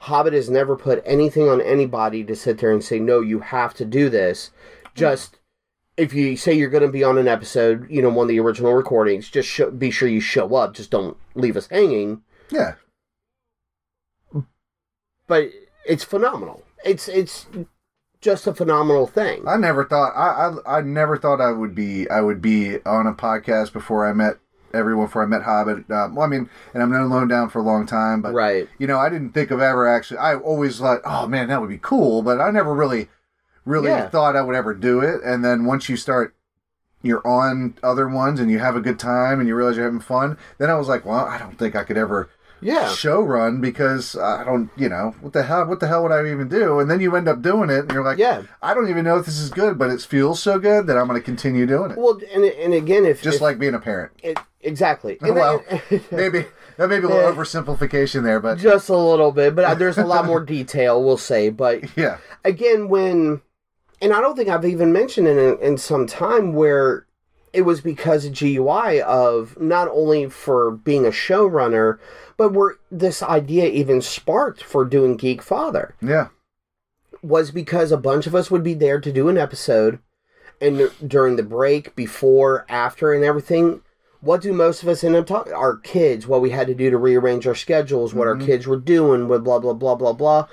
Hobbit 0.00 0.32
has 0.32 0.50
never 0.50 0.74
put 0.74 1.02
anything 1.06 1.48
on 1.48 1.60
anybody 1.60 2.24
to 2.24 2.34
sit 2.34 2.58
there 2.58 2.72
and 2.72 2.82
say, 2.82 2.98
no, 2.98 3.20
you 3.20 3.40
have 3.40 3.72
to 3.74 3.84
do 3.84 4.08
this. 4.08 4.50
Just 4.94 5.38
if 5.96 6.14
you 6.14 6.36
say 6.36 6.52
you're 6.54 6.70
going 6.70 6.82
to 6.86 6.88
be 6.88 7.04
on 7.04 7.18
an 7.18 7.28
episode, 7.28 7.86
you 7.90 8.00
know, 8.02 8.08
one 8.08 8.24
of 8.24 8.28
the 8.28 8.40
original 8.40 8.72
recordings, 8.74 9.28
just 9.28 9.48
show, 9.48 9.70
be 9.70 9.90
sure 9.90 10.08
you 10.08 10.20
show 10.20 10.54
up. 10.54 10.74
Just 10.74 10.90
don't 10.90 11.16
leave 11.34 11.56
us 11.56 11.68
hanging. 11.68 12.22
Yeah. 12.50 12.74
But 15.26 15.50
it's 15.86 16.04
phenomenal. 16.04 16.62
It's 16.84 17.08
it's 17.08 17.46
just 18.20 18.46
a 18.46 18.54
phenomenal 18.54 19.06
thing. 19.06 19.46
I 19.46 19.56
never 19.56 19.84
thought 19.84 20.12
I, 20.14 20.50
I 20.66 20.78
I 20.78 20.80
never 20.80 21.16
thought 21.16 21.40
I 21.40 21.52
would 21.52 21.74
be 21.74 22.08
I 22.10 22.20
would 22.20 22.42
be 22.42 22.78
on 22.84 23.06
a 23.06 23.12
podcast 23.14 23.72
before 23.72 24.06
I 24.06 24.12
met 24.12 24.34
everyone 24.74 25.06
before 25.06 25.22
I 25.22 25.26
met 25.26 25.42
Hobbit. 25.42 25.90
Um, 25.90 26.14
well, 26.14 26.24
I 26.26 26.28
mean, 26.28 26.48
and 26.74 26.82
I've 26.82 26.88
known 26.88 27.10
Lone 27.10 27.28
Down 27.28 27.48
for 27.50 27.60
a 27.60 27.62
long 27.62 27.86
time, 27.86 28.20
but 28.22 28.32
Right. 28.34 28.68
you 28.78 28.86
know, 28.86 28.98
I 28.98 29.08
didn't 29.08 29.32
think 29.32 29.50
of 29.50 29.60
ever 29.60 29.86
actually. 29.88 30.18
I 30.18 30.34
always 30.34 30.78
thought, 30.78 31.00
oh 31.04 31.26
man, 31.26 31.48
that 31.48 31.60
would 31.60 31.70
be 31.70 31.78
cool, 31.78 32.22
but 32.22 32.40
I 32.40 32.50
never 32.50 32.74
really, 32.74 33.08
really 33.64 33.88
Yeah. 33.88 34.08
thought 34.08 34.36
I 34.36 34.42
would 34.42 34.56
ever 34.56 34.74
do 34.74 35.00
it. 35.00 35.20
And 35.24 35.44
then 35.44 35.64
once 35.64 35.88
you 35.88 35.96
start, 35.96 36.34
you're 37.02 37.26
on 37.26 37.74
other 37.82 38.08
ones 38.08 38.38
and 38.40 38.50
you 38.50 38.58
have 38.60 38.76
a 38.76 38.80
good 38.80 38.98
time 38.98 39.38
and 39.40 39.48
you 39.48 39.54
realize 39.56 39.76
you're 39.76 39.84
having 39.84 40.00
fun. 40.00 40.36
Then 40.58 40.70
I 40.70 40.74
was 40.74 40.88
like, 40.88 41.04
well, 41.04 41.24
I 41.24 41.36
don't 41.38 41.58
think 41.58 41.74
I 41.74 41.82
could 41.82 41.98
ever 41.98 42.28
Yeah. 42.60 42.88
show 42.90 43.20
run 43.20 43.60
because 43.60 44.14
I 44.16 44.44
don't, 44.44 44.70
you 44.76 44.88
know, 44.88 45.14
what 45.20 45.32
the 45.32 45.42
hell, 45.42 45.66
what 45.66 45.80
the 45.80 45.88
hell 45.88 46.04
would 46.04 46.12
I 46.12 46.20
even 46.30 46.48
do? 46.48 46.78
And 46.78 46.88
then 46.88 47.00
you 47.00 47.16
end 47.16 47.26
up 47.28 47.42
doing 47.42 47.70
it 47.70 47.80
and 47.80 47.92
you're 47.92 48.04
like, 48.04 48.18
Yeah. 48.18 48.42
I 48.62 48.72
don't 48.72 48.88
even 48.88 49.04
know 49.04 49.16
if 49.18 49.26
this 49.26 49.40
is 49.40 49.50
good, 49.50 49.78
but 49.78 49.90
it 49.90 50.00
feels 50.02 50.40
so 50.40 50.60
good 50.60 50.86
that 50.86 50.96
I'm 50.96 51.08
going 51.08 51.18
to 51.20 51.24
continue 51.24 51.66
doing 51.66 51.90
it. 51.90 51.98
Well, 51.98 52.20
and 52.32 52.44
and 52.44 52.72
again, 52.72 53.04
if 53.04 53.20
Just 53.20 53.36
if- 53.36 53.42
like 53.42 53.58
being 53.58 53.74
a 53.74 53.80
parent. 53.80 54.12
it, 54.22 54.38
exactly, 54.60 55.18
And 55.22 55.34
well, 55.34 55.64
that- 55.68 56.02
maybe 56.12 56.46
that 56.76 56.88
may 56.88 57.00
be 57.00 57.06
a 57.06 57.08
little 57.08 57.32
oversimplification 57.32 58.22
there, 58.22 58.38
but 58.38 58.58
just 58.58 58.88
a 58.88 58.96
little 58.96 59.32
bit, 59.32 59.56
but 59.56 59.76
there's 59.80 59.98
a 59.98 60.06
lot 60.06 60.24
more 60.24 60.40
detail, 60.40 61.02
we'll 61.02 61.16
say. 61.16 61.50
But 61.50 61.96
yeah, 61.96 62.18
again, 62.44 62.88
when, 62.88 63.40
and 64.02 64.12
I 64.12 64.20
don't 64.20 64.36
think 64.36 64.48
I've 64.48 64.64
even 64.64 64.92
mentioned 64.92 65.28
it 65.28 65.38
in, 65.38 65.58
in 65.60 65.78
some 65.78 66.06
time 66.06 66.52
where 66.52 67.06
it 67.52 67.62
was 67.62 67.80
because 67.80 68.24
of 68.24 68.38
GUI 68.38 69.00
of 69.00 69.58
not 69.60 69.88
only 69.88 70.28
for 70.28 70.72
being 70.72 71.06
a 71.06 71.10
showrunner, 71.10 71.98
but 72.36 72.52
where 72.52 72.76
this 72.90 73.22
idea 73.22 73.66
even 73.66 74.02
sparked 74.02 74.62
for 74.62 74.84
doing 74.84 75.16
Geekfather 75.16 75.92
yeah, 76.02 76.28
was 77.22 77.50
because 77.52 77.92
a 77.92 77.96
bunch 77.96 78.26
of 78.26 78.34
us 78.34 78.50
would 78.50 78.64
be 78.64 78.74
there 78.74 79.00
to 79.00 79.12
do 79.12 79.28
an 79.28 79.38
episode, 79.38 80.00
and 80.60 80.90
during 81.06 81.36
the 81.36 81.42
break, 81.42 81.94
before, 81.94 82.66
after, 82.68 83.12
and 83.12 83.24
everything. 83.24 83.82
What 84.20 84.40
do 84.40 84.52
most 84.52 84.84
of 84.84 84.88
us 84.88 85.02
end 85.02 85.16
up 85.16 85.26
talking? 85.26 85.52
Our 85.52 85.78
kids, 85.78 86.28
what 86.28 86.40
we 86.40 86.50
had 86.50 86.68
to 86.68 86.74
do 86.74 86.90
to 86.90 86.96
rearrange 86.96 87.44
our 87.48 87.56
schedules, 87.56 88.14
what 88.14 88.28
our 88.28 88.36
mm-hmm. 88.36 88.46
kids 88.46 88.68
were 88.68 88.76
doing, 88.78 89.26
with 89.26 89.42
blah 89.42 89.58
blah 89.58 89.72
blah 89.72 89.96
blah 89.96 90.12
blah. 90.12 90.46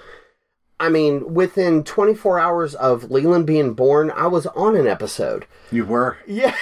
I 0.79 0.87
mean, 0.89 1.33
within 1.33 1.83
24 1.83 2.39
hours 2.39 2.73
of 2.75 3.11
Leland 3.11 3.45
being 3.45 3.73
born, 3.73 4.11
I 4.11 4.27
was 4.27 4.45
on 4.47 4.75
an 4.77 4.87
episode. 4.87 5.45
you 5.71 5.85
were 5.85 6.17
Yeah. 6.25 6.55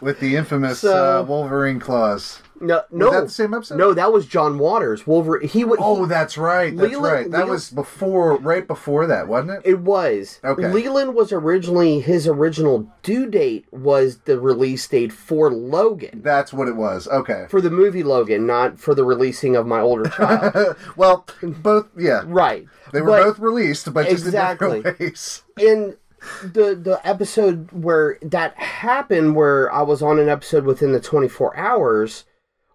with 0.00 0.18
the 0.20 0.36
infamous 0.36 0.78
So- 0.80 1.20
uh, 1.20 1.22
Wolverine 1.24 1.78
claws. 1.80 2.40
No, 2.60 2.82
no, 2.90 3.10
that 3.10 3.24
the 3.24 3.28
same 3.30 3.52
episode? 3.54 3.76
No, 3.78 3.92
that 3.92 4.12
was 4.12 4.26
John 4.26 4.58
Waters. 4.58 5.06
Wolverine. 5.06 5.48
He 5.48 5.64
would. 5.64 5.78
Oh, 5.82 6.06
that's 6.06 6.38
right. 6.38 6.74
That's 6.76 6.92
Leland- 6.92 7.04
right. 7.12 7.24
That 7.30 7.38
Leland- 7.38 7.50
was 7.50 7.70
before, 7.70 8.36
right 8.38 8.66
before 8.66 9.06
that, 9.06 9.28
wasn't 9.28 9.50
it? 9.52 9.62
It 9.64 9.80
was. 9.80 10.40
Okay. 10.44 10.68
Leland 10.72 11.14
was 11.14 11.32
originally 11.32 12.00
his 12.00 12.26
original 12.26 12.90
due 13.02 13.26
date 13.28 13.66
was 13.72 14.18
the 14.20 14.40
release 14.40 14.86
date 14.88 15.12
for 15.12 15.50
Logan. 15.52 16.22
That's 16.22 16.52
what 16.52 16.68
it 16.68 16.76
was. 16.76 17.06
Okay. 17.08 17.46
For 17.50 17.60
the 17.60 17.70
movie 17.70 18.02
Logan, 18.02 18.46
not 18.46 18.78
for 18.78 18.94
the 18.94 19.04
releasing 19.04 19.54
of 19.56 19.66
my 19.66 19.80
older 19.80 20.08
child. 20.08 20.76
well, 20.96 21.26
both. 21.42 21.88
Yeah, 21.96 22.22
right. 22.26 22.66
they 22.92 23.00
were 23.02 23.08
But- 23.08 23.24
both 23.24 23.38
released, 23.38 23.92
but 23.92 24.08
just 24.08 24.24
Exactly. 24.26 24.78
in 24.78 24.82
different 24.82 25.00
ways. 25.00 25.42
in 25.60 25.96
the 26.42 26.74
the 26.74 26.98
episode 27.04 27.70
where 27.70 28.18
that 28.22 28.56
happened 28.56 29.36
where 29.36 29.72
I 29.72 29.82
was 29.82 30.02
on 30.02 30.18
an 30.18 30.28
episode 30.28 30.64
within 30.64 30.90
the 30.92 30.98
24 31.00 31.56
hours 31.56 32.24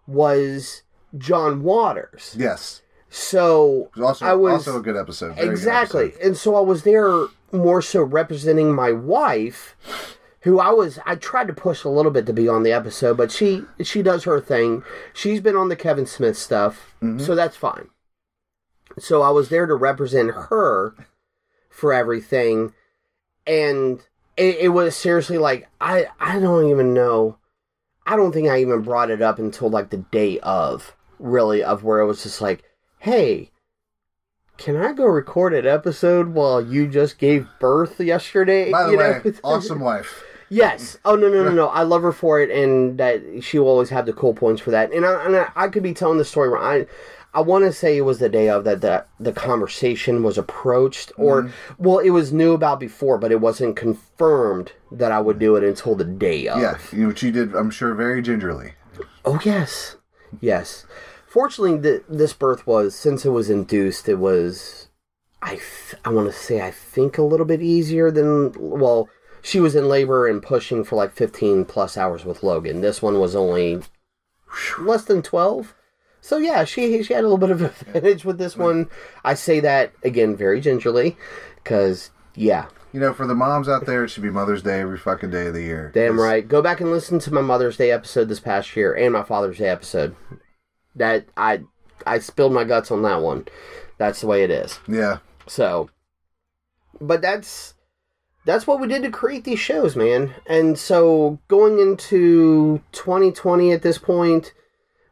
was 0.06 0.82
John 1.16 1.62
Waters. 1.62 2.34
Yes, 2.38 2.82
So 3.10 3.90
also 4.00 4.24
I 4.24 4.34
was 4.34 4.66
also 4.66 4.78
a 4.78 4.82
good 4.82 4.96
episode. 4.96 5.34
Very 5.34 5.48
good 5.48 5.52
exactly. 5.52 6.06
episode. 6.06 6.26
And 6.26 6.36
so 6.36 6.54
I 6.56 6.60
was 6.60 6.82
there 6.84 7.26
more 7.52 7.82
so 7.82 8.02
representing 8.02 8.74
my 8.74 8.92
wife 8.92 9.76
who 10.40 10.58
I 10.58 10.70
was 10.70 10.98
I 11.06 11.16
tried 11.16 11.46
to 11.48 11.52
push 11.52 11.84
a 11.84 11.88
little 11.88 12.10
bit 12.10 12.26
to 12.26 12.32
be 12.32 12.48
on 12.48 12.62
the 12.62 12.72
episode, 12.72 13.16
but 13.16 13.30
she 13.30 13.62
she 13.82 14.02
does 14.02 14.24
her 14.24 14.40
thing. 14.40 14.82
She's 15.12 15.40
been 15.40 15.56
on 15.56 15.68
the 15.68 15.76
Kevin 15.76 16.06
Smith 16.06 16.36
stuff, 16.36 16.94
mm-hmm. 17.02 17.18
so 17.18 17.34
that's 17.34 17.56
fine. 17.56 17.88
So 18.98 19.22
I 19.22 19.30
was 19.30 19.48
there 19.48 19.66
to 19.66 19.74
represent 19.74 20.32
her 20.48 20.94
for 21.70 21.92
everything 21.92 22.74
and 23.46 24.00
it, 24.36 24.56
it 24.60 24.68
was 24.68 24.96
seriously 24.96 25.38
like 25.38 25.68
I 25.80 26.06
I 26.20 26.38
don't 26.38 26.68
even 26.68 26.94
know. 26.94 27.38
I 28.06 28.16
don't 28.16 28.32
think 28.32 28.48
I 28.48 28.60
even 28.60 28.82
brought 28.82 29.10
it 29.10 29.22
up 29.22 29.38
until 29.38 29.68
like 29.70 29.90
the 29.90 29.98
day 29.98 30.38
of 30.40 30.96
really 31.18 31.62
of 31.62 31.84
where 31.84 32.00
it 32.00 32.06
was 32.06 32.22
just 32.22 32.40
like, 32.40 32.64
"Hey, 32.98 33.50
can 34.58 34.76
I 34.76 34.92
go 34.92 35.04
record 35.06 35.54
an 35.54 35.66
episode 35.66 36.28
while 36.28 36.60
you 36.60 36.88
just 36.88 37.18
gave 37.18 37.46
birth 37.60 38.00
yesterday?" 38.00 38.70
By 38.70 38.84
the 38.84 38.92
You 38.92 38.98
way, 38.98 39.20
know? 39.24 39.32
awesome 39.44 39.80
wife. 39.80 40.24
Yes. 40.48 40.98
Oh 41.04 41.16
no 41.16 41.28
no 41.28 41.44
no 41.44 41.50
no! 41.50 41.68
I 41.68 41.82
love 41.82 42.02
her 42.02 42.12
for 42.12 42.40
it, 42.40 42.50
and 42.50 42.98
that 42.98 43.22
she 43.42 43.58
will 43.58 43.68
always 43.68 43.90
have 43.90 44.06
the 44.06 44.12
cool 44.12 44.34
points 44.34 44.60
for 44.60 44.70
that. 44.70 44.92
And 44.92 45.06
I, 45.06 45.24
and 45.24 45.36
I, 45.36 45.50
I 45.56 45.68
could 45.68 45.82
be 45.82 45.94
telling 45.94 46.18
the 46.18 46.24
story 46.24 46.48
wrong. 46.48 46.62
I 46.62 46.86
I 47.34 47.40
want 47.40 47.64
to 47.64 47.72
say 47.72 47.96
it 47.96 48.02
was 48.02 48.18
the 48.18 48.28
day 48.28 48.50
of 48.50 48.64
that 48.64 48.82
that 48.82 49.08
the 49.18 49.32
conversation 49.32 50.22
was 50.22 50.36
approached, 50.36 51.12
or 51.16 51.44
mm-hmm. 51.44 51.82
well, 51.82 51.98
it 51.98 52.10
was 52.10 52.32
new 52.32 52.52
about 52.52 52.78
before, 52.78 53.16
but 53.16 53.32
it 53.32 53.40
wasn't 53.40 53.76
confirmed 53.76 54.72
that 54.90 55.12
I 55.12 55.20
would 55.20 55.38
do 55.38 55.56
it 55.56 55.64
until 55.64 55.94
the 55.94 56.04
day 56.04 56.46
of. 56.48 56.60
Yeah, 56.60 56.76
you 56.92 57.08
which 57.08 57.22
you 57.22 57.32
did. 57.32 57.54
I'm 57.54 57.70
sure 57.70 57.94
very 57.94 58.20
gingerly. 58.20 58.74
Oh 59.24 59.40
yes, 59.44 59.96
yes. 60.40 60.84
Fortunately, 61.26 61.78
the, 61.78 62.04
this 62.08 62.34
birth 62.34 62.66
was 62.66 62.94
since 62.94 63.24
it 63.24 63.30
was 63.30 63.48
induced, 63.48 64.08
it 64.08 64.18
was 64.18 64.88
I 65.40 65.54
th- 65.54 66.00
I 66.04 66.10
want 66.10 66.30
to 66.30 66.32
say 66.32 66.60
I 66.60 66.70
think 66.70 67.16
a 67.16 67.22
little 67.22 67.46
bit 67.46 67.62
easier 67.62 68.10
than 68.10 68.52
well. 68.58 69.08
She 69.44 69.58
was 69.58 69.74
in 69.74 69.88
labor 69.88 70.28
and 70.28 70.40
pushing 70.40 70.84
for 70.84 70.94
like 70.94 71.14
15 71.14 71.64
plus 71.64 71.96
hours 71.96 72.24
with 72.24 72.44
Logan. 72.44 72.80
This 72.80 73.02
one 73.02 73.18
was 73.18 73.34
only 73.34 73.82
less 74.78 75.04
than 75.04 75.20
12. 75.20 75.74
So 76.22 76.38
yeah, 76.38 76.64
she 76.64 77.02
she 77.02 77.12
had 77.12 77.24
a 77.24 77.28
little 77.28 77.36
bit 77.36 77.50
of 77.50 77.60
advantage 77.82 78.24
with 78.24 78.38
this 78.38 78.56
one. 78.56 78.88
I 79.24 79.34
say 79.34 79.60
that 79.60 79.92
again 80.02 80.34
very 80.36 80.60
gingerly 80.62 81.16
cuz 81.64 82.10
yeah, 82.34 82.66
You 82.92 83.00
know, 83.00 83.12
for 83.12 83.26
the 83.26 83.34
moms 83.34 83.68
out 83.68 83.84
there, 83.84 84.04
it 84.04 84.08
should 84.08 84.22
be 84.22 84.30
Mother's 84.30 84.62
Day 84.62 84.80
every 84.80 84.96
fucking 84.96 85.28
day 85.30 85.48
of 85.48 85.52
the 85.54 85.60
year. 85.62 85.90
damn 85.92 86.18
right. 86.18 86.48
Go 86.48 86.62
back 86.62 86.80
and 86.80 86.90
listen 86.90 87.18
to 87.18 87.32
my 87.34 87.42
Mother's 87.42 87.76
Day 87.76 87.90
episode 87.90 88.28
this 88.30 88.40
past 88.40 88.74
year 88.74 88.94
and 88.94 89.12
my 89.12 89.22
Father's 89.22 89.58
Day 89.58 89.68
episode. 89.68 90.16
That 90.94 91.26
I 91.36 91.62
I 92.06 92.20
spilled 92.20 92.52
my 92.54 92.64
guts 92.64 92.90
on 92.90 93.02
that 93.02 93.20
one. 93.20 93.46
That's 93.98 94.20
the 94.22 94.26
way 94.26 94.44
it 94.44 94.50
is. 94.50 94.78
Yeah. 94.88 95.18
So, 95.46 95.90
but 97.00 97.20
that's 97.20 97.74
that's 98.44 98.66
what 98.66 98.80
we 98.80 98.88
did 98.88 99.02
to 99.02 99.10
create 99.10 99.44
these 99.44 99.60
shows, 99.60 99.94
man. 99.96 100.34
And 100.46 100.78
so 100.78 101.38
going 101.48 101.78
into 101.78 102.80
2020 102.92 103.72
at 103.72 103.82
this 103.82 103.98
point, 103.98 104.52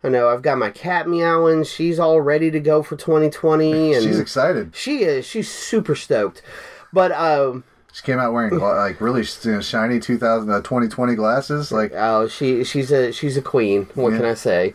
I 0.02 0.08
know 0.08 0.28
I've 0.30 0.42
got 0.42 0.56
my 0.58 0.70
cat 0.70 1.08
meowing. 1.08 1.64
She's 1.64 1.98
all 1.98 2.20
ready 2.20 2.50
to 2.50 2.60
go 2.60 2.82
for 2.82 2.96
2020, 2.96 3.94
and 3.94 4.02
She's 4.02 4.18
excited. 4.18 4.74
she 4.74 5.02
is. 5.02 5.26
She's 5.26 5.50
super 5.50 5.94
stoked. 5.94 6.40
But 6.92 7.12
um, 7.12 7.64
She 7.92 8.02
came 8.02 8.18
out 8.18 8.32
wearing 8.32 8.58
like 8.58 9.00
really 9.00 9.24
you 9.42 9.52
know, 9.52 9.60
shiny 9.60 10.00
2000 10.00 10.50
uh, 10.50 10.58
2020 10.62 11.14
glasses. 11.14 11.70
Like 11.70 11.92
oh, 11.94 12.28
she 12.28 12.64
she's 12.64 12.90
a 12.90 13.12
she's 13.12 13.36
a 13.36 13.42
queen. 13.42 13.86
What 13.94 14.10
Yeah. 14.12 14.16
can 14.18 14.26
I 14.26 14.34
say? 14.34 14.74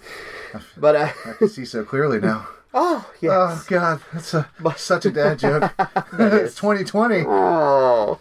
But 0.78 0.96
uh, 0.96 1.10
I 1.26 1.32
can 1.34 1.50
see 1.50 1.66
so 1.66 1.84
clearly 1.84 2.20
now. 2.20 2.48
oh 2.74 3.10
yes. 3.20 3.32
Oh 3.34 3.66
God, 3.68 4.02
that's 4.14 4.34
a 4.34 4.48
such 4.78 5.06
a 5.06 5.12
dad 5.12 5.40
joke. 5.40 5.64
it's 6.14 6.56
2020. 6.56 7.24
Oh, 7.28 8.20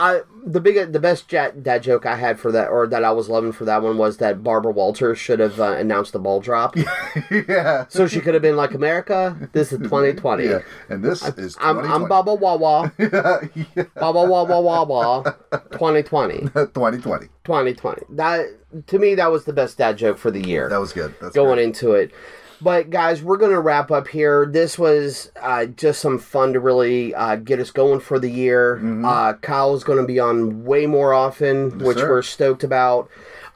I 0.00 0.20
the 0.46 0.60
big 0.60 0.92
the 0.92 1.00
best 1.00 1.30
ja- 1.32 1.50
dad 1.50 1.82
joke 1.82 2.06
I 2.06 2.14
had 2.14 2.38
for 2.38 2.52
that 2.52 2.68
or 2.68 2.86
that 2.86 3.02
I 3.02 3.10
was 3.10 3.28
loving 3.28 3.50
for 3.50 3.64
that 3.64 3.82
one 3.82 3.98
was 3.98 4.18
that 4.18 4.44
Barbara 4.44 4.70
Walters 4.72 5.18
should 5.18 5.40
have 5.40 5.58
uh, 5.58 5.72
announced 5.72 6.12
the 6.12 6.20
ball 6.20 6.40
drop, 6.40 6.76
yeah. 7.30 7.84
so 7.88 8.06
she 8.06 8.20
could 8.20 8.34
have 8.34 8.42
been 8.42 8.56
like 8.56 8.74
America. 8.74 9.36
This 9.52 9.72
is 9.72 9.80
2020. 9.80 10.44
Yeah. 10.44 10.60
And 10.88 11.02
this 11.04 11.22
is 11.22 11.56
2020. 11.56 11.88
I'm 11.88 12.02
I'm 12.02 12.08
Baba 12.08 12.34
Wawa 12.34 12.92
yeah. 12.98 13.82
Baba 13.96 14.24
Wawa 14.24 14.60
Wawa 14.60 15.36
2020 15.72 16.40
2020. 16.52 17.26
2020. 17.44 18.02
That 18.10 18.46
to 18.86 18.98
me 18.98 19.14
that 19.16 19.32
was 19.32 19.46
the 19.46 19.52
best 19.52 19.78
dad 19.78 19.98
joke 19.98 20.18
for 20.18 20.30
the 20.30 20.46
year 20.46 20.68
That 20.68 20.78
was 20.78 20.92
good. 20.92 21.14
That's 21.20 21.34
going 21.34 21.56
good. 21.56 21.64
into 21.64 21.92
it. 21.92 22.12
But 22.60 22.90
guys, 22.90 23.22
we're 23.22 23.36
gonna 23.36 23.60
wrap 23.60 23.90
up 23.90 24.08
here. 24.08 24.46
This 24.46 24.78
was 24.78 25.30
uh, 25.40 25.66
just 25.66 26.00
some 26.00 26.18
fun 26.18 26.52
to 26.54 26.60
really 26.60 27.14
uh, 27.14 27.36
get 27.36 27.60
us 27.60 27.70
going 27.70 28.00
for 28.00 28.18
the 28.18 28.30
year. 28.30 28.80
Uh, 29.04 29.34
Kyle's 29.34 29.84
gonna 29.84 30.06
be 30.06 30.18
on 30.18 30.64
way 30.64 30.86
more 30.86 31.14
often, 31.14 31.78
which 31.78 31.98
sir. 31.98 32.08
we're 32.08 32.22
stoked 32.22 32.64
about. 32.64 33.08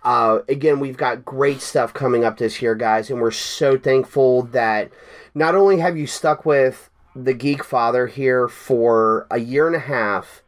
Uh, 0.05 0.41
again, 0.49 0.81
we've 0.81 0.97
got 0.97 1.25
great 1.25 1.61
stuff 1.61 1.95
coming 1.95 2.25
up 2.25 2.39
this 2.39 2.61
year, 2.61 2.75
guys, 2.75 3.11
and 3.11 3.21
we're 3.21 3.31
so 3.31 3.79
thankful 3.79 4.43
that 4.43 4.91
not 5.35 5.55
only 5.55 5.79
have 5.79 5.97
you 5.97 6.07
stuck 6.07 6.45
with 6.45 6.91
the 7.15 7.35
Geekfather 7.35 8.09
here 8.09 8.49
for 8.49 9.27
a 9.31 9.39
year 9.39 9.67
and 9.67 9.77
a 9.77 9.81
half, 9.81 10.43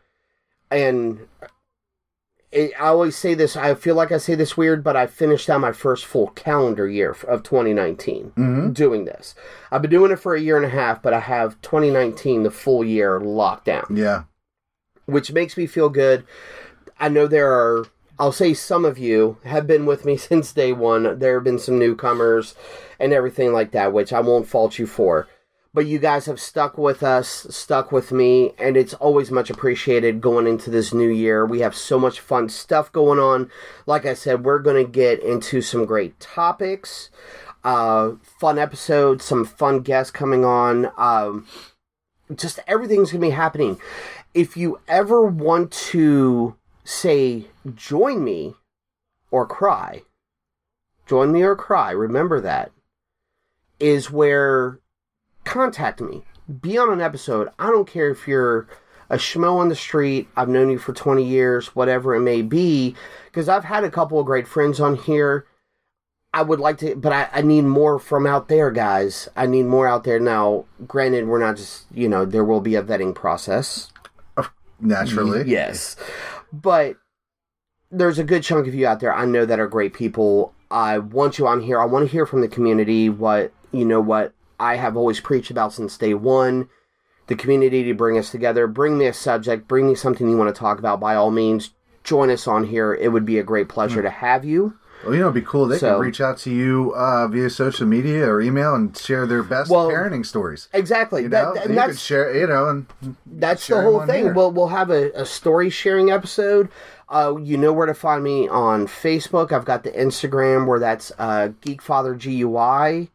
and 0.71 1.27
I 2.55 2.71
always 2.79 3.17
say 3.17 3.35
this. 3.35 3.57
I 3.57 3.75
feel 3.75 3.95
like 3.97 4.13
I 4.13 4.19
say 4.19 4.35
this 4.35 4.57
weird, 4.57 4.85
but 4.85 4.97
I 4.97 5.07
finished 5.07 5.51
out 5.51 5.61
my 5.61 5.73
first 5.73 6.05
full 6.05 6.29
calendar 6.29 6.89
year 6.89 7.11
of 7.27 7.43
2019 7.43 8.33
Mm-hmm. 8.37 8.73
doing 8.73 9.05
this. 9.05 9.35
I've 9.73 9.83
been 9.83 9.91
doing 9.91 10.13
it 10.13 10.21
for 10.21 10.35
a 10.35 10.41
year 10.41 10.57
and 10.57 10.65
a 10.67 10.69
half, 10.71 11.03
but 11.03 11.13
I 11.13 11.21
have 11.21 11.61
2019 11.63 12.43
the 12.45 12.51
full 12.51 12.85
year 12.85 13.19
locked 13.21 13.65
down, 13.65 13.87
Yeah. 13.91 14.25
which 15.07 15.33
makes 15.33 15.57
me 15.57 15.67
feel 15.67 15.89
good. 15.89 16.25
I 17.01 17.09
know 17.09 17.27
there 17.27 17.51
are. 17.53 17.87
I'll 18.17 18.31
say 18.31 18.55
some 18.55 18.85
of 18.85 18.97
you 18.97 19.39
have 19.45 19.67
been 19.67 19.87
with 19.87 20.05
me 20.05 20.17
since 20.29 20.53
day 20.53 20.73
one. 20.73 21.19
There 21.19 21.35
have 21.35 21.45
been 21.45 21.59
some 21.59 21.79
newcomers 21.79 22.55
and 23.01 23.13
everything 23.13 23.53
like 23.53 23.73
that, 23.73 23.93
which 23.93 24.13
I 24.13 24.21
won't 24.21 24.47
fault 24.47 24.79
you 24.79 24.87
for. 24.87 25.27
But 25.75 25.87
you 25.87 25.99
guys 25.99 26.27
have 26.27 26.41
stuck 26.41 26.79
with 26.79 27.03
us, 27.03 27.49
stuck 27.51 27.91
with 27.91 28.13
me, 28.13 28.53
and 28.59 28.77
it's 28.77 28.95
always 28.95 29.33
much 29.33 29.51
appreciated 29.51 30.21
going 30.21 30.47
into 30.47 30.71
this 30.71 30.95
new 30.95 31.09
year. 31.09 31.45
We 31.45 31.61
have 31.61 31.75
so 31.75 31.99
much 31.99 32.21
fun 32.21 32.49
stuff 32.49 32.93
going 32.93 33.19
on. 33.19 33.51
Like 33.85 34.07
I 34.07 34.15
said, 34.15 34.45
we're 34.45 34.61
going 34.61 34.83
to 34.83 34.91
get 34.91 35.21
into 35.21 35.61
some 35.61 35.85
great 35.85 36.21
topics, 36.21 37.11
uh, 37.65 38.13
fun 38.23 38.57
episodes, 38.57 39.25
some 39.25 39.45
fun 39.45 39.81
guests 39.81 40.13
coming 40.13 40.45
on. 40.45 40.93
Um, 40.97 41.49
just 42.33 42.61
everything's 42.69 43.11
going 43.11 43.23
to 43.23 43.27
be 43.27 43.35
happening. 43.35 43.81
If 44.33 44.57
you 44.57 44.81
ever 44.87 45.23
want 45.23 45.73
to 45.73 46.55
say, 46.85 47.47
join 47.75 48.23
me 48.23 48.55
or 49.33 49.45
cry, 49.45 50.03
join 51.05 51.33
me 51.33 51.43
or 51.43 51.57
cry, 51.57 51.91
remember 51.91 52.41
that, 52.41 52.71
is 53.81 54.09
where 54.09 54.79
contact 55.45 56.01
me. 56.01 56.23
Be 56.61 56.77
on 56.77 56.93
an 56.93 57.01
episode. 57.01 57.49
I 57.59 57.67
don't 57.67 57.89
care 57.89 58.11
if 58.11 58.29
you're 58.29 58.69
a 59.11 59.17
schmo 59.17 59.59
on 59.59 59.69
the 59.69 59.77
street, 59.77 60.29
I've 60.37 60.49
known 60.49 60.71
you 60.71 60.79
for 60.79 60.93
20 60.93 61.25
years, 61.25 61.69
whatever 61.69 62.15
it 62.15 62.21
may 62.21 62.43
be, 62.43 62.95
because 63.27 63.49
I've 63.49 63.65
had 63.65 63.85
a 63.85 63.91
couple 63.91 64.19
of 64.19 64.27
great 64.27 64.49
friends 64.49 64.81
on 64.81 64.97
here. 64.97 65.47
I 66.33 66.43
would 66.43 66.59
like 66.59 66.79
to, 66.79 66.97
but 66.97 67.13
I, 67.13 67.29
I 67.33 67.43
need 67.43 67.63
more 67.63 68.01
from 68.01 68.27
out 68.27 68.49
there, 68.49 68.71
guys. 68.73 69.29
I 69.37 69.47
need 69.47 69.65
more 69.65 69.87
out 69.87 70.03
there. 70.03 70.19
Now, 70.19 70.65
granted, 70.87 71.29
we're 71.29 71.39
not 71.39 71.57
just, 71.57 71.87
you 71.95 72.09
know, 72.09 72.25
there 72.25 72.45
will 72.45 72.61
be 72.61 72.75
a 72.75 72.83
vetting 72.83 73.15
process. 73.15 73.93
Naturally. 74.81 75.49
Yes. 75.49 75.95
But 76.53 76.97
there's 77.93 78.19
a 78.19 78.25
good 78.25 78.43
chunk 78.43 78.67
of 78.67 78.75
you 78.75 78.87
out 78.87 78.99
there 78.99 79.15
I 79.15 79.25
know 79.27 79.47
that 79.47 79.61
are 79.61 79.69
great 79.69 79.95
people. 79.95 80.53
I 80.71 80.99
want 80.99 81.39
you 81.39 81.47
on 81.47 81.61
here. 81.61 81.81
I 81.81 81.85
want 81.85 82.07
to 82.07 82.11
hear 82.11 82.27
from 82.27 82.41
the 82.41 82.49
community 82.49 83.09
what, 83.09 83.53
you 83.71 83.85
know, 83.85 84.01
what 84.01 84.33
I 84.59 84.77
have 84.77 84.97
always 84.97 85.21
preached 85.21 85.51
about 85.51 85.73
since 85.73 85.97
day 85.99 86.15
one. 86.15 86.69
The 87.27 87.37
community 87.37 87.83
to 87.85 87.95
bring 87.95 88.19
us 88.19 88.31
together. 88.31 88.67
Bring 88.67 88.99
me 88.99 89.07
a 89.07 89.13
subject. 89.15 89.67
Bring 89.67 89.89
me 89.89 89.95
something 89.95 90.29
you 90.29 90.37
want 90.37 90.55
to 90.55 90.59
talk 90.59 90.79
about. 90.79 91.01
By 91.01 91.15
all 91.15 91.31
means, 91.31 91.71
join 92.03 92.29
us 92.31 92.47
on 92.47 92.65
here. 92.65 92.93
It 92.95 93.09
would 93.09 93.25
be 93.25 93.39
a 93.39 93.43
great 93.43 93.69
pleasure 93.69 94.03
to 94.03 94.11
have 94.11 94.45
you. 94.45 94.75
Well, 95.03 95.15
you 95.15 95.21
know, 95.21 95.27
it'd 95.27 95.35
be 95.43 95.43
cool. 95.49 95.67
They 95.67 95.79
So- 95.79 95.97
could 95.97 96.03
reach 96.03 96.21
out 96.21 96.37
to 96.39 96.51
you 96.51 96.93
uh, 96.97 97.27
via 97.29 97.49
social 97.51 97.87
media 97.87 98.27
or 98.27 98.41
email 98.43 98.75
and 98.75 98.97
share 98.97 99.27
their 99.27 99.43
best 99.43 99.71
Well, 99.71 99.89
parenting 99.91 100.25
stories. 100.25 100.69
Exactly. 100.73 101.23
You 101.23 101.29
That- 101.31 101.55
know, 101.55 101.61
and 101.61 101.71
you 101.71 101.77
that's 101.77 101.93
could 101.93 101.99
share. 102.01 102.35
You 102.37 102.47
know, 102.47 102.69
and 102.69 102.87
That's 103.27 103.67
the 103.67 103.81
whole 103.83 104.05
thing. 104.07 104.25
here. 104.25 104.33
We'll 104.35 104.51
we'll 104.53 104.69
have 104.69 104.91
a, 104.91 105.11
a 105.13 105.25
story 105.27 105.69
sharing 105.71 106.11
episode. 106.11 106.69
Uh, 107.09 107.35
you 107.43 107.57
know 107.59 107.73
where 107.73 107.87
to 107.87 107.93
find 107.95 108.23
me 108.25 108.49
on 108.49 108.87
Facebook. 108.87 109.53
I've 109.53 109.67
got 109.67 109.83
the 109.85 109.91
Instagram 109.93 110.67
where 110.67 110.79
that's 110.79 111.13
uh, 111.19 111.51
Geekfather 111.63 112.19
GUI. 112.19 113.11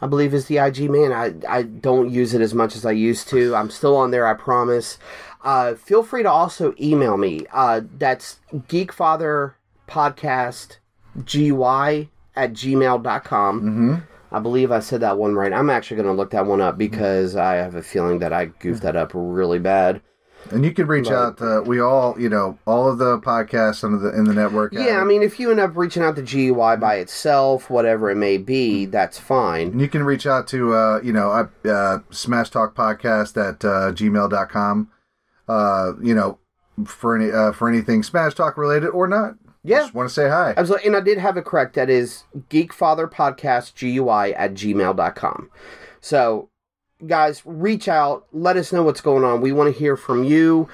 I 0.00 0.06
believe 0.06 0.32
is 0.32 0.46
the 0.46 0.58
IG 0.58 0.90
man. 0.90 1.12
I 1.12 1.34
I 1.48 1.62
don't 1.62 2.10
use 2.10 2.34
it 2.34 2.40
as 2.40 2.54
much 2.54 2.74
as 2.76 2.86
I 2.86 2.92
used 2.92 3.28
to. 3.28 3.54
I'm 3.54 3.70
still 3.70 3.96
on 3.96 4.10
there. 4.10 4.26
I 4.26 4.34
promise. 4.34 4.98
Uh, 5.42 5.74
feel 5.74 6.02
free 6.02 6.22
to 6.22 6.30
also 6.30 6.74
email 6.80 7.16
me. 7.16 7.46
Uh, 7.52 7.80
that's 7.96 8.40
Geekfather 8.52 9.54
Podcast 9.88 10.76
GUI 11.24 12.10
at 12.36 12.52
gmail.com. 12.52 13.60
mm-hmm. 13.60 13.94
I 14.32 14.38
believe 14.38 14.70
I 14.70 14.78
said 14.78 15.00
that 15.00 15.18
one 15.18 15.34
right. 15.34 15.52
I'm 15.52 15.70
actually 15.70 15.96
going 15.96 16.08
to 16.08 16.14
look 16.14 16.30
that 16.30 16.46
one 16.46 16.60
up 16.60 16.78
because 16.78 17.34
I 17.34 17.54
have 17.54 17.74
a 17.74 17.82
feeling 17.82 18.20
that 18.20 18.32
I 18.32 18.46
goofed 18.46 18.82
that 18.82 18.94
up 18.94 19.10
really 19.12 19.58
bad. 19.58 20.02
And 20.50 20.64
you 20.64 20.72
can 20.72 20.86
reach 20.86 21.08
out. 21.08 21.40
Uh, 21.40 21.62
we 21.64 21.80
all, 21.80 22.18
you 22.18 22.28
know, 22.28 22.58
all 22.66 22.90
of 22.90 22.98
the 22.98 23.18
podcasts 23.18 23.84
under 23.84 23.98
the 23.98 24.16
in 24.16 24.24
the 24.24 24.34
network. 24.34 24.72
Yeah, 24.72 25.00
I 25.00 25.04
mean, 25.04 25.22
if 25.22 25.38
you 25.38 25.50
end 25.50 25.60
up 25.60 25.76
reaching 25.76 26.02
out 26.02 26.16
to 26.16 26.22
GUI 26.22 26.76
by 26.76 26.96
itself, 26.96 27.70
whatever 27.70 28.10
it 28.10 28.16
may 28.16 28.38
be, 28.38 28.86
that's 28.86 29.18
fine. 29.18 29.68
And 29.68 29.80
you 29.80 29.88
can 29.88 30.02
reach 30.02 30.26
out 30.26 30.46
to, 30.48 30.74
uh, 30.74 31.00
you 31.02 31.12
know, 31.12 31.30
uh, 31.30 31.68
uh, 31.68 31.98
Smash 32.10 32.50
Talk 32.50 32.74
Podcast 32.74 33.36
at 33.36 33.64
uh, 33.64 33.92
gmail.com. 33.92 34.90
Uh, 35.48 35.92
you 36.02 36.14
know, 36.14 36.38
for 36.86 37.16
any 37.16 37.30
uh, 37.30 37.52
for 37.52 37.68
anything 37.68 38.02
Smash 38.02 38.34
Talk 38.34 38.56
related 38.56 38.88
or 38.88 39.06
not. 39.06 39.34
Yeah. 39.62 39.80
Just 39.80 39.94
want 39.94 40.08
to 40.08 40.14
say 40.14 40.28
hi. 40.28 40.54
Absolutely. 40.56 40.86
And 40.86 40.96
I 40.96 41.00
did 41.00 41.18
have 41.18 41.36
it 41.36 41.44
correct. 41.44 41.74
That 41.74 41.90
is 41.90 42.24
Geekfather 42.48 43.10
Podcast 43.10 43.74
GUI 43.78 44.34
at 44.34 44.54
gmail.com. 44.54 45.50
So, 46.00 46.48
guys, 47.06 47.42
reach 47.44 47.88
out. 47.88 48.26
Let 48.32 48.56
us 48.56 48.72
know 48.72 48.82
what's 48.82 49.00
going 49.00 49.24
on. 49.24 49.40
We 49.40 49.52
want 49.52 49.72
to 49.72 49.78
hear 49.78 49.96
from 49.96 50.24
you 50.24 50.68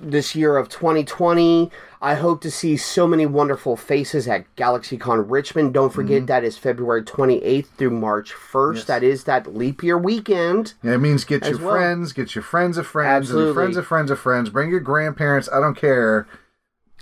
this 0.00 0.34
year 0.34 0.56
of 0.56 0.68
2020. 0.68 1.70
I 2.00 2.14
hope 2.14 2.40
to 2.42 2.50
see 2.50 2.76
so 2.76 3.06
many 3.06 3.26
wonderful 3.26 3.76
faces 3.76 4.26
at 4.26 4.44
GalaxyCon 4.56 5.30
Richmond. 5.30 5.72
Don't 5.72 5.92
forget 5.92 6.18
mm-hmm. 6.18 6.26
that 6.26 6.42
is 6.42 6.58
February 6.58 7.04
28th 7.04 7.66
through 7.78 7.90
March 7.90 8.32
1st. 8.32 8.74
Yes. 8.74 8.84
That 8.86 9.02
is 9.04 9.24
that 9.24 9.54
leap 9.54 9.84
year 9.84 9.96
weekend. 9.96 10.74
Yeah, 10.82 10.94
it 10.94 10.98
means 10.98 11.24
get 11.24 11.46
your 11.46 11.58
well. 11.58 11.70
friends, 11.76 12.12
get 12.12 12.34
your 12.34 12.42
friends 12.42 12.76
of 12.76 12.88
friends, 12.88 13.30
and 13.30 13.38
your 13.38 13.54
friends 13.54 13.76
of 13.76 13.86
friends 13.86 14.10
of 14.10 14.18
friends. 14.18 14.50
Bring 14.50 14.70
your 14.70 14.80
grandparents. 14.80 15.48
I 15.52 15.60
don't 15.60 15.76
care. 15.76 16.26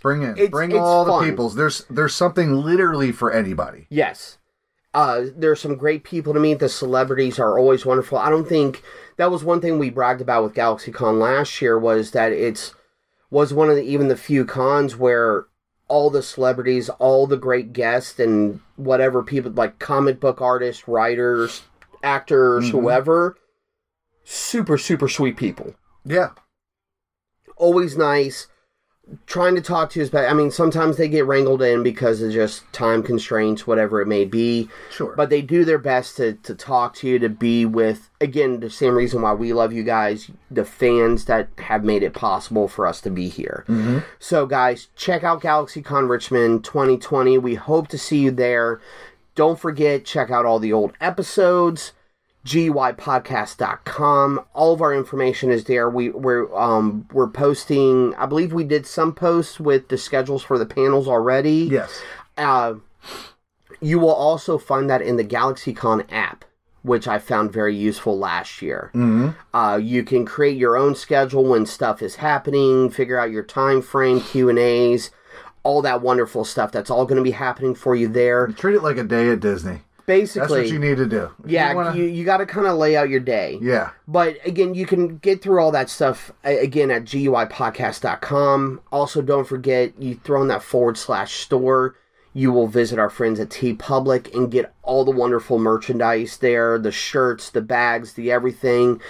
Bring 0.03 0.23
it. 0.23 0.33
It's- 0.33 0.51
Bring 0.51 0.71
it's 0.71 0.81
all 0.81 1.07
fun. 1.07 1.25
the 1.25 1.31
peoples. 1.31 1.55
There's 1.55 1.85
there's 1.89 2.15
something 2.15 2.55
literally 2.55 3.11
for 3.13 3.33
anybody. 3.33 3.87
Yes. 3.89 4.37
Uh, 4.93 5.27
there's 5.37 5.61
some 5.61 5.77
great 5.77 6.03
people 6.03 6.35
to 6.35 6.41
meet. 6.41 6.59
The 6.59 6.69
celebrities 6.69 7.39
are 7.39 7.59
always 7.59 7.87
wonderful. 7.87 8.19
I 8.19 8.29
don't 8.29 8.49
think 8.49 8.83
that 9.17 9.31
was 9.31 9.45
one 9.45 9.61
thing 9.61 9.79
we 9.79 9.91
bragged 9.91 10.21
about 10.21 10.43
with 10.43 10.55
GalaxyCon 10.55 11.21
last 11.21 11.63
year 11.63 11.79
was 11.79 12.11
that 12.11 12.33
it's 12.33 12.75
was 13.31 13.55
one 13.55 13.71
of 13.71 13.77
the 13.77 13.83
even 13.83 14.09
the 14.09 14.17
few 14.17 14.45
cons 14.45 14.97
where 14.97 15.47
all 15.87 16.11
the 16.11 16.23
celebrities, 16.23 16.89
all 16.89 17.27
the 17.27 17.37
great 17.37 17.73
guests, 17.73 18.19
and 18.19 18.61
whatever 18.77 19.23
people 19.23 19.51
like 19.53 19.79
comic 19.79 20.21
book 20.21 20.41
artists, 20.41 20.89
writers, 20.89 21.63
actors, 22.03 22.71
whoever. 22.71 23.37
Super, 24.25 24.79
super 24.79 25.09
sweet 25.09 25.37
people. 25.37 25.75
Yeah. 26.05 26.31
Always 27.57 27.97
nice. 27.97 28.47
Trying 29.27 29.55
to 29.57 29.61
talk 29.61 29.91
to 29.91 29.99
you 29.99 30.03
is 30.05 30.11
better. 30.11 30.29
I 30.29 30.35
mean, 30.35 30.51
sometimes 30.51 30.97
they 30.97 31.09
get 31.09 31.27
wrangled 31.27 31.63
in 31.63 31.83
because 31.83 32.23
of 32.23 32.33
just 32.33 32.71
time 32.73 33.03
constraints, 33.03 33.67
whatever 33.67 34.01
it 34.01 34.07
may 34.07 34.25
be. 34.25 34.69
Sure. 34.91 35.15
But 35.17 35.31
they 35.31 35.43
do 35.43 35.65
their 35.65 35.79
best 35.79 36.17
to, 36.19 36.35
to 36.35 36.55
talk 36.55 36.95
to 36.97 37.09
you, 37.09 37.19
to 37.19 37.29
be 37.29 37.65
with, 37.65 38.11
again, 38.21 38.61
the 38.61 38.71
same 38.71 38.95
reason 38.95 39.23
why 39.23 39.33
we 39.35 39.53
love 39.53 39.73
you 39.73 39.83
guys, 39.83 40.31
the 40.51 40.65
fans 40.65 41.25
that 41.25 41.49
have 41.59 41.85
made 41.85 42.03
it 42.03 42.15
possible 42.15 42.69
for 42.69 42.87
us 42.87 43.01
to 43.03 43.11
be 43.11 43.29
here. 43.29 43.65
Mm-hmm. 43.69 43.99
So, 44.19 44.47
guys, 44.47 44.89
check 44.97 45.25
out 45.25 45.43
GalaxyCon 45.43 46.09
Richmond 46.09 46.65
2020. 46.65 47.39
We 47.39 47.57
hope 47.57 47.89
to 47.89 47.99
see 47.99 48.19
you 48.19 48.31
there. 48.31 48.81
Don't 49.35 49.59
forget, 49.59 50.05
check 50.05 50.31
out 50.31 50.47
all 50.47 50.59
the 50.59 50.73
old 50.73 50.93
episodes 51.01 51.93
guipodcast.com 52.47 54.41
all 54.55 54.73
of 54.73 54.81
our 54.81 54.95
information 54.95 55.51
is 55.51 55.65
there 55.65 55.91
we 55.91 56.09
we're 56.09 56.51
um 56.59 57.07
we're 57.13 57.29
posting 57.29 58.15
i 58.15 58.25
believe 58.25 58.51
we 58.51 58.65
did 58.65 58.87
some 58.87 59.15
posts 59.15 59.61
with 59.61 59.89
the 59.89 59.99
schedules 59.99 60.43
for 60.43 60.59
the 60.59 60.65
panels 60.65 61.07
already 61.07 61.69
yes. 61.71 62.01
uh, 62.39 62.73
you 63.81 63.99
will 63.99 64.15
also 64.15 64.59
find 64.59 64.89
that 64.91 65.03
in 65.03 65.17
the 65.17 65.25
GalaxyCon 65.25 66.07
app, 66.11 66.45
which 66.83 67.09
I 67.09 67.19
found 67.19 67.53
very 67.53 67.75
useful 67.75 68.19
last 68.19 68.63
year. 68.63 68.91
Mm-hmm. 68.95 69.31
Uh, 69.57 69.77
you 69.77 70.05
can 70.05 70.25
create 70.25 70.57
your 70.57 70.77
own 70.77 70.95
schedule 70.95 71.45
when 71.45 71.67
stuff 71.67 72.03
is 72.03 72.17
happening, 72.17 72.91
figure 72.91 73.19
out 73.19 73.31
your 73.31 73.43
time 73.43 73.83
frame, 73.83 74.21
Q 74.21 74.49
and 74.49 74.59
A's, 74.59 75.11
all 75.63 75.83
that 75.83 76.03
wonderful 76.03 76.45
stuff. 76.45 76.73
That's 76.73 76.91
all 76.91 77.05
going 77.05 77.17
to 77.17 77.23
be 77.23 77.33
happening 77.33 77.75
for 77.75 77.95
you 77.95 78.09
there. 78.09 78.49
Treat 78.49 78.77
it 78.77 78.83
like 78.83 78.99
a 78.99 79.05
day 79.05 79.31
at 79.31 79.41
Disney. 79.41 79.81
Basically, 80.07 80.41
That's 80.41 80.51
what 80.53 80.69
you 80.73 80.79
need 80.79 80.97
to 80.97 81.07
do. 81.07 81.31
If 81.45 81.51
yeah, 81.51 81.71
you 81.71 81.77
wanna- 81.77 81.97
you, 81.97 82.05
you 82.05 82.25
got 82.25 82.39
to 82.39 82.47
kind 82.47 82.67
of 82.67 82.77
lay 82.79 82.97
out 82.97 83.09
your 83.09 83.21
day. 83.21 83.59
yeah. 83.61 83.91
But 84.09 84.37
again, 84.45 84.75
you 84.75 84.87
can 84.87 85.19
get 85.19 85.43
through 85.43 85.61
all 85.61 85.71
that 85.73 85.89
stuff 85.91 86.33
again 86.45 86.91
at 86.91 87.05
guipodcast.com. 87.05 88.81
Also, 88.93 89.23
don't 89.23 89.47
forget 89.47 89.93
you 90.01 90.17
throw 90.23 90.43
in 90.43 90.49
that 90.49 90.63
forward 90.63 90.97
slash 90.99 91.35
store. 91.35 91.97
You 92.33 92.53
will 92.53 92.69
visit 92.69 92.99
our 93.01 93.11
friends 93.11 93.41
at 93.41 93.49
TeePublic 93.49 94.33
and 94.35 94.53
get 94.53 94.73
all 94.85 95.05
the 95.05 95.11
wonderful 95.11 95.59
merchandise 95.59 96.37
there 96.39 96.79
the 96.79 96.93
shirts, 96.93 97.51
the 97.51 97.61
bags, 97.61 98.13
the 98.13 98.31
everything. 98.31 99.01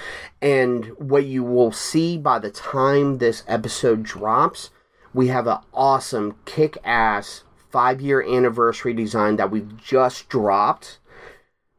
And 0.40 0.86
what 0.98 1.26
you 1.26 1.44
will 1.44 1.70
see 1.70 2.16
by 2.16 2.38
the 2.38 2.50
time 2.50 3.18
this 3.18 3.42
episode 3.46 4.02
drops, 4.04 4.70
we 5.12 5.26
have 5.28 5.46
an 5.46 5.58
awesome 5.74 6.36
kick 6.46 6.78
ass 6.82 7.44
five 7.70 8.00
year 8.00 8.22
anniversary 8.22 8.92
design 8.92 9.36
that 9.36 9.50
we've 9.50 9.76
just 9.82 10.28
dropped. 10.28 10.98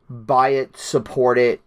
Buy 0.09 0.49
it, 0.49 0.75
support 0.75 1.37
it, 1.37 1.61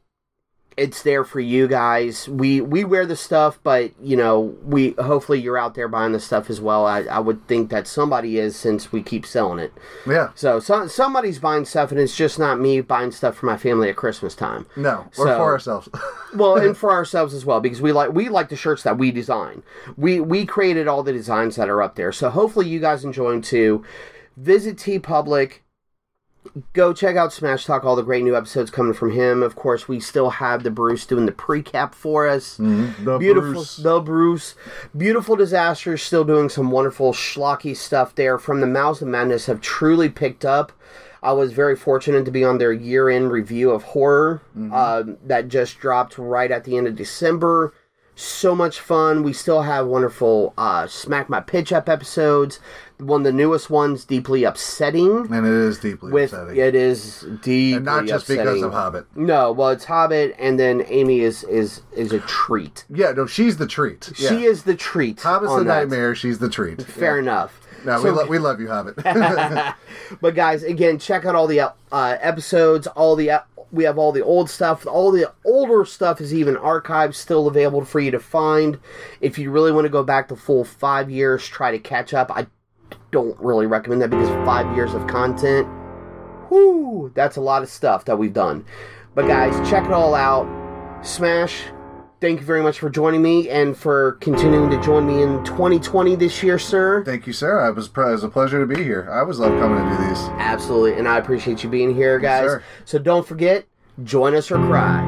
it's 0.76 1.02
there 1.02 1.24
for 1.24 1.40
you 1.40 1.68
guys. 1.68 2.28
We 2.28 2.60
we 2.60 2.84
wear 2.84 3.06
the 3.06 3.16
stuff, 3.16 3.60
but 3.62 3.92
you 4.00 4.16
know, 4.16 4.56
we 4.64 4.90
hopefully 4.92 5.40
you're 5.40 5.58
out 5.58 5.74
there 5.74 5.88
buying 5.88 6.12
the 6.12 6.20
stuff 6.20 6.50
as 6.50 6.60
well. 6.60 6.86
I, 6.86 7.02
I 7.02 7.20
would 7.20 7.46
think 7.46 7.70
that 7.70 7.86
somebody 7.86 8.38
is 8.38 8.56
since 8.56 8.90
we 8.90 9.02
keep 9.02 9.24
selling 9.24 9.58
it. 9.58 9.72
Yeah. 10.06 10.30
So 10.34 10.60
some 10.60 10.88
somebody's 10.88 11.38
buying 11.38 11.64
stuff, 11.64 11.90
and 11.90 12.00
it's 12.00 12.16
just 12.16 12.38
not 12.38 12.60
me 12.60 12.80
buying 12.80 13.12
stuff 13.12 13.36
for 13.36 13.46
my 13.46 13.56
family 13.56 13.88
at 13.88 13.96
Christmas 13.96 14.34
time. 14.34 14.66
No. 14.76 15.06
Or 15.18 15.26
for 15.26 15.42
ourselves. 15.42 15.88
Well, 16.34 16.56
and 16.56 16.76
for 16.76 16.90
ourselves 16.90 17.32
as 17.32 17.46
well, 17.46 17.60
because 17.60 17.80
we 17.80 17.92
like 17.92 18.12
we 18.12 18.28
like 18.28 18.48
the 18.48 18.56
shirts 18.56 18.82
that 18.82 18.98
we 18.98 19.12
design. 19.12 19.62
We 19.96 20.18
we 20.18 20.44
created 20.44 20.88
all 20.88 21.04
the 21.04 21.12
designs 21.12 21.54
that 21.54 21.68
are 21.68 21.80
up 21.80 21.94
there. 21.94 22.10
So 22.10 22.28
hopefully 22.28 22.68
you 22.68 22.80
guys 22.80 23.04
enjoy 23.04 23.30
them 23.30 23.40
too. 23.40 23.84
Visit 24.36 24.76
TeePublic. 24.76 25.60
Go 26.74 26.92
check 26.92 27.16
out 27.16 27.32
Smash 27.32 27.64
Talk, 27.64 27.84
all 27.84 27.96
the 27.96 28.02
great 28.02 28.22
new 28.22 28.36
episodes 28.36 28.70
coming 28.70 28.92
from 28.92 29.12
him. 29.12 29.42
Of 29.42 29.56
course, 29.56 29.88
we 29.88 29.98
still 29.98 30.28
have 30.28 30.62
the 30.62 30.70
Bruce 30.70 31.06
doing 31.06 31.24
the 31.24 31.32
pre-cap 31.32 31.94
for 31.94 32.28
us. 32.28 32.56
the 32.58 33.16
Beautiful, 33.18 33.52
Bruce. 33.52 33.76
the 33.76 34.00
Bruce, 34.00 34.54
beautiful 34.96 35.36
disasters, 35.36 36.02
still 36.02 36.22
doing 36.24 36.48
some 36.50 36.70
wonderful 36.70 37.12
schlocky 37.12 37.74
stuff 37.74 38.14
there. 38.14 38.38
From 38.38 38.60
the 38.60 38.66
Mouths 38.66 39.00
of 39.00 39.08
Madness 39.08 39.46
have 39.46 39.60
truly 39.62 40.10
picked 40.10 40.44
up. 40.44 40.70
I 41.22 41.32
was 41.32 41.54
very 41.54 41.74
fortunate 41.74 42.26
to 42.26 42.30
be 42.30 42.44
on 42.44 42.58
their 42.58 42.72
year-end 42.72 43.32
review 43.32 43.70
of 43.70 43.82
horror 43.82 44.42
uh, 44.70 45.04
that 45.24 45.48
just 45.48 45.78
dropped 45.78 46.18
right 46.18 46.50
at 46.50 46.64
the 46.64 46.76
end 46.76 46.86
of 46.86 46.94
December. 46.96 47.72
So 48.16 48.54
much 48.54 48.78
fun. 48.80 49.22
We 49.24 49.32
still 49.32 49.62
have 49.62 49.86
wonderful 49.86 50.54
uh, 50.56 50.86
Smack 50.86 51.28
My 51.28 51.40
Pitch 51.40 51.72
Up 51.72 51.88
episodes. 51.88 52.60
One 52.98 53.22
of 53.22 53.24
the 53.24 53.32
newest 53.32 53.70
ones, 53.70 54.04
deeply 54.04 54.44
upsetting. 54.44 55.26
and 55.32 55.44
it 55.44 55.52
is 55.52 55.78
deeply 55.78 56.12
With 56.12 56.32
upsetting. 56.32 56.56
it 56.56 56.76
is 56.76 57.26
deeply 57.42 57.72
and 57.72 57.84
not 57.84 58.06
just 58.06 58.28
because 58.28 58.62
of 58.62 58.72
Hobbit. 58.72 59.06
No, 59.16 59.50
well, 59.50 59.70
it's 59.70 59.84
Hobbit, 59.84 60.36
and 60.38 60.60
then 60.60 60.84
Amy 60.86 61.20
is 61.20 61.42
is 61.44 61.82
is 61.92 62.12
a 62.12 62.20
treat. 62.20 62.84
Yeah, 62.88 63.10
no, 63.10 63.26
she's 63.26 63.56
the 63.56 63.66
treat. 63.66 64.12
Yeah. 64.16 64.28
She 64.28 64.44
is 64.44 64.62
the 64.62 64.76
treat. 64.76 65.20
Hobbit's 65.20 65.52
the 65.52 65.64
that. 65.64 65.64
nightmare. 65.64 66.14
She's 66.14 66.38
the 66.38 66.48
treat. 66.48 66.82
Fair 66.86 67.18
enough. 67.18 67.60
No, 67.84 68.00
we, 68.02 68.10
lo- 68.10 68.26
we 68.26 68.38
love 68.38 68.60
you, 68.60 68.68
Hobbit. 68.68 68.94
But 70.20 70.34
guys, 70.34 70.62
again, 70.62 70.98
check 70.98 71.24
out 71.26 71.34
all 71.34 71.46
the 71.46 71.60
uh, 71.92 72.16
episodes. 72.20 72.86
All 72.86 73.16
the 73.16 73.42
we 73.74 73.84
have 73.84 73.98
all 73.98 74.12
the 74.12 74.22
old 74.22 74.48
stuff. 74.48 74.86
All 74.86 75.10
the 75.10 75.32
older 75.44 75.84
stuff 75.84 76.20
is 76.20 76.32
even 76.32 76.54
archived, 76.54 77.14
still 77.14 77.48
available 77.48 77.84
for 77.84 78.00
you 78.00 78.10
to 78.12 78.20
find. 78.20 78.78
If 79.20 79.38
you 79.38 79.50
really 79.50 79.72
want 79.72 79.84
to 79.84 79.90
go 79.90 80.02
back 80.02 80.28
the 80.28 80.36
full 80.36 80.64
five 80.64 81.10
years, 81.10 81.46
try 81.46 81.72
to 81.72 81.78
catch 81.78 82.14
up. 82.14 82.30
I 82.30 82.46
don't 83.10 83.38
really 83.40 83.66
recommend 83.66 84.02
that 84.02 84.10
because 84.10 84.28
five 84.46 84.74
years 84.76 84.94
of 84.94 85.06
content, 85.06 85.68
whoo, 86.50 87.10
that's 87.14 87.36
a 87.36 87.40
lot 87.40 87.62
of 87.62 87.68
stuff 87.68 88.04
that 88.04 88.18
we've 88.18 88.32
done. 88.32 88.64
But 89.14 89.26
guys, 89.26 89.68
check 89.68 89.84
it 89.84 89.92
all 89.92 90.14
out. 90.14 90.46
Smash. 91.04 91.64
Thank 92.24 92.40
you 92.40 92.46
very 92.46 92.62
much 92.62 92.78
for 92.78 92.88
joining 92.88 93.20
me 93.20 93.50
and 93.50 93.76
for 93.76 94.12
continuing 94.12 94.70
to 94.70 94.80
join 94.80 95.06
me 95.06 95.22
in 95.22 95.44
2020 95.44 96.16
this 96.16 96.42
year, 96.42 96.58
sir. 96.58 97.04
Thank 97.04 97.26
you, 97.26 97.34
Sarah. 97.34 97.68
It 97.68 97.76
was, 97.76 97.88
it 97.88 97.96
was 97.98 98.24
a 98.24 98.30
pleasure 98.30 98.66
to 98.66 98.68
be 98.74 98.82
here. 98.82 99.06
I 99.12 99.18
always 99.18 99.38
love 99.38 99.50
coming 99.60 99.84
to 99.84 99.90
do 99.94 100.08
these. 100.08 100.18
Absolutely, 100.38 100.94
and 100.94 101.06
I 101.06 101.18
appreciate 101.18 101.62
you 101.62 101.68
being 101.68 101.94
here, 101.94 102.18
guys. 102.18 102.48
sir. 102.48 102.64
so 102.86 102.98
don't 102.98 103.26
forget, 103.26 103.66
join 104.04 104.34
us 104.34 104.50
or 104.50 104.56
cry. 104.56 105.02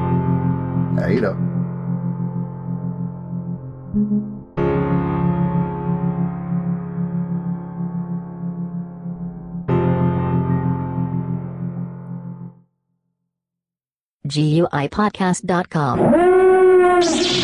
Yeah, 0.99 1.07
you 1.07 1.21
know. 1.21 1.35
GUIPodcast.com. 14.27 16.26
Música 16.99 17.37